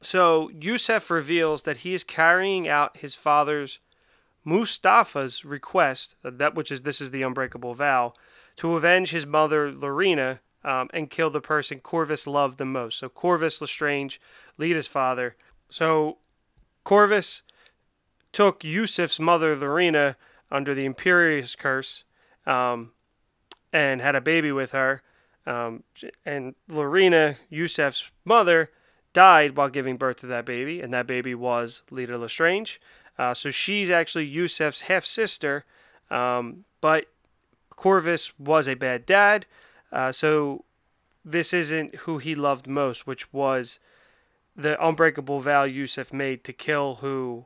so 0.00 0.50
Yusuf 0.50 1.10
reveals 1.10 1.64
that 1.64 1.78
he 1.78 1.92
is 1.94 2.04
carrying 2.04 2.68
out 2.68 2.98
his 2.98 3.14
father's 3.14 3.78
Mustafa's 4.46 5.44
request, 5.44 6.14
uh, 6.24 6.30
that 6.34 6.54
which 6.54 6.70
is 6.70 6.82
this 6.82 7.00
is 7.00 7.10
the 7.10 7.22
unbreakable 7.22 7.74
vow, 7.74 8.14
to 8.56 8.76
avenge 8.76 9.10
his 9.10 9.26
mother 9.26 9.70
Lorena 9.70 10.40
um, 10.64 10.88
and 10.92 11.10
kill 11.10 11.30
the 11.30 11.40
person 11.40 11.80
Corvus 11.80 12.26
loved 12.26 12.58
the 12.58 12.64
most. 12.64 12.98
So 12.98 13.08
Corvus 13.08 13.60
Lestrange, 13.60 14.20
Leta's 14.56 14.86
father. 14.86 15.36
So 15.68 16.18
Corvus 16.84 17.42
took 18.32 18.62
Yusuf's 18.62 19.18
mother 19.18 19.56
Lorena 19.56 20.16
under 20.50 20.74
the 20.74 20.88
Imperius 20.88 21.56
curse. 21.56 22.04
Um, 22.46 22.92
and 23.76 24.00
had 24.00 24.16
a 24.16 24.22
baby 24.22 24.50
with 24.50 24.72
her. 24.72 25.02
Um, 25.46 25.82
and 26.24 26.54
Lorena, 26.66 27.36
Yusuf's 27.50 28.10
mother, 28.24 28.70
died 29.12 29.54
while 29.54 29.68
giving 29.68 29.98
birth 29.98 30.20
to 30.20 30.26
that 30.26 30.46
baby, 30.46 30.80
and 30.80 30.94
that 30.94 31.06
baby 31.06 31.34
was 31.34 31.82
Leta 31.90 32.16
Lestrange. 32.16 32.80
Uh, 33.18 33.34
so 33.34 33.50
she's 33.50 33.90
actually 33.90 34.24
Yusuf's 34.24 34.82
half 34.82 35.04
sister, 35.04 35.66
um, 36.10 36.64
but 36.80 37.06
Corvus 37.70 38.32
was 38.38 38.66
a 38.66 38.74
bad 38.74 39.04
dad. 39.04 39.44
Uh, 39.92 40.10
so 40.10 40.64
this 41.22 41.52
isn't 41.52 41.94
who 42.06 42.16
he 42.16 42.34
loved 42.34 42.66
most, 42.66 43.06
which 43.06 43.30
was 43.30 43.78
the 44.56 44.82
unbreakable 44.84 45.40
vow 45.40 45.64
Yusuf 45.64 46.14
made 46.14 46.44
to 46.44 46.52
kill 46.54 46.96
who 46.96 47.44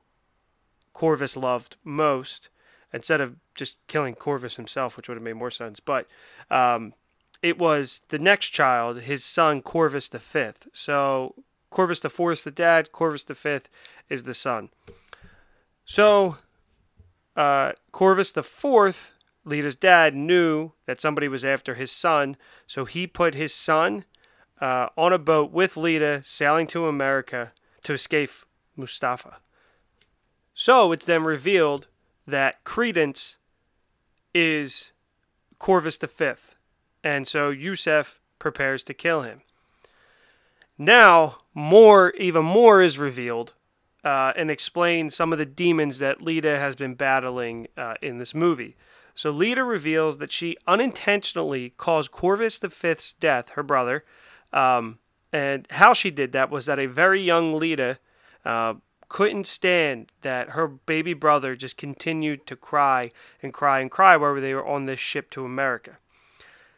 Corvus 0.92 1.36
loved 1.36 1.76
most 1.82 2.50
instead 2.92 3.20
of 3.20 3.36
just 3.54 3.76
killing 3.86 4.14
Corvus 4.14 4.56
himself, 4.56 4.96
which 4.96 5.08
would 5.08 5.16
have 5.16 5.22
made 5.22 5.34
more 5.34 5.50
sense. 5.50 5.80
But 5.80 6.06
um, 6.50 6.94
it 7.42 7.58
was 7.58 8.00
the 8.08 8.18
next 8.18 8.50
child, 8.50 9.02
his 9.02 9.24
son 9.24 9.62
Corvus 9.62 10.08
the 10.08 10.18
fifth. 10.18 10.68
So 10.72 11.34
Corvus 11.70 12.00
the 12.00 12.10
fourth 12.10 12.38
is 12.38 12.44
the 12.44 12.50
dad. 12.50 12.92
Corvus 12.92 13.24
the 13.24 13.34
fifth 13.34 13.68
is 14.08 14.24
the 14.24 14.34
son. 14.34 14.70
So 15.84 16.36
uh, 17.36 17.72
Corvus 17.92 18.32
the 18.32 18.42
fourth, 18.42 19.12
Leta's 19.44 19.76
dad, 19.76 20.14
knew 20.14 20.72
that 20.86 21.00
somebody 21.00 21.28
was 21.28 21.44
after 21.44 21.74
his 21.74 21.90
son, 21.90 22.36
so 22.66 22.84
he 22.84 23.06
put 23.06 23.34
his 23.34 23.54
son 23.54 24.04
uh, 24.60 24.88
on 24.96 25.12
a 25.12 25.18
boat 25.18 25.50
with 25.52 25.76
Leta, 25.76 26.22
sailing 26.24 26.66
to 26.68 26.86
America 26.86 27.52
to 27.82 27.94
escape 27.94 28.30
Mustafa. 28.76 29.38
So 30.54 30.92
it's 30.92 31.06
then 31.06 31.22
revealed 31.22 31.86
that 32.30 32.64
Credence 32.64 33.36
is 34.34 34.92
Corvus 35.58 35.98
V, 35.98 36.32
and 37.04 37.28
so 37.28 37.50
Yusuf 37.50 38.20
prepares 38.38 38.82
to 38.84 38.94
kill 38.94 39.22
him. 39.22 39.42
Now, 40.78 41.38
more, 41.54 42.12
even 42.12 42.44
more 42.44 42.80
is 42.80 42.98
revealed 42.98 43.52
uh, 44.02 44.32
and 44.34 44.50
explains 44.50 45.14
some 45.14 45.32
of 45.32 45.38
the 45.38 45.46
demons 45.46 45.98
that 45.98 46.22
Leta 46.22 46.58
has 46.58 46.74
been 46.74 46.94
battling 46.94 47.68
uh, 47.76 47.94
in 48.00 48.18
this 48.18 48.34
movie. 48.34 48.76
So 49.14 49.30
Leta 49.30 49.62
reveals 49.62 50.18
that 50.18 50.32
she 50.32 50.56
unintentionally 50.66 51.74
caused 51.76 52.10
Corvus 52.10 52.58
V's 52.58 53.12
death, 53.12 53.50
her 53.50 53.62
brother, 53.62 54.04
um, 54.52 54.98
and 55.32 55.66
how 55.70 55.92
she 55.92 56.10
did 56.10 56.32
that 56.32 56.50
was 56.50 56.66
that 56.66 56.78
a 56.78 56.86
very 56.86 57.20
young 57.20 57.52
Leta 57.52 57.98
uh, 58.44 58.74
couldn't 59.10 59.46
stand 59.46 60.10
that 60.22 60.50
her 60.50 60.68
baby 60.68 61.12
brother 61.12 61.56
just 61.56 61.76
continued 61.76 62.46
to 62.46 62.54
cry 62.54 63.10
and 63.42 63.52
cry 63.52 63.80
and 63.80 63.90
cry 63.90 64.16
while 64.16 64.40
they 64.40 64.54
were 64.54 64.66
on 64.66 64.86
this 64.86 65.00
ship 65.00 65.28
to 65.30 65.44
America. 65.44 65.98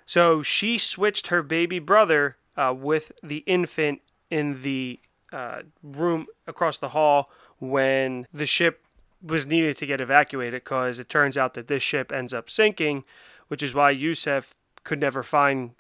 So 0.07 0.43
she 0.43 0.79
switched 0.79 1.29
her 1.29 1.43
baby 1.43 1.79
brother 1.79 2.37
uh, 2.57 2.75
with 2.77 3.13
the 3.23 3.45
infant 3.47 4.01
in 4.31 4.63
the 4.63 4.99
uh, 5.31 5.63
room 5.83 6.27
across 6.47 6.79
the 6.79 6.89
hall 6.89 7.31
when 7.61 8.27
the 8.33 8.47
ship 8.47 8.83
was 9.23 9.47
needed 9.47 9.77
to 9.77 9.87
get 9.87 10.01
evacuated 10.01 10.65
because 10.65 10.99
it 10.99 11.11
turns 11.11 11.37
out 11.37 11.53
that 11.53 11.69
this 11.69 11.83
ship 11.83 12.11
ends 12.11 12.33
up 12.33 12.49
sinking, 12.49 13.05
which 13.49 13.63
is 13.63 13.75
why 13.75 13.91
Yusuf 13.91 14.55
could 14.85 15.01
never 15.01 15.23
find 15.23 15.73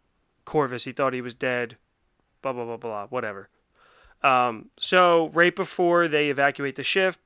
Corvus. 0.45 0.85
He 0.85 0.93
thought 0.93 1.15
he 1.15 1.23
was 1.23 1.35
dead. 1.35 1.77
Blah 2.43 2.53
blah 2.53 2.65
blah 2.65 2.77
blah. 2.77 3.07
Whatever. 3.07 3.49
Um, 4.23 4.71
so 4.79 5.31
right 5.31 5.55
before 5.55 6.09
they 6.09 6.31
evacuate 6.31 6.77
the 6.77 6.83
ship, 6.83 7.17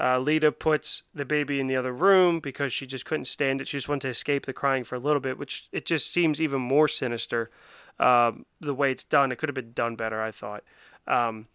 uh, 0.00 0.18
Leta 0.18 0.50
puts 0.50 1.02
the 1.14 1.26
baby 1.26 1.60
in 1.60 1.66
the 1.66 1.76
other 1.76 1.92
room 1.92 2.40
because 2.40 2.72
she 2.72 2.86
just 2.86 3.04
couldn't 3.04 3.26
stand 3.26 3.60
it. 3.60 3.68
She 3.68 3.76
just 3.76 3.88
wanted 3.88 4.02
to 4.02 4.08
escape 4.08 4.46
the 4.46 4.54
crying 4.54 4.82
for 4.82 4.94
a 4.94 5.00
little 5.00 5.20
bit, 5.20 5.36
which 5.36 5.68
it 5.72 5.84
just 5.84 6.10
seems 6.10 6.40
even 6.40 6.60
more 6.60 6.88
sinister 6.88 7.50
um, 7.98 8.46
the 8.60 8.72
way 8.72 8.90
it's 8.90 9.04
done. 9.04 9.30
It 9.30 9.36
could 9.36 9.50
have 9.50 9.54
been 9.54 9.72
done 9.72 9.96
better, 9.96 10.22
I 10.22 10.30
thought. 10.30 10.64
Um, 11.06 11.48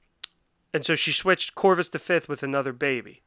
and 0.74 0.86
so 0.86 0.94
she 0.94 1.12
switched 1.12 1.56
Corvus 1.56 1.90
Fifth 1.90 2.30
with 2.30 2.44
another 2.44 2.72
baby. 2.72 3.24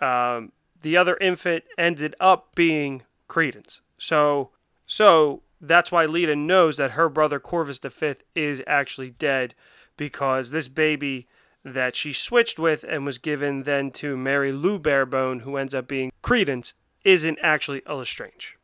Um, 0.00 0.52
the 0.80 0.96
other 0.96 1.16
infant 1.16 1.64
ended 1.76 2.14
up 2.20 2.54
being 2.54 3.02
Credence. 3.26 3.80
So, 3.98 4.50
so 4.86 5.42
that's 5.60 5.90
why 5.90 6.06
Leta 6.06 6.36
knows 6.36 6.76
that 6.76 6.92
her 6.92 7.08
brother 7.08 7.40
Corvus 7.40 7.78
Fifth 7.78 8.22
is 8.36 8.62
actually 8.66 9.10
dead 9.10 9.54
because 9.96 10.50
this 10.50 10.68
baby 10.68 11.28
that 11.64 11.94
she 11.94 12.12
switched 12.12 12.58
with 12.58 12.84
and 12.84 13.04
was 13.04 13.18
given 13.18 13.62
then 13.62 13.90
to 13.92 14.16
Mary 14.16 14.52
Lou 14.52 14.78
Barebone, 14.78 15.40
who 15.40 15.56
ends 15.56 15.74
up 15.74 15.86
being 15.86 16.10
Credence, 16.22 16.74
isn't 17.04 17.38
actually 17.42 17.82
a 17.86 17.94
Lestrange. 17.94 18.58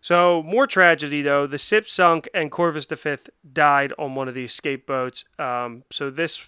So, 0.00 0.42
more 0.42 0.66
tragedy 0.66 1.22
though. 1.22 1.46
The 1.46 1.56
ship 1.56 1.88
sunk 1.88 2.28
and 2.34 2.50
Corvus 2.50 2.84
V 2.84 3.16
died 3.50 3.94
on 3.98 4.14
one 4.14 4.28
of 4.28 4.34
these 4.34 4.50
escape 4.50 4.86
boats. 4.86 5.24
Um, 5.38 5.84
so, 5.90 6.10
this 6.10 6.42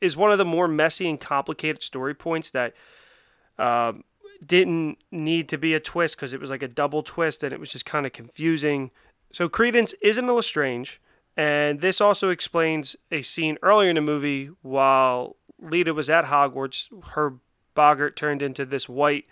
is 0.00 0.16
one 0.16 0.32
of 0.32 0.38
the 0.38 0.44
more 0.44 0.66
messy 0.66 1.08
and 1.08 1.20
complicated 1.20 1.84
story 1.84 2.14
points 2.14 2.50
that 2.50 2.74
um, 3.58 4.02
didn't 4.44 4.98
need 5.12 5.48
to 5.50 5.56
be 5.56 5.72
a 5.72 5.78
twist 5.78 6.16
because 6.16 6.32
it 6.32 6.40
was 6.40 6.50
like 6.50 6.64
a 6.64 6.68
double 6.68 7.04
twist 7.04 7.44
and 7.44 7.52
it 7.52 7.60
was 7.60 7.70
just 7.70 7.86
kind 7.86 8.06
of 8.06 8.12
confusing. 8.12 8.90
So, 9.32 9.48
Credence 9.48 9.94
isn't 10.02 10.28
a 10.28 10.32
Lestrange. 10.32 11.00
And 11.36 11.80
this 11.80 12.00
also 12.00 12.30
explains 12.30 12.96
a 13.12 13.22
scene 13.22 13.58
earlier 13.62 13.90
in 13.90 13.96
the 13.96 14.00
movie 14.00 14.50
while 14.62 15.36
Leta 15.60 15.92
was 15.92 16.08
at 16.08 16.26
Hogwarts, 16.26 16.86
her 17.10 17.34
boggart 17.74 18.16
turned 18.16 18.42
into 18.42 18.64
this 18.64 18.88
white 18.88 19.26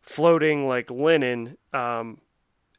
floating 0.00 0.68
like 0.68 0.90
linen. 0.90 1.56
Um, 1.72 2.20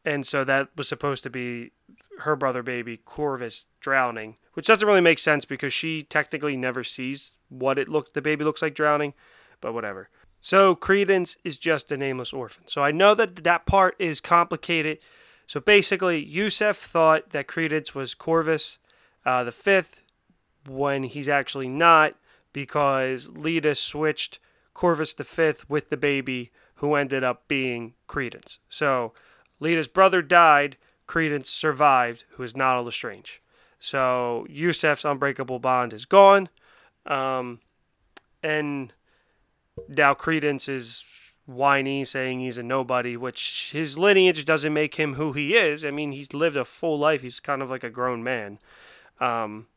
and 0.05 0.27
so 0.27 0.43
that 0.43 0.69
was 0.75 0.87
supposed 0.87 1.23
to 1.23 1.29
be 1.29 1.71
her 2.19 2.35
brother 2.35 2.61
baby 2.61 2.97
Corvus 2.97 3.65
drowning, 3.79 4.37
which 4.53 4.67
doesn't 4.67 4.87
really 4.87 5.01
make 5.01 5.19
sense 5.19 5.45
because 5.45 5.73
she 5.73 6.03
technically 6.03 6.55
never 6.55 6.83
sees 6.83 7.33
what 7.49 7.79
it 7.79 7.89
looked 7.89 8.13
the 8.13 8.21
baby 8.21 8.43
looks 8.43 8.61
like 8.61 8.75
drowning, 8.75 9.13
but 9.61 9.73
whatever. 9.73 10.09
So 10.41 10.75
Credence 10.75 11.37
is 11.43 11.57
just 11.57 11.91
a 11.91 11.97
nameless 11.97 12.33
orphan. 12.33 12.65
So 12.67 12.83
I 12.83 12.91
know 12.91 13.15
that 13.15 13.43
that 13.43 13.65
part 13.65 13.95
is 13.97 14.19
complicated 14.19 14.99
so 15.53 15.59
basically, 15.59 16.17
Yusuf 16.17 16.77
thought 16.77 17.29
that 17.29 17.45
Credence 17.45 17.93
was 17.93 18.15
Corvus 18.15 18.79
uh, 19.23 19.43
the 19.43 19.51
fifth 19.51 20.01
when 20.67 21.03
he's 21.03 21.29
actually 21.29 21.67
not 21.67 22.15
because 22.53 23.29
Leta 23.29 23.75
switched 23.75 24.39
Corvus 24.73 25.13
the 25.13 25.23
fifth 25.23 25.69
with 25.69 25.91
the 25.91 25.95
baby 25.95 26.49
who 26.77 26.95
ended 26.95 27.23
up 27.23 27.47
being 27.47 27.93
Credence. 28.07 28.57
So 28.67 29.13
Leta's 29.59 29.87
brother 29.87 30.23
died, 30.23 30.75
Credence 31.05 31.51
survived, 31.51 32.25
who 32.29 32.41
is 32.41 32.57
not 32.57 32.79
a 32.79 32.81
Lestrange. 32.81 33.39
So 33.79 34.47
Yusuf's 34.49 35.05
unbreakable 35.05 35.59
bond 35.59 35.93
is 35.93 36.05
gone. 36.05 36.49
Um, 37.05 37.59
and 38.41 38.91
now 39.87 40.15
Credence 40.15 40.67
is 40.67 41.03
whiny, 41.45 42.05
saying 42.05 42.39
he's 42.39 42.57
a 42.57 42.63
nobody, 42.63 43.17
which 43.17 43.69
his 43.73 43.97
lineage 43.97 44.45
doesn't 44.45 44.73
make 44.73 44.95
him 44.95 45.15
who 45.15 45.33
he 45.33 45.55
is. 45.55 45.83
I 45.83 45.91
mean, 45.91 46.11
he's 46.11 46.33
lived 46.33 46.55
a 46.55 46.65
full 46.65 46.97
life. 46.97 47.21
He's 47.21 47.39
kind 47.39 47.61
of 47.61 47.69
like 47.69 47.83
a 47.83 47.89
grown 47.89 48.23
man. 48.23 48.59
Um, 49.19 49.67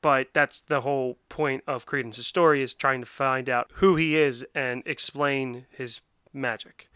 but 0.00 0.28
that's 0.32 0.60
the 0.60 0.82
whole 0.82 1.18
point 1.28 1.64
of 1.66 1.86
Credence's 1.86 2.26
story 2.26 2.62
is 2.62 2.74
trying 2.74 3.00
to 3.00 3.06
find 3.06 3.48
out 3.48 3.70
who 3.74 3.96
he 3.96 4.16
is 4.16 4.44
and 4.54 4.82
explain 4.86 5.66
his 5.70 6.00
magic. 6.32 6.88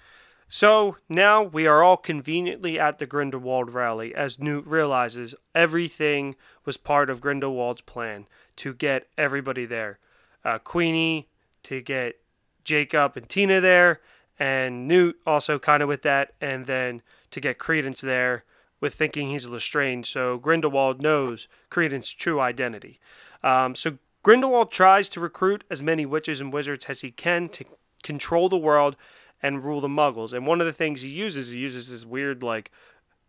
So 0.48 0.98
now 1.08 1.42
we 1.42 1.66
are 1.66 1.82
all 1.82 1.96
conveniently 1.96 2.78
at 2.78 2.98
the 2.98 3.06
Grindelwald 3.06 3.72
rally 3.72 4.14
as 4.14 4.38
Newt 4.38 4.66
realizes 4.66 5.34
everything 5.54 6.36
was 6.64 6.76
part 6.76 7.08
of 7.08 7.22
Grindelwald's 7.22 7.80
plan 7.80 8.28
to 8.56 8.74
get 8.74 9.08
everybody 9.16 9.64
there. 9.64 9.98
Uh, 10.44 10.58
Queenie 10.58 11.28
to 11.62 11.80
get 11.80 12.16
Jacob 12.64 13.16
and 13.16 13.28
Tina 13.28 13.60
there, 13.60 14.00
and 14.38 14.88
Newt 14.88 15.18
also 15.26 15.58
kind 15.58 15.82
of 15.82 15.88
with 15.88 16.02
that, 16.02 16.32
and 16.40 16.66
then 16.66 17.02
to 17.30 17.40
get 17.40 17.58
Credence 17.58 18.00
there 18.00 18.44
with 18.80 18.94
thinking 18.94 19.30
he's 19.30 19.46
Lestrange. 19.46 20.10
So 20.10 20.38
Grindelwald 20.38 21.00
knows 21.00 21.48
Credence's 21.70 22.12
true 22.12 22.40
identity. 22.40 22.98
Um, 23.42 23.74
so 23.74 23.98
Grindelwald 24.22 24.70
tries 24.70 25.08
to 25.10 25.20
recruit 25.20 25.64
as 25.70 25.82
many 25.82 26.04
witches 26.04 26.40
and 26.40 26.52
wizards 26.52 26.86
as 26.88 27.00
he 27.00 27.10
can 27.10 27.48
to 27.50 27.64
control 28.02 28.48
the 28.48 28.58
world 28.58 28.96
and 29.42 29.64
rule 29.64 29.80
the 29.80 29.88
Muggles. 29.88 30.32
And 30.32 30.46
one 30.46 30.60
of 30.60 30.66
the 30.66 30.72
things 30.72 31.00
he 31.00 31.08
uses, 31.08 31.50
he 31.50 31.58
uses 31.58 31.88
this 31.88 32.04
weird 32.04 32.42
like 32.42 32.70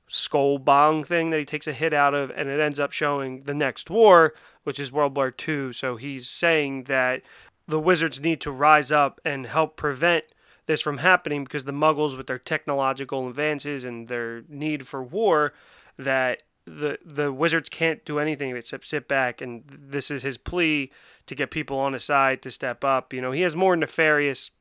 skull 0.07 0.59
bong 0.59 1.03
thing 1.03 1.29
that 1.31 1.39
he 1.39 1.45
takes 1.45 1.67
a 1.67 1.73
hit 1.73 1.93
out 1.93 2.13
of, 2.13 2.31
and 2.31 2.49
it 2.49 2.59
ends 2.59 2.79
up 2.79 2.91
showing 2.91 3.43
the 3.43 3.53
next 3.53 3.89
war, 3.89 4.33
which 4.63 4.79
is 4.79 4.91
World 4.91 5.15
War 5.15 5.33
II. 5.47 5.73
So 5.73 5.95
he's 5.95 6.29
saying 6.29 6.83
that 6.83 7.21
the 7.67 7.79
wizards 7.79 8.19
need 8.19 8.41
to 8.41 8.51
rise 8.51 8.91
up 8.91 9.21
and 9.23 9.45
help 9.45 9.77
prevent 9.77 10.25
this 10.65 10.81
from 10.81 10.99
happening 10.99 11.43
because 11.43 11.65
the 11.65 11.71
muggles 11.71 12.15
with 12.15 12.27
their 12.27 12.39
technological 12.39 13.27
advances 13.27 13.83
and 13.83 14.07
their 14.07 14.43
need 14.47 14.87
for 14.87 15.03
war 15.03 15.53
that 15.97 16.43
the 16.65 16.97
the 17.05 17.31
wizards 17.31 17.67
can't 17.67 18.05
do 18.05 18.19
anything 18.19 18.55
except 18.55 18.87
sit 18.87 19.07
back 19.07 19.41
and 19.41 19.63
this 19.67 20.09
is 20.09 20.23
his 20.23 20.37
plea 20.37 20.89
to 21.25 21.35
get 21.35 21.51
people 21.51 21.77
on 21.77 21.93
his 21.93 22.03
side 22.03 22.41
to 22.41 22.51
step 22.51 22.83
up. 22.85 23.13
You 23.13 23.21
know 23.21 23.31
he 23.31 23.41
has 23.41 23.55
more 23.55 23.75
nefarious 23.75 24.51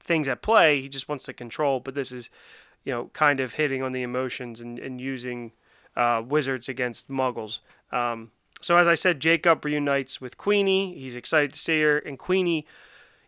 things 0.00 0.26
at 0.28 0.42
play. 0.42 0.80
He 0.80 0.88
just 0.88 1.08
wants 1.08 1.26
to 1.26 1.32
control 1.32 1.80
but 1.80 1.94
this 1.94 2.10
is 2.10 2.30
you 2.84 2.92
know 2.92 3.10
kind 3.12 3.40
of 3.40 3.54
hitting 3.54 3.82
on 3.82 3.92
the 3.92 4.02
emotions 4.02 4.60
and, 4.60 4.78
and 4.78 5.00
using 5.00 5.52
uh, 5.94 6.22
wizards 6.26 6.68
against 6.68 7.10
muggles. 7.10 7.58
Um, 7.90 8.30
so 8.62 8.76
as 8.76 8.86
I 8.86 8.94
said, 8.94 9.20
Jacob 9.20 9.64
reunites 9.64 10.20
with 10.20 10.38
Queenie. 10.38 10.98
He's 10.98 11.16
excited 11.16 11.52
to 11.52 11.58
see 11.58 11.82
her, 11.82 11.98
and 11.98 12.18
Queenie, 12.18 12.66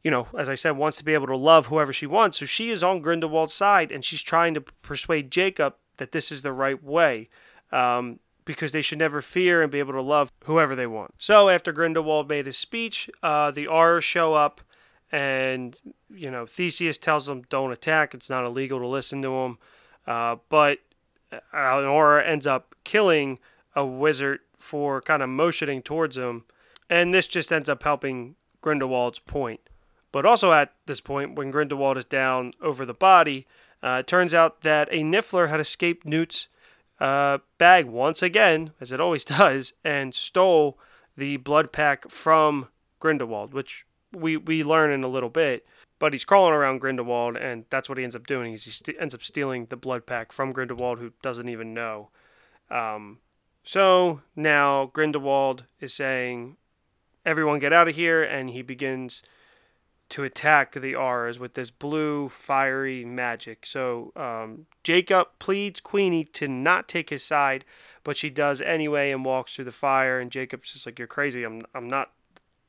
you 0.03 0.11
know, 0.11 0.28
as 0.39 0.49
I 0.49 0.55
said, 0.55 0.72
wants 0.72 0.99
to 0.99 1.05
be 1.05 1.14
able 1.14 1.26
to 1.26 1.37
love 1.37 1.66
whoever 1.66 1.93
she 1.93 2.07
wants. 2.07 2.39
So 2.39 2.47
she 2.47 2.70
is 2.70 2.82
on 2.82 3.01
Grindelwald's 3.01 3.55
side, 3.55 3.93
and 3.93 4.05
she's 4.05 4.22
trying 4.22 4.55
to 4.55 4.61
persuade 4.61 5.30
Jacob 5.30 5.74
that 5.99 6.12
this 6.12 6.32
is 6.32 6.43
the 6.43 6.53
right 6.53 6.82
way. 6.82 7.28
Um, 7.72 8.20
because 8.45 8.72
they 8.72 8.82
should 8.82 8.99
never 8.99 9.22
fear 9.22 9.62
and 9.62 9.72
be 9.72 9.78
able 9.78 9.95
to 9.95 10.03
love 10.03 10.30
whoever 10.45 10.76
they 10.76 10.87
want. 10.87 11.14
So 11.18 11.49
after 11.49 11.72
Grindelwald 11.72 12.28
made 12.28 12.47
his 12.47 12.59
speech, 12.59 13.09
uh, 13.22 13.51
the 13.51 13.66
Aurors 13.66 14.03
show 14.03 14.35
up, 14.35 14.61
and 15.11 15.80
you 16.14 16.30
know 16.30 16.47
Theseus 16.47 16.99
tells 16.99 17.26
them 17.26 17.45
don't 17.49 17.72
attack. 17.72 18.14
It's 18.14 18.30
not 18.30 18.45
illegal 18.45 18.80
to 18.80 18.87
listen 18.87 19.22
to 19.22 19.35
him, 19.35 19.59
uh, 20.07 20.37
but 20.49 20.78
uh, 21.32 21.39
Auror 21.55 22.26
ends 22.26 22.47
up 22.47 22.74
killing 22.85 23.39
a 23.75 23.85
wizard 23.85 24.41
for 24.59 25.01
kind 25.01 25.22
of 25.22 25.29
motioning 25.29 25.83
towards 25.83 26.16
him, 26.16 26.45
and 26.89 27.12
this 27.12 27.27
just 27.27 27.53
ends 27.53 27.68
up 27.68 27.83
helping 27.83 28.37
Grindelwald's 28.61 29.18
point. 29.18 29.61
But 30.12 30.25
also 30.25 30.53
at 30.53 30.72
this 30.87 31.01
point, 31.01 31.35
when 31.35 31.51
Grindelwald 31.51 31.99
is 31.99 32.05
down 32.05 32.53
over 32.62 32.87
the 32.87 32.95
body, 32.95 33.47
uh, 33.83 33.99
it 34.01 34.07
turns 34.07 34.33
out 34.33 34.62
that 34.62 34.89
a 34.91 35.03
Niffler 35.03 35.49
had 35.49 35.61
escaped 35.61 36.07
Newt's 36.07 36.49
uh, 37.01 37.39
bag 37.59 37.87
once 37.87 38.22
again, 38.22 38.70
as 38.81 38.93
it 38.93 39.01
always 39.01 39.25
does, 39.41 39.72
and 39.83 40.14
stole 40.14 40.79
the 41.16 41.37
blood 41.39 41.72
pact 41.72 42.11
from 42.11 42.68
Grindelwald, 43.01 43.53
which 43.53 43.87
we, 44.12 44.37
we 44.37 44.62
learn 44.62 44.91
in 44.91 45.05
a 45.05 45.09
little 45.09 45.29
bit. 45.29 45.66
But 45.99 46.12
he's 46.12 46.25
crawling 46.25 46.55
around 46.55 46.79
Grindelwald, 46.79 47.37
and 47.37 47.64
that's 47.70 47.89
what 47.89 47.99
he 47.99 48.05
ends 48.05 48.16
up 48.16 48.27
doing. 48.27 48.53
Is 48.53 48.64
he 48.64 48.70
st- 48.70 48.97
ends 49.01 49.14
up 49.14 49.22
stealing 49.22 49.66
the 49.66 49.77
blood 49.77 50.07
pact 50.07 50.33
from 50.33 50.53
Grindelwald, 50.53 50.99
who 50.99 51.12
doesn't 51.22 51.49
even 51.49 51.75
know. 51.75 52.11
Um, 52.70 53.18
so 53.65 54.21
now 54.37 54.87
Grindelwald 54.93 55.65
is 55.81 55.95
saying, 55.95 56.57
everyone 57.25 57.59
get 57.59 57.73
out 57.73 57.89
of 57.89 57.97
here, 57.97 58.23
and 58.23 58.51
he 58.51 58.62
begins 58.62 59.23
to 60.11 60.23
attack 60.23 60.75
the 60.75 60.93
Aurors 60.93 61.39
with 61.39 61.55
this 61.55 61.71
blue, 61.71 62.29
fiery 62.29 63.05
magic. 63.05 63.65
So 63.67 64.12
um, 64.15 64.67
Jacob 64.83 65.29
pleads 65.39 65.81
Queenie 65.81 66.25
to 66.25 66.47
not 66.47 66.89
take 66.89 67.11
his 67.11 67.25
side, 67.25 67.65
but 68.05 68.17
she 68.17 68.31
does 68.31 68.61
anyway 68.61 69.11
and 69.11 69.25
walks 69.25 69.55
through 69.55 69.65
the 69.65 69.73
fire. 69.73 70.21
And 70.21 70.31
Jacob's 70.31 70.73
just 70.73 70.87
like, 70.87 70.99
You're 70.99 71.09
crazy. 71.09 71.43
I'm, 71.43 71.62
I'm 71.75 71.89
not 71.89 72.12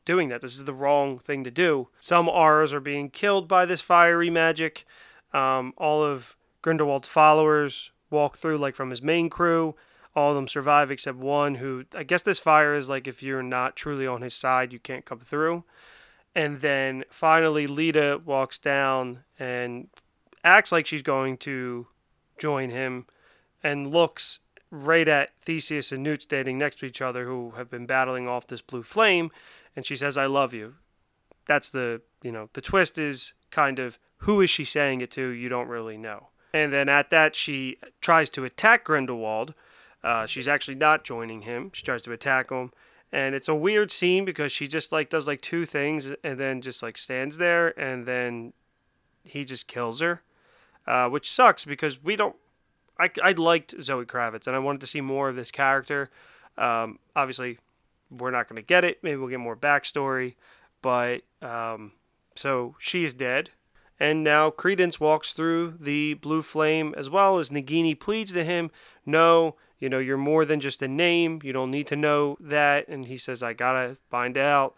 doing 0.05 0.29
that. 0.29 0.41
This 0.41 0.55
is 0.55 0.63
the 0.63 0.73
wrong 0.73 1.19
thing 1.19 1.43
to 1.43 1.51
do. 1.51 1.89
Some 1.99 2.27
Aurors 2.27 2.71
are 2.71 2.79
being 2.79 3.09
killed 3.09 3.47
by 3.47 3.65
this 3.65 3.81
fiery 3.81 4.29
magic. 4.29 4.85
Um, 5.33 5.73
all 5.77 6.03
of 6.03 6.37
Grindelwald's 6.61 7.09
followers 7.09 7.91
walk 8.09 8.37
through, 8.37 8.57
like 8.57 8.75
from 8.75 8.91
his 8.91 9.01
main 9.01 9.29
crew 9.29 9.75
all 10.15 10.31
of 10.31 10.35
them 10.35 10.47
survive 10.47 10.91
except 10.91 11.17
one 11.17 11.55
who 11.55 11.85
I 11.93 12.03
guess 12.03 12.21
this 12.21 12.39
fire 12.39 12.75
is 12.75 12.89
like 12.89 13.07
if 13.07 13.21
you're 13.21 13.43
not 13.43 13.75
truly 13.75 14.07
on 14.07 14.21
his 14.21 14.33
side, 14.33 14.71
you 14.71 14.79
can't 14.79 15.05
come 15.05 15.19
through. 15.19 15.63
And 16.33 16.59
then 16.59 17.05
finally, 17.09 17.65
Leta 17.65 18.21
walks 18.23 18.57
down 18.57 19.23
and 19.39 19.87
acts 20.43 20.71
like 20.71 20.85
she's 20.85 21.01
going 21.01 21.37
to 21.37 21.87
join 22.37 22.69
him 22.69 23.05
and 23.63 23.91
looks 23.91 24.39
right 24.69 25.07
at 25.07 25.31
Theseus 25.41 25.91
and 25.91 26.03
Newt 26.03 26.23
standing 26.23 26.57
next 26.57 26.79
to 26.79 26.85
each 26.85 27.01
other 27.01 27.25
who 27.25 27.51
have 27.51 27.69
been 27.69 27.85
battling 27.85 28.27
off 28.27 28.47
this 28.47 28.61
blue 28.61 28.83
flame. 28.83 29.31
And 29.75 29.85
she 29.85 29.95
says, 29.95 30.17
I 30.17 30.25
love 30.25 30.53
you. 30.53 30.75
That's 31.47 31.69
the, 31.69 32.01
you 32.21 32.31
know, 32.31 32.49
the 32.53 32.61
twist 32.61 32.97
is 32.97 33.33
kind 33.51 33.79
of 33.79 33.97
who 34.19 34.41
is 34.41 34.49
she 34.49 34.65
saying 34.65 35.01
it 35.01 35.11
to? 35.11 35.29
You 35.29 35.49
don't 35.49 35.67
really 35.67 35.97
know. 35.97 36.27
And 36.53 36.71
then 36.71 36.89
at 36.89 37.09
that, 37.11 37.35
she 37.35 37.77
tries 38.01 38.29
to 38.31 38.45
attack 38.45 38.85
Grindelwald. 38.85 39.53
Uh, 40.05 40.27
she's 40.27 40.47
actually 40.47 40.75
not 40.75 41.03
joining 41.03 41.41
him. 41.41 41.71
She 41.73 41.83
tries 41.83 42.03
to 42.03 42.11
attack 42.11 42.51
him. 42.51 42.71
And 43.11 43.33
it's 43.33 43.47
a 43.47 43.55
weird 43.55 43.91
scene 43.91 44.23
because 44.23 44.51
she 44.51 44.67
just 44.67 44.91
like 44.91 45.09
does 45.09 45.25
like 45.25 45.41
two 45.41 45.65
things 45.65 46.09
and 46.23 46.39
then 46.39 46.61
just 46.61 46.83
like 46.83 46.95
stands 46.95 47.37
there 47.37 47.77
and 47.79 48.05
then 48.05 48.53
he 49.23 49.43
just 49.43 49.67
kills 49.67 50.01
her 50.01 50.21
uh, 50.85 51.09
which 51.09 51.31
sucks 51.31 51.65
because 51.65 52.03
we 52.03 52.15
don't 52.15 52.35
I, 52.99 53.09
I 53.23 53.31
liked 53.31 53.73
zoe 53.81 54.05
kravitz 54.05 54.47
and 54.47 54.55
i 54.55 54.59
wanted 54.59 54.81
to 54.81 54.87
see 54.87 55.01
more 55.01 55.29
of 55.29 55.35
this 55.35 55.49
character. 55.49 56.09
Um, 56.57 56.99
obviously 57.15 57.57
we're 58.11 58.31
not 58.31 58.47
going 58.47 58.61
to 58.61 58.67
get 58.67 58.83
it. 58.83 58.99
Maybe 59.01 59.17
we'll 59.17 59.29
get 59.29 59.39
more 59.39 59.55
backstory 59.55 60.35
but 60.81 61.21
um, 61.41 61.93
so 62.35 62.75
she 62.79 63.05
is 63.05 63.13
dead. 63.13 63.49
And 63.99 64.23
now 64.23 64.51
credence 64.51 64.99
walks 64.99 65.31
through 65.31 65.75
the 65.79 66.15
blue 66.15 66.41
flame 66.41 66.93
as 66.97 67.09
well 67.09 67.39
as 67.39 67.49
nagini 67.49 67.97
pleads 67.99 68.33
to 68.33 68.43
him 68.43 68.71
no 69.05 69.55
you 69.85 69.89
know, 69.89 69.99
you're 69.99 70.17
more 70.17 70.45
than 70.45 70.59
just 70.59 70.81
a 70.81 70.87
name. 70.87 71.41
You 71.43 71.53
don't 71.53 71.69
need 71.69 71.85
to 71.87 71.95
know 71.95 72.37
that. 72.39 72.87
And 72.87 73.05
he 73.05 73.19
says, 73.19 73.43
I 73.43 73.53
gotta 73.53 73.97
find 74.09 74.35
out. 74.35 74.73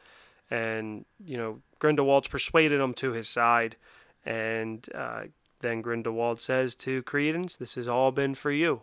And 0.51 1.05
you 1.25 1.37
know, 1.37 1.61
Grindelwald's 1.79 2.27
persuaded 2.27 2.81
him 2.81 2.93
to 2.95 3.13
his 3.13 3.29
side. 3.29 3.77
And 4.25 4.85
uh, 4.93 5.27
then 5.61 5.81
Grindelwald 5.81 6.41
says 6.41 6.75
to 6.75 7.03
Credence, 7.03 7.55
"This 7.55 7.75
has 7.75 7.87
all 7.87 8.11
been 8.11 8.35
for 8.35 8.51
you." 8.51 8.81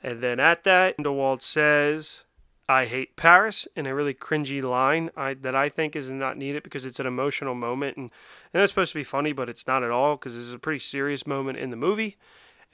And 0.00 0.20
then 0.20 0.38
at 0.38 0.62
that, 0.62 0.96
Grindelwald 0.96 1.42
says, 1.42 2.22
"I 2.68 2.84
hate 2.84 3.16
Paris," 3.16 3.66
in 3.74 3.88
a 3.88 3.96
really 3.96 4.14
cringy 4.14 4.62
line 4.62 5.10
I, 5.16 5.34
that 5.34 5.56
I 5.56 5.68
think 5.68 5.96
is 5.96 6.08
not 6.08 6.36
needed 6.36 6.62
because 6.62 6.86
it's 6.86 7.00
an 7.00 7.06
emotional 7.06 7.56
moment, 7.56 7.96
and, 7.96 8.12
and 8.54 8.62
it's 8.62 8.70
supposed 8.70 8.92
to 8.92 9.00
be 9.00 9.02
funny, 9.02 9.32
but 9.32 9.48
it's 9.48 9.66
not 9.66 9.82
at 9.82 9.90
all 9.90 10.14
because 10.14 10.36
this 10.36 10.44
is 10.44 10.54
a 10.54 10.60
pretty 10.60 10.78
serious 10.78 11.26
moment 11.26 11.58
in 11.58 11.70
the 11.70 11.76
movie 11.76 12.16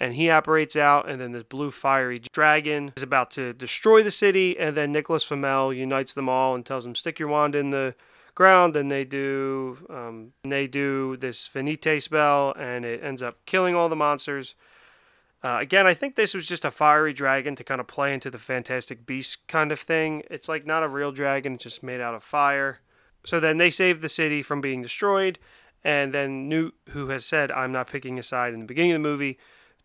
and 0.01 0.15
he 0.15 0.31
apparates 0.31 0.77
out, 0.77 1.09
and 1.09 1.21
then 1.21 1.33
this 1.33 1.43
blue 1.43 1.71
fiery 1.71 2.21
dragon 2.33 2.93
is 2.97 3.03
about 3.03 3.31
to 3.33 3.53
destroy 3.53 4.03
the 4.03 4.11
city, 4.11 4.59
and 4.59 4.77
then 4.77 4.93
Nicholas 4.93 5.25
Flamel 5.25 5.73
unites 5.73 6.13
them 6.13 6.29
all 6.29 6.55
and 6.55 6.65
tells 6.65 6.85
them, 6.85 6.95
"Stick 6.95 7.19
your 7.19 7.29
wand 7.29 7.55
in 7.55 7.71
the 7.71 7.95
ground," 8.35 8.77
and 8.77 8.91
they 8.91 9.05
do. 9.05 9.79
Um, 9.91 10.33
they 10.45 10.67
do 10.67 11.17
this 11.17 11.47
Finite 11.47 12.03
spell, 12.03 12.55
and 12.59 12.85
it 12.85 13.03
ends 13.03 13.23
up 13.23 13.45
killing 13.47 13.75
all 13.75 13.89
the 13.89 13.97
monsters. 13.97 14.55
Uh, 15.43 15.59
again, 15.61 15.87
I 15.87 15.95
think 15.95 16.17
this 16.17 16.35
was 16.35 16.49
just 16.49 16.65
a 16.65 16.71
fiery 16.71 17.13
dragon 17.13 17.55
to 17.57 17.65
kind 17.65 17.81
of 17.81 17.87
play 17.87 18.13
into 18.13 18.31
the 18.31 18.39
Fantastic 18.39 19.07
Beast 19.07 19.47
kind 19.47 19.71
of 19.71 19.79
thing. 19.79 20.25
It's 20.31 20.49
like 20.49 20.67
not 20.67 20.83
a 20.83 20.89
real 20.89 21.13
dragon, 21.13 21.55
it's 21.55 21.65
just 21.65 21.83
made 21.83 22.01
out 22.01 22.15
of 22.15 22.25
fire. 22.25 22.81
So 23.25 23.39
then 23.39 23.57
they 23.57 23.71
save 23.71 24.01
the 24.01 24.09
city 24.09 24.43
from 24.43 24.61
being 24.61 24.83
destroyed, 24.83 25.39
and 25.85 26.13
then 26.13 26.49
Newt, 26.49 26.75
who 26.91 27.09
has 27.09 27.25
said, 27.25 27.53
I'm 27.53 27.71
not 27.71 27.89
picking 27.89 28.19
a 28.19 28.23
side 28.23 28.53
in 28.53 28.61
the 28.61 28.67
beginning 28.67 28.93
of 28.93 29.03
the 29.03 29.09
movie, 29.09 29.39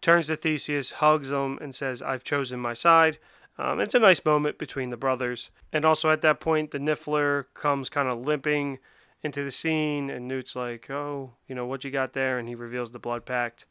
turns 0.03 0.27
to 0.27 0.35
Theseus, 0.35 0.91
hugs 0.91 1.31
him, 1.31 1.57
and 1.61 1.73
says, 1.73 2.01
I've 2.01 2.23
chosen 2.23 2.59
my 2.59 2.73
side. 2.73 3.17
Um, 3.57 3.79
it's 3.79 3.95
a 3.95 3.99
nice 3.99 4.23
moment 4.25 4.57
between 4.57 4.89
the 4.89 4.97
brothers. 4.97 5.49
And 5.71 5.85
also 5.85 6.09
at 6.09 6.21
that 6.21 6.39
point, 6.39 6.71
the 6.71 6.79
Niffler 6.79 7.45
comes 7.53 7.89
kind 7.89 8.09
of 8.09 8.25
limping 8.25 8.79
into 9.23 9.43
the 9.43 9.51
scene, 9.51 10.09
and 10.09 10.27
Newt's 10.27 10.55
like, 10.55 10.89
Oh, 10.89 11.31
you 11.47 11.55
know, 11.55 11.65
what 11.65 11.83
you 11.83 11.91
got 11.91 12.13
there? 12.13 12.37
And 12.37 12.47
he 12.47 12.55
reveals 12.55 12.91
the 12.91 12.99
blood 12.99 13.25
pact. 13.25 13.65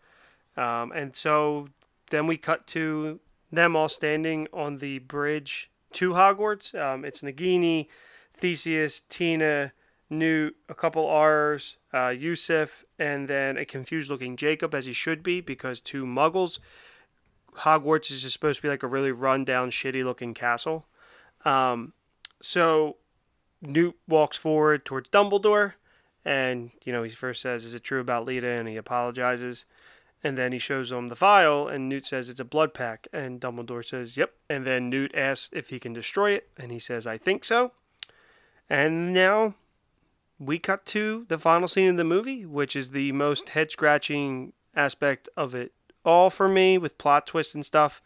Um, 0.57 0.93
and 0.93 1.15
so 1.15 1.69
then 2.11 2.27
we 2.27 2.37
cut 2.37 2.67
to 2.69 3.21
them 3.51 3.77
all 3.77 3.89
standing 3.89 4.49
on 4.53 4.79
the 4.79 5.01
bridge 5.01 5.71
to 5.93 6.13
Hogwarts. 6.13 6.75
Um, 6.75 7.05
it's 7.05 7.21
Nagini, 7.21 7.89
Theseus, 8.35 9.01
Tina, 9.01 9.73
Newt, 10.09 10.57
a 10.69 10.75
couple 10.75 11.07
R's, 11.07 11.77
uh, 11.93 12.09
Yusuf, 12.09 12.85
and 12.99 13.29
then 13.29 13.57
a 13.57 13.65
confused 13.65 14.11
looking 14.11 14.37
Jacob, 14.37 14.75
as 14.75 14.87
he 14.87 14.93
should 14.93 15.23
be, 15.23 15.41
because 15.41 15.81
two 15.81 16.05
muggles. 16.05 16.59
Hogwarts 17.59 18.11
is 18.11 18.23
just 18.23 18.33
supposed 18.33 18.59
to 18.59 18.63
be 18.63 18.69
like 18.69 18.83
a 18.83 18.89
really 18.89 19.13
run 19.13 19.45
down, 19.45 19.71
shitty 19.71 20.05
looking 20.05 20.33
castle. 20.33 20.87
Um, 21.45 21.93
so 22.41 22.97
Newt 23.61 23.97
walks 24.09 24.37
forward 24.37 24.85
towards 24.85 25.11
Dumbledore, 25.11 25.75
and, 26.25 26.71
you 26.85 26.93
know, 26.93 27.03
he 27.03 27.11
first 27.11 27.43
says, 27.43 27.65
Is 27.65 27.75
it 27.75 27.85
true 27.85 28.01
about 28.01 28.27
Leta? 28.27 28.49
And 28.49 28.69
he 28.69 28.77
apologizes. 28.77 29.65
And 30.25 30.39
then 30.39 30.53
he 30.53 30.59
shows 30.61 30.93
him 30.93 31.09
the 31.09 31.17
file, 31.17 31.67
and 31.67 31.89
Newt 31.89 32.07
says 32.07 32.29
it's 32.29 32.39
a 32.39 32.45
blood 32.45 32.75
pact. 32.75 33.09
And 33.13 33.41
Dumbledore 33.41 33.87
says, 33.87 34.17
Yep. 34.17 34.33
And 34.49 34.65
then 34.65 34.89
Newt 34.89 35.15
asks 35.15 35.51
if 35.53 35.71
he 35.71 35.81
can 35.81 35.93
destroy 35.93 36.31
it, 36.31 36.49
and 36.57 36.71
he 36.71 36.79
says, 36.79 37.07
I 37.07 37.19
think 37.19 37.45
so. 37.45 37.73
And 38.71 39.13
now 39.13 39.55
we 40.47 40.59
cut 40.59 40.85
to 40.87 41.25
the 41.29 41.39
final 41.39 41.69
scene 41.69 41.89
of 41.89 41.97
the 41.97 42.05
movie, 42.05 42.45
which 42.45 42.75
is 42.75 42.91
the 42.91 43.13
most 43.13 43.51
head 43.51 43.71
scratching 43.71 44.53
aspect 44.75 45.29
of 45.37 45.55
it 45.55 45.73
all 46.05 46.31
for 46.31 46.49
me 46.49 46.79
with 46.79 46.99
plot 46.99 47.27
twists 47.27 47.55
and 47.55 47.65
stuff. 47.65 48.03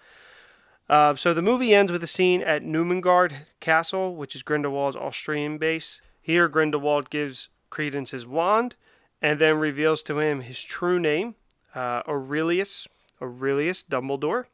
Uh, 0.88 1.14
so 1.14 1.34
the 1.34 1.42
movie 1.42 1.74
ends 1.74 1.90
with 1.90 2.02
a 2.02 2.08
scene 2.08 2.42
at 2.42 2.62
Nurmengard 2.62 3.46
Castle, 3.60 4.14
which 4.14 4.36
is 4.36 4.42
Grindelwald's 4.42 4.96
Austrian 4.96 5.58
base. 5.58 6.00
Here, 6.20 6.48
Grindelwald 6.48 7.10
gives 7.10 7.48
Credence 7.70 8.10
his 8.10 8.26
wand 8.26 8.74
and 9.20 9.38
then 9.38 9.58
reveals 9.58 10.02
to 10.04 10.20
him 10.20 10.42
his 10.42 10.62
true 10.62 11.00
name, 11.00 11.34
uh, 11.74 12.02
Aurelius, 12.06 12.86
Aurelius 13.20 13.82
Dumbledore. 13.82 14.44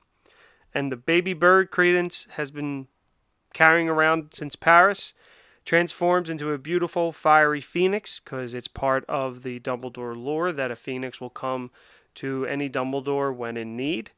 And 0.75 0.91
the 0.91 0.97
baby 0.97 1.35
bird 1.35 1.71
Credence 1.71 2.27
has 2.33 2.51
been 2.51 2.87
carrying 3.53 3.89
around 3.89 4.29
since 4.33 4.57
Paris 4.57 5.13
transforms 5.65 6.29
into 6.29 6.53
a 6.53 6.59
beautiful 6.59 7.13
fiery 7.13 7.61
phoenix 7.61 8.21
because 8.21 8.55
it's 8.55 8.69
part 8.69 9.05
of 9.09 9.43
the 9.43 9.61
Dumbledore 9.61 10.17
lore 10.17 10.53
that 10.53 10.71
a 10.71 10.77
phoenix 10.77 11.21
will 11.21 11.31
come 11.31 11.71
to 12.17 12.45
any 12.47 12.69
Dumbledore 12.69 13.35
when 13.35 13.57
in 13.57 13.77
need. 13.77 14.11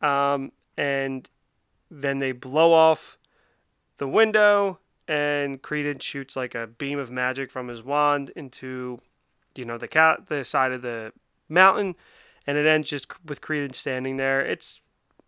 Um, 0.00 0.52
and 0.76 1.28
then 1.90 2.18
they 2.18 2.32
blow 2.32 2.72
off 2.72 3.16
the 3.98 4.08
window, 4.08 4.78
and 5.06 5.60
Credence 5.62 6.04
shoots 6.04 6.36
like 6.36 6.54
a 6.54 6.66
beam 6.66 6.98
of 6.98 7.10
magic 7.10 7.50
from 7.50 7.68
his 7.68 7.82
wand 7.82 8.30
into, 8.36 8.98
you 9.54 9.64
know, 9.64 9.78
the 9.78 9.88
cat 9.88 10.28
the 10.28 10.44
side 10.44 10.72
of 10.72 10.82
the 10.82 11.12
mountain, 11.48 11.96
and 12.46 12.58
it 12.58 12.66
ends 12.66 12.88
just 12.88 13.08
with 13.24 13.40
Credence 13.40 13.78
standing 13.78 14.16
there. 14.16 14.40
It's 14.40 14.80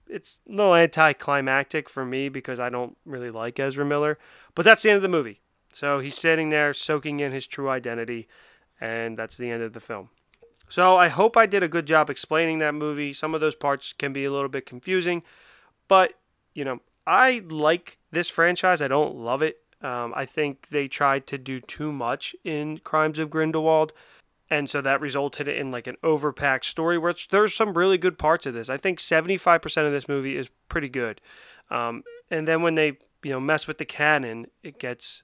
it's 0.08 0.38
a 0.48 0.52
little 0.52 0.74
anticlimactic 0.74 1.88
for 1.88 2.04
me 2.04 2.28
because 2.28 2.58
I 2.60 2.68
don't 2.68 2.96
really 3.04 3.30
like 3.30 3.58
Ezra 3.58 3.84
Miller, 3.84 4.18
but 4.54 4.64
that's 4.64 4.82
the 4.82 4.90
end 4.90 4.96
of 4.96 5.02
the 5.02 5.08
movie. 5.08 5.40
So 5.72 6.00
he's 6.00 6.16
sitting 6.16 6.50
there 6.50 6.74
soaking 6.74 7.20
in 7.20 7.32
his 7.32 7.46
true 7.46 7.68
identity, 7.68 8.28
and 8.80 9.16
that's 9.16 9.36
the 9.36 9.50
end 9.50 9.62
of 9.62 9.72
the 9.72 9.80
film. 9.80 10.10
So 10.68 10.96
I 10.96 11.08
hope 11.08 11.36
I 11.36 11.46
did 11.46 11.62
a 11.62 11.68
good 11.68 11.86
job 11.86 12.10
explaining 12.10 12.58
that 12.58 12.74
movie. 12.74 13.12
Some 13.12 13.34
of 13.34 13.40
those 13.40 13.54
parts 13.56 13.92
can 13.92 14.12
be 14.12 14.24
a 14.24 14.32
little 14.32 14.48
bit 14.48 14.66
confusing, 14.66 15.22
but 15.88 16.14
you 16.54 16.64
know, 16.64 16.80
I 17.06 17.42
like 17.48 17.98
this 18.12 18.28
franchise. 18.28 18.80
I 18.80 18.88
don't 18.88 19.16
love 19.16 19.42
it. 19.42 19.58
Um, 19.82 20.12
I 20.14 20.26
think 20.26 20.68
they 20.70 20.88
tried 20.88 21.26
to 21.28 21.38
do 21.38 21.60
too 21.60 21.90
much 21.90 22.36
in 22.44 22.78
Crimes 22.78 23.18
of 23.18 23.30
Grindelwald, 23.30 23.92
and 24.50 24.68
so 24.68 24.80
that 24.80 25.00
resulted 25.00 25.48
in 25.48 25.70
like 25.70 25.86
an 25.86 25.96
overpacked 26.04 26.64
story. 26.64 26.98
Which 26.98 27.28
there's 27.28 27.54
some 27.54 27.76
really 27.76 27.98
good 27.98 28.18
parts 28.18 28.46
of 28.46 28.54
this. 28.54 28.68
I 28.68 28.76
think 28.76 28.98
75% 28.98 29.86
of 29.86 29.92
this 29.92 30.08
movie 30.08 30.36
is 30.36 30.48
pretty 30.68 30.88
good, 30.88 31.20
um, 31.70 32.04
and 32.30 32.46
then 32.46 32.62
when 32.62 32.74
they 32.74 32.98
you 33.22 33.30
know 33.30 33.40
mess 33.40 33.66
with 33.66 33.78
the 33.78 33.84
canon, 33.84 34.46
it 34.62 34.78
gets 34.78 35.22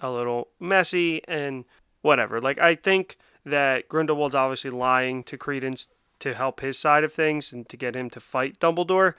a 0.00 0.10
little 0.10 0.48
messy 0.60 1.22
and 1.26 1.64
whatever. 2.02 2.40
Like 2.40 2.58
I 2.58 2.74
think 2.74 3.18
that 3.44 3.88
Grindelwald's 3.88 4.34
obviously 4.34 4.70
lying 4.70 5.24
to 5.24 5.38
Credence 5.38 5.88
to 6.20 6.34
help 6.34 6.60
his 6.60 6.78
side 6.78 7.04
of 7.04 7.12
things 7.12 7.52
and 7.52 7.68
to 7.68 7.76
get 7.76 7.96
him 7.96 8.10
to 8.10 8.20
fight 8.20 8.58
Dumbledore. 8.58 9.14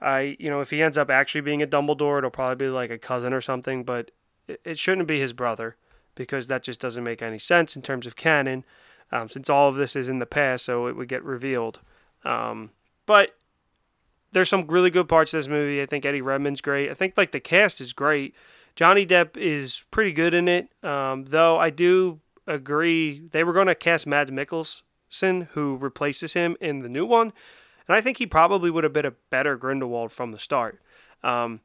I, 0.00 0.36
you 0.38 0.48
know, 0.48 0.60
if 0.60 0.70
he 0.70 0.82
ends 0.82 0.96
up 0.96 1.10
actually 1.10 1.40
being 1.40 1.62
a 1.62 1.66
Dumbledore, 1.66 2.18
it'll 2.18 2.30
probably 2.30 2.66
be 2.66 2.70
like 2.70 2.90
a 2.90 2.98
cousin 2.98 3.32
or 3.32 3.40
something, 3.40 3.82
but 3.82 4.12
it 4.46 4.78
shouldn't 4.78 5.08
be 5.08 5.18
his 5.18 5.32
brother 5.32 5.76
because 6.14 6.46
that 6.46 6.62
just 6.62 6.80
doesn't 6.80 7.04
make 7.04 7.22
any 7.22 7.38
sense 7.38 7.76
in 7.76 7.82
terms 7.82 8.06
of 8.06 8.16
canon, 8.16 8.64
um, 9.10 9.28
since 9.28 9.50
all 9.50 9.68
of 9.68 9.76
this 9.76 9.96
is 9.96 10.08
in 10.08 10.18
the 10.18 10.26
past, 10.26 10.64
so 10.64 10.86
it 10.86 10.96
would 10.96 11.08
get 11.08 11.24
revealed. 11.24 11.80
Um, 12.24 12.70
but 13.06 13.34
there's 14.32 14.48
some 14.48 14.66
really 14.66 14.90
good 14.90 15.08
parts 15.08 15.32
of 15.32 15.38
this 15.38 15.48
movie. 15.48 15.82
I 15.82 15.86
think 15.86 16.04
Eddie 16.04 16.20
Redmayne's 16.20 16.60
great. 16.60 16.90
I 16.90 16.94
think 16.94 17.14
like 17.16 17.32
the 17.32 17.40
cast 17.40 17.80
is 17.80 17.92
great. 17.92 18.34
Johnny 18.78 19.04
Depp 19.04 19.36
is 19.36 19.82
pretty 19.90 20.12
good 20.12 20.34
in 20.34 20.46
it, 20.46 20.68
um, 20.84 21.24
though 21.24 21.58
I 21.58 21.68
do 21.68 22.20
agree 22.46 23.20
they 23.32 23.42
were 23.42 23.52
going 23.52 23.66
to 23.66 23.74
cast 23.74 24.06
Mads 24.06 24.30
Mikkelsen, 24.30 25.48
who 25.48 25.76
replaces 25.76 26.34
him 26.34 26.56
in 26.60 26.78
the 26.78 26.88
new 26.88 27.04
one, 27.04 27.32
and 27.88 27.96
I 27.96 28.00
think 28.00 28.18
he 28.18 28.26
probably 28.26 28.70
would 28.70 28.84
have 28.84 28.92
been 28.92 29.04
a 29.04 29.16
better 29.30 29.56
Grindelwald 29.56 30.12
from 30.12 30.30
the 30.30 30.38
start. 30.38 30.80
Um, 31.24 31.58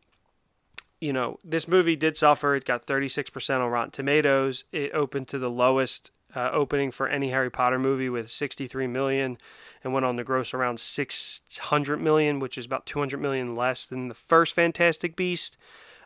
you 0.99 1.14
know, 1.14 1.38
this 1.43 1.68
movie 1.68 1.95
did 1.95 2.18
suffer. 2.18 2.55
It 2.55 2.66
got 2.66 2.88
36% 2.88 3.59
on 3.64 3.70
Rotten 3.70 3.91
Tomatoes. 3.91 4.64
It 4.72 4.91
opened 4.95 5.28
to 5.28 5.38
the 5.38 5.51
lowest 5.51 6.09
uh, 6.36 6.49
opening 6.51 6.89
for 6.89 7.07
any 7.07 7.30
Harry 7.30 7.51
Potter 7.51 7.78
movie 7.78 8.09
with 8.09 8.32
63 8.32 8.88
million 8.88 9.38
and 9.84 9.93
went 9.93 10.07
on 10.07 10.18
to 10.18 10.24
gross 10.24 10.51
around 10.51 10.80
600 10.80 12.01
million, 12.01 12.39
which 12.39 12.57
is 12.57 12.66
about 12.66 12.88
200 12.88 13.22
million 13.22 13.55
less 13.55 13.86
than 13.86 14.07
the 14.07 14.16
first 14.16 14.55
Fantastic 14.55 15.16
Beast. 15.16 15.57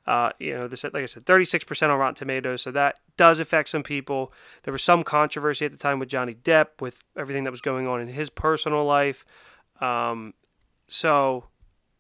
Uh, 0.08 0.32
you 0.39 0.53
know, 0.53 0.70
this 0.70 0.86
like 0.86 0.95
I 0.95 1.05
said, 1.05 1.26
36% 1.26 1.89
on 1.89 1.99
Rotten 1.99 2.16
Tomatoes, 2.16 2.62
so 2.62 2.72
that 2.72 2.95
does 3.18 3.39
affect 3.39 3.68
some 3.68 3.84
people. 3.84 4.32
There 4.64 4.72
was 4.72 4.82
some 4.82 5.03
controversy 5.03 5.66
at 5.66 5.72
the 5.72 5.78
time 5.78 5.99
with 5.99 6.08
Johnny 6.08 6.34
Depp 6.34 6.80
with 6.80 7.03
everything 7.18 7.43
that 7.43 7.51
was 7.51 7.60
going 7.60 7.88
on 7.88 7.99
in 7.99 8.08
his 8.08 8.30
personal 8.30 8.86
life. 8.86 9.26
Um, 9.82 10.34
so 10.88 11.45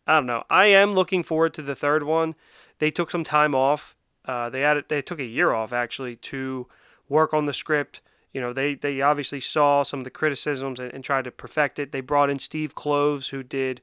I 0.07 0.15
don't 0.15 0.25
know. 0.25 0.45
I 0.49 0.67
am 0.67 0.93
looking 0.93 1.21
forward 1.21 1.53
to 1.55 1.61
the 1.61 1.75
third 1.75 2.03
one. 2.03 2.35
They 2.79 2.91
took 2.91 3.11
some 3.11 3.25
time 3.25 3.53
off. 3.53 3.95
Uh, 4.23 4.49
they 4.49 4.61
had 4.61 4.85
they 4.87 5.01
took 5.01 5.19
a 5.19 5.25
year 5.25 5.51
off 5.51 5.73
actually 5.73 6.15
to 6.15 6.67
work 7.09 7.33
on 7.33 7.45
the 7.45 7.53
script. 7.53 7.99
You 8.31 8.39
know, 8.39 8.53
they 8.53 8.75
they 8.75 9.01
obviously 9.01 9.41
saw 9.41 9.83
some 9.83 9.99
of 9.99 10.03
the 10.05 10.09
criticisms 10.09 10.79
and, 10.79 10.93
and 10.93 11.03
tried 11.03 11.25
to 11.25 11.31
perfect 11.31 11.77
it. 11.77 11.91
They 11.91 12.01
brought 12.01 12.29
in 12.29 12.39
Steve 12.39 12.73
Kloves, 12.73 13.29
who 13.29 13.43
did 13.43 13.81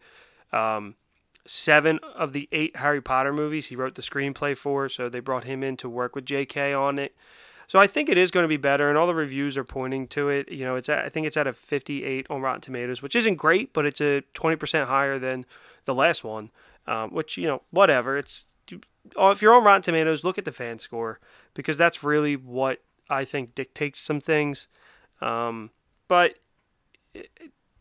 um, 0.53 0.95
seven 1.47 2.01
of 2.15 2.33
the 2.33 2.49
eight 2.53 2.77
Harry 2.77 3.01
Potter 3.01 3.33
movies. 3.33 3.67
He 3.67 3.77
wrote 3.77 3.95
the 3.95 4.03
screenplay 4.03 4.57
for, 4.57 4.89
so 4.89 5.09
they 5.09 5.21
brought 5.21 5.45
him 5.45 5.63
in 5.63 5.77
to 5.79 5.89
work 5.89 6.15
with 6.15 6.25
J.K. 6.25 6.73
on 6.73 6.99
it. 6.99 7.15
So 7.67 7.79
I 7.79 7.87
think 7.87 8.09
it 8.09 8.19
is 8.19 8.31
going 8.31 8.45
to 8.45 8.49
be 8.49 8.59
better, 8.59 8.89
and 8.89 8.99
all 8.99 9.07
the 9.07 9.15
reviews 9.15 9.57
are 9.57 9.65
pointing 9.65 10.07
to 10.09 10.29
it. 10.29 10.51
You 10.51 10.65
know, 10.65 10.77
it's 10.77 10.89
at, 10.89 11.05
I 11.05 11.09
think 11.09 11.27
it's 11.27 11.37
at 11.37 11.47
a 11.47 11.53
58 11.53 12.27
on 12.29 12.43
Rotten 12.43 12.61
Tomatoes, 12.61 13.01
which 13.01 13.17
isn't 13.17 13.37
great, 13.37 13.73
but 13.73 13.87
it's 13.87 14.01
a 14.01 14.23
20% 14.35 14.87
higher 14.87 15.19
than 15.19 15.47
the 15.87 15.95
last 15.95 16.25
one. 16.25 16.51
Um, 16.87 17.11
which 17.11 17.39
you 17.39 17.47
know, 17.47 17.63
whatever. 17.71 18.19
It's 18.19 18.45
oh, 19.17 19.31
if 19.31 19.41
you're 19.41 19.55
on 19.55 19.65
Rotten 19.65 19.83
Tomatoes, 19.83 20.23
look 20.23 20.37
at 20.37 20.45
the 20.45 20.53
fan 20.53 20.79
score 20.79 21.19
because 21.55 21.79
that's 21.79 22.03
really 22.03 22.37
what 22.37 22.83
I 23.09 23.25
think 23.25 23.55
dictates 23.55 24.01
some 24.01 24.21
things. 24.21 24.69
Um, 25.23 25.71
but 26.09 26.35
it, 27.15 27.31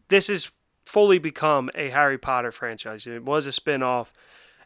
this 0.08 0.28
has 0.28 0.52
fully 0.94 1.18
become 1.18 1.72
a 1.74 1.90
Harry 1.90 2.20
Potter 2.20 2.52
franchise. 2.52 3.08
It 3.08 3.26
was 3.26 3.48
a 3.48 3.52
spin 3.52 3.82
off, 3.82 4.14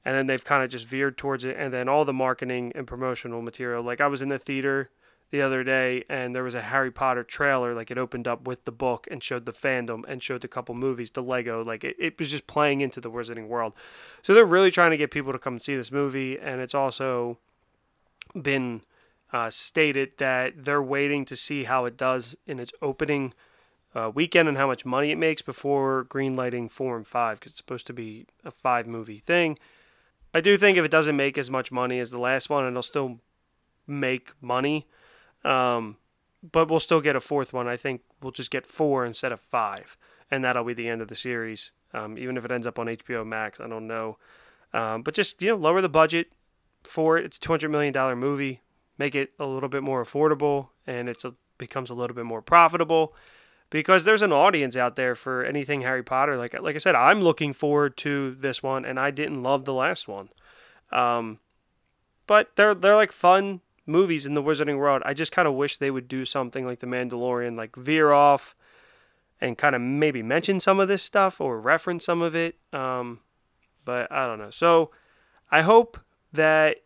and 0.04 0.14
then 0.14 0.28
they've 0.28 0.44
kind 0.44 0.62
of 0.62 0.70
just 0.70 0.86
veered 0.86 1.18
towards 1.18 1.46
it. 1.46 1.56
And 1.58 1.74
then 1.74 1.88
all 1.88 2.04
the 2.04 2.12
marketing 2.12 2.74
and 2.76 2.86
promotional 2.86 3.42
material. 3.42 3.82
Like 3.82 4.02
I 4.02 4.08
was 4.08 4.22
in 4.22 4.28
the 4.28 4.38
theater 4.38 4.90
the 5.30 5.42
other 5.42 5.64
day 5.64 6.04
and 6.10 6.36
there 6.36 6.44
was 6.44 6.54
a 6.54 6.62
Harry 6.62 6.92
Potter 6.92 7.24
trailer 7.24 7.74
like 7.74 7.92
it 7.92 7.98
opened 7.98 8.30
up 8.30 8.48
with 8.48 8.64
the 8.64 8.72
book 8.72 9.08
and 9.12 9.22
showed 9.22 9.46
the 9.46 9.52
fandom 9.52 10.04
and 10.08 10.24
showed 10.24 10.46
a 10.46 10.48
couple 10.48 10.74
movies 10.74 11.12
the 11.12 11.22
Lego 11.22 11.66
like 11.66 11.84
it, 11.84 11.98
it 12.00 12.18
was 12.18 12.32
just 12.32 12.48
playing 12.48 12.80
into 12.80 13.02
the 13.02 13.12
wizarding 13.12 13.50
world 13.50 13.74
so 14.24 14.34
they're 14.34 14.46
really 14.46 14.72
trying 14.72 14.92
to 14.92 14.96
get 14.96 15.12
people 15.12 15.34
to 15.34 15.40
come 15.40 15.56
and 15.56 15.62
see 15.62 15.76
this 15.76 15.92
movie 15.92 16.40
and 16.40 16.62
it's 16.62 16.74
also 16.74 17.38
been 18.42 18.84
uh, 19.34 19.50
stated 19.50 20.12
that 20.18 20.64
they're 20.64 20.82
waiting 20.82 21.26
to 21.26 21.36
see 21.36 21.66
how 21.66 21.84
it 21.84 21.98
does 21.98 22.38
in 22.46 22.58
its 22.58 22.72
opening 22.82 23.34
uh, 23.98 24.12
weekend 24.14 24.48
and 24.48 24.58
how 24.58 24.68
much 24.68 24.86
money 24.86 25.10
it 25.10 25.18
makes 25.18 25.42
before 25.42 26.06
greenlighting 26.06 26.70
four 26.70 26.96
and 26.96 27.08
five 27.08 27.40
because 27.40 27.54
it's 27.54 27.58
supposed 27.58 27.88
to 27.88 27.94
be 27.94 28.28
a 28.46 28.52
five 28.52 28.86
movie 28.86 29.24
thing. 29.26 29.58
I 30.34 30.42
do 30.42 30.56
think 30.56 30.78
if 30.78 30.86
it 30.86 30.92
doesn't 30.92 31.16
make 31.16 31.38
as 31.38 31.50
much 31.50 31.72
money 31.72 32.00
as 32.00 32.12
the 32.12 32.20
last 32.20 32.48
one, 32.48 32.68
it'll 32.68 32.84
still 32.84 33.20
make 33.88 34.34
money. 34.40 34.88
Um, 35.44 35.98
but 36.52 36.70
we'll 36.70 36.80
still 36.80 37.02
get 37.02 37.16
a 37.16 37.20
fourth 37.20 37.54
one. 37.54 37.68
I 37.68 37.76
think 37.76 38.02
we'll 38.22 38.32
just 38.32 38.52
get 38.52 38.68
four 38.68 39.04
instead 39.04 39.32
of 39.32 39.40
five, 39.40 39.98
and 40.30 40.44
that'll 40.44 40.64
be 40.64 40.76
the 40.76 40.90
end 40.90 41.02
of 41.02 41.08
the 41.08 41.16
series. 41.16 41.72
Um, 41.94 42.18
even 42.20 42.38
if 42.38 42.46
it 42.46 42.52
ends 42.52 42.68
up 42.68 42.78
on 42.78 42.86
HBO 42.86 43.26
Max, 43.26 43.60
I 43.60 43.68
don't 43.68 43.88
know. 43.88 44.20
Um, 44.74 45.02
but 45.02 45.16
just 45.16 45.42
you 45.42 45.50
know, 45.50 45.56
lower 45.56 45.82
the 45.82 45.90
budget 45.90 46.28
for 46.84 47.18
it. 47.18 47.26
It's 47.26 47.38
a 47.38 47.40
two 47.40 47.52
hundred 47.52 47.70
million 47.70 47.94
dollar 47.94 48.16
movie 48.16 48.62
make 48.98 49.16
it 49.16 49.34
a 49.40 49.46
little 49.46 49.70
bit 49.70 49.84
more 49.84 50.04
affordable 50.04 50.70
and 50.86 51.10
it 51.10 51.24
becomes 51.58 51.90
a 51.90 51.94
little 51.94 52.16
bit 52.16 52.26
more 52.26 52.42
profitable 52.42 53.14
because 53.70 54.04
there's 54.04 54.22
an 54.22 54.32
audience 54.32 54.76
out 54.76 54.96
there 54.96 55.16
for 55.16 55.44
anything 55.44 55.82
Harry 55.82 56.04
Potter. 56.04 56.38
Like 56.38 56.60
like 56.62 56.76
I 56.76 56.80
said, 56.80 56.96
I'm 56.96 57.22
looking 57.22 57.54
forward 57.54 57.98
to 57.98 58.36
this 58.36 58.64
one, 58.64 58.86
and 58.86 59.00
I 59.00 59.12
didn't 59.12 59.44
love 59.44 59.66
the 59.66 59.74
last 59.74 60.08
one. 60.08 60.30
Um, 60.92 61.40
but 62.26 62.56
they're 62.56 62.76
they're 62.76 62.96
like 62.96 63.12
fun 63.12 63.62
movies 63.86 64.26
in 64.26 64.34
the 64.34 64.44
Wizarding 64.44 64.78
world. 64.78 65.02
I 65.06 65.14
just 65.14 65.32
kind 65.32 65.48
of 65.48 65.54
wish 65.54 65.78
they 65.78 65.92
would 65.92 66.08
do 66.08 66.26
something 66.26 66.66
like 66.66 66.80
The 66.80 66.88
Mandalorian, 66.88 67.58
like 67.58 67.76
veer 67.76 68.12
off 68.12 68.56
and 69.40 69.58
kind 69.58 69.76
of 69.76 69.82
maybe 69.82 70.22
mention 70.24 70.60
some 70.60 70.80
of 70.80 70.88
this 70.88 71.04
stuff 71.04 71.40
or 71.40 71.60
reference 71.60 72.06
some 72.06 72.22
of 72.22 72.36
it. 72.36 72.56
Um, 72.74 73.20
but 73.86 74.12
I 74.12 74.26
don't 74.26 74.40
know. 74.40 74.52
So 74.52 74.92
I 75.52 75.62
hope 75.62 76.00
that 76.34 76.78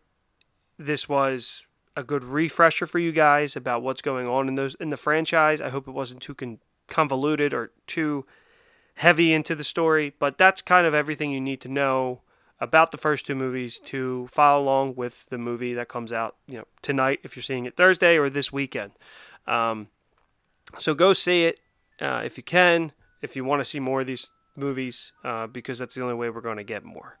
this 0.78 1.08
was 1.08 1.66
a 1.96 2.02
good 2.02 2.24
refresher 2.24 2.86
for 2.86 2.98
you 2.98 3.12
guys 3.12 3.56
about 3.56 3.82
what's 3.82 4.00
going 4.00 4.26
on 4.26 4.48
in 4.48 4.54
those 4.54 4.74
in 4.76 4.90
the 4.90 4.96
franchise. 4.96 5.60
I 5.60 5.70
hope 5.70 5.88
it 5.88 5.92
wasn't 5.92 6.22
too 6.22 6.34
con- 6.34 6.60
convoluted 6.88 7.54
or 7.54 7.70
too 7.86 8.24
heavy 8.96 9.32
into 9.32 9.54
the 9.54 9.64
story, 9.64 10.14
but 10.18 10.38
that's 10.38 10.62
kind 10.62 10.86
of 10.86 10.94
everything 10.94 11.30
you 11.30 11.40
need 11.40 11.60
to 11.62 11.68
know 11.68 12.20
about 12.60 12.92
the 12.92 12.98
first 12.98 13.26
two 13.26 13.34
movies 13.34 13.80
to 13.80 14.28
follow 14.30 14.62
along 14.62 14.94
with 14.94 15.26
the 15.30 15.38
movie 15.38 15.74
that 15.74 15.88
comes 15.88 16.12
out, 16.12 16.36
you 16.46 16.58
know, 16.58 16.66
tonight 16.80 17.18
if 17.24 17.34
you're 17.34 17.42
seeing 17.42 17.64
it 17.64 17.76
Thursday 17.76 18.16
or 18.16 18.30
this 18.30 18.52
weekend. 18.52 18.92
Um, 19.46 19.88
so 20.78 20.94
go 20.94 21.12
see 21.12 21.44
it 21.44 21.58
uh, 22.00 22.22
if 22.24 22.36
you 22.36 22.42
can, 22.42 22.92
if 23.20 23.34
you 23.34 23.44
want 23.44 23.60
to 23.60 23.64
see 23.64 23.80
more 23.80 24.02
of 24.02 24.06
these 24.06 24.30
movies, 24.54 25.12
uh, 25.24 25.46
because 25.46 25.78
that's 25.78 25.94
the 25.94 26.02
only 26.02 26.14
way 26.14 26.30
we're 26.30 26.40
going 26.40 26.56
to 26.58 26.64
get 26.64 26.84
more. 26.84 27.18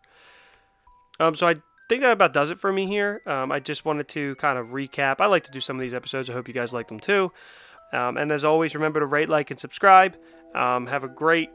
Um, 1.18 1.34
so 1.34 1.48
I 1.48 1.56
think 1.88 2.02
that 2.02 2.12
about 2.12 2.32
does 2.32 2.50
it 2.50 2.60
for 2.60 2.72
me 2.72 2.86
here. 2.86 3.22
Um, 3.26 3.50
I 3.50 3.60
just 3.60 3.84
wanted 3.84 4.08
to 4.08 4.34
kind 4.36 4.58
of 4.58 4.68
recap. 4.68 5.16
I 5.20 5.26
like 5.26 5.44
to 5.44 5.50
do 5.50 5.60
some 5.60 5.76
of 5.76 5.80
these 5.80 5.94
episodes. 5.94 6.30
I 6.30 6.32
hope 6.34 6.48
you 6.48 6.54
guys 6.54 6.72
like 6.72 6.88
them 6.88 7.00
too. 7.00 7.32
Um, 7.92 8.16
and 8.16 8.32
as 8.32 8.44
always, 8.44 8.74
remember 8.74 9.00
to 9.00 9.06
rate, 9.06 9.28
like, 9.28 9.50
and 9.50 9.60
subscribe. 9.60 10.16
Um, 10.54 10.86
have 10.86 11.04
a 11.04 11.08
great 11.08 11.50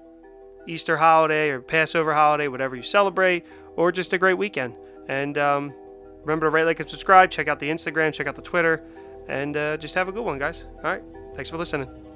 Easter 0.68 0.98
holiday 0.98 1.50
or 1.50 1.62
Passover 1.62 2.14
holiday, 2.14 2.48
whatever 2.48 2.76
you 2.76 2.84
celebrate, 2.84 3.46
or 3.76 3.92
just 3.92 4.14
a 4.14 4.18
great 4.18 4.38
weekend. 4.38 4.78
And 5.08 5.38
um, 5.38 5.74
remember 6.22 6.48
to 6.48 6.50
rate, 6.50 6.66
like, 6.66 6.80
and 6.80 6.90
subscribe. 6.90 7.32
Check 7.32 7.48
out 7.48 7.60
the 7.60 7.70
Instagram, 7.70 8.14
check 8.14 8.28
out 8.28 8.36
the 8.36 8.42
Twitter, 8.42 8.84
and 9.28 9.56
uh, 9.56 9.78
just 9.78 9.96
have 9.96 10.08
a 10.08 10.12
good 10.12 10.24
one, 10.26 10.38
guys. 10.38 10.64
All 10.78 10.84
right. 10.84 11.04
Thanks 11.36 11.50
for 11.50 11.58
listening. 11.58 12.07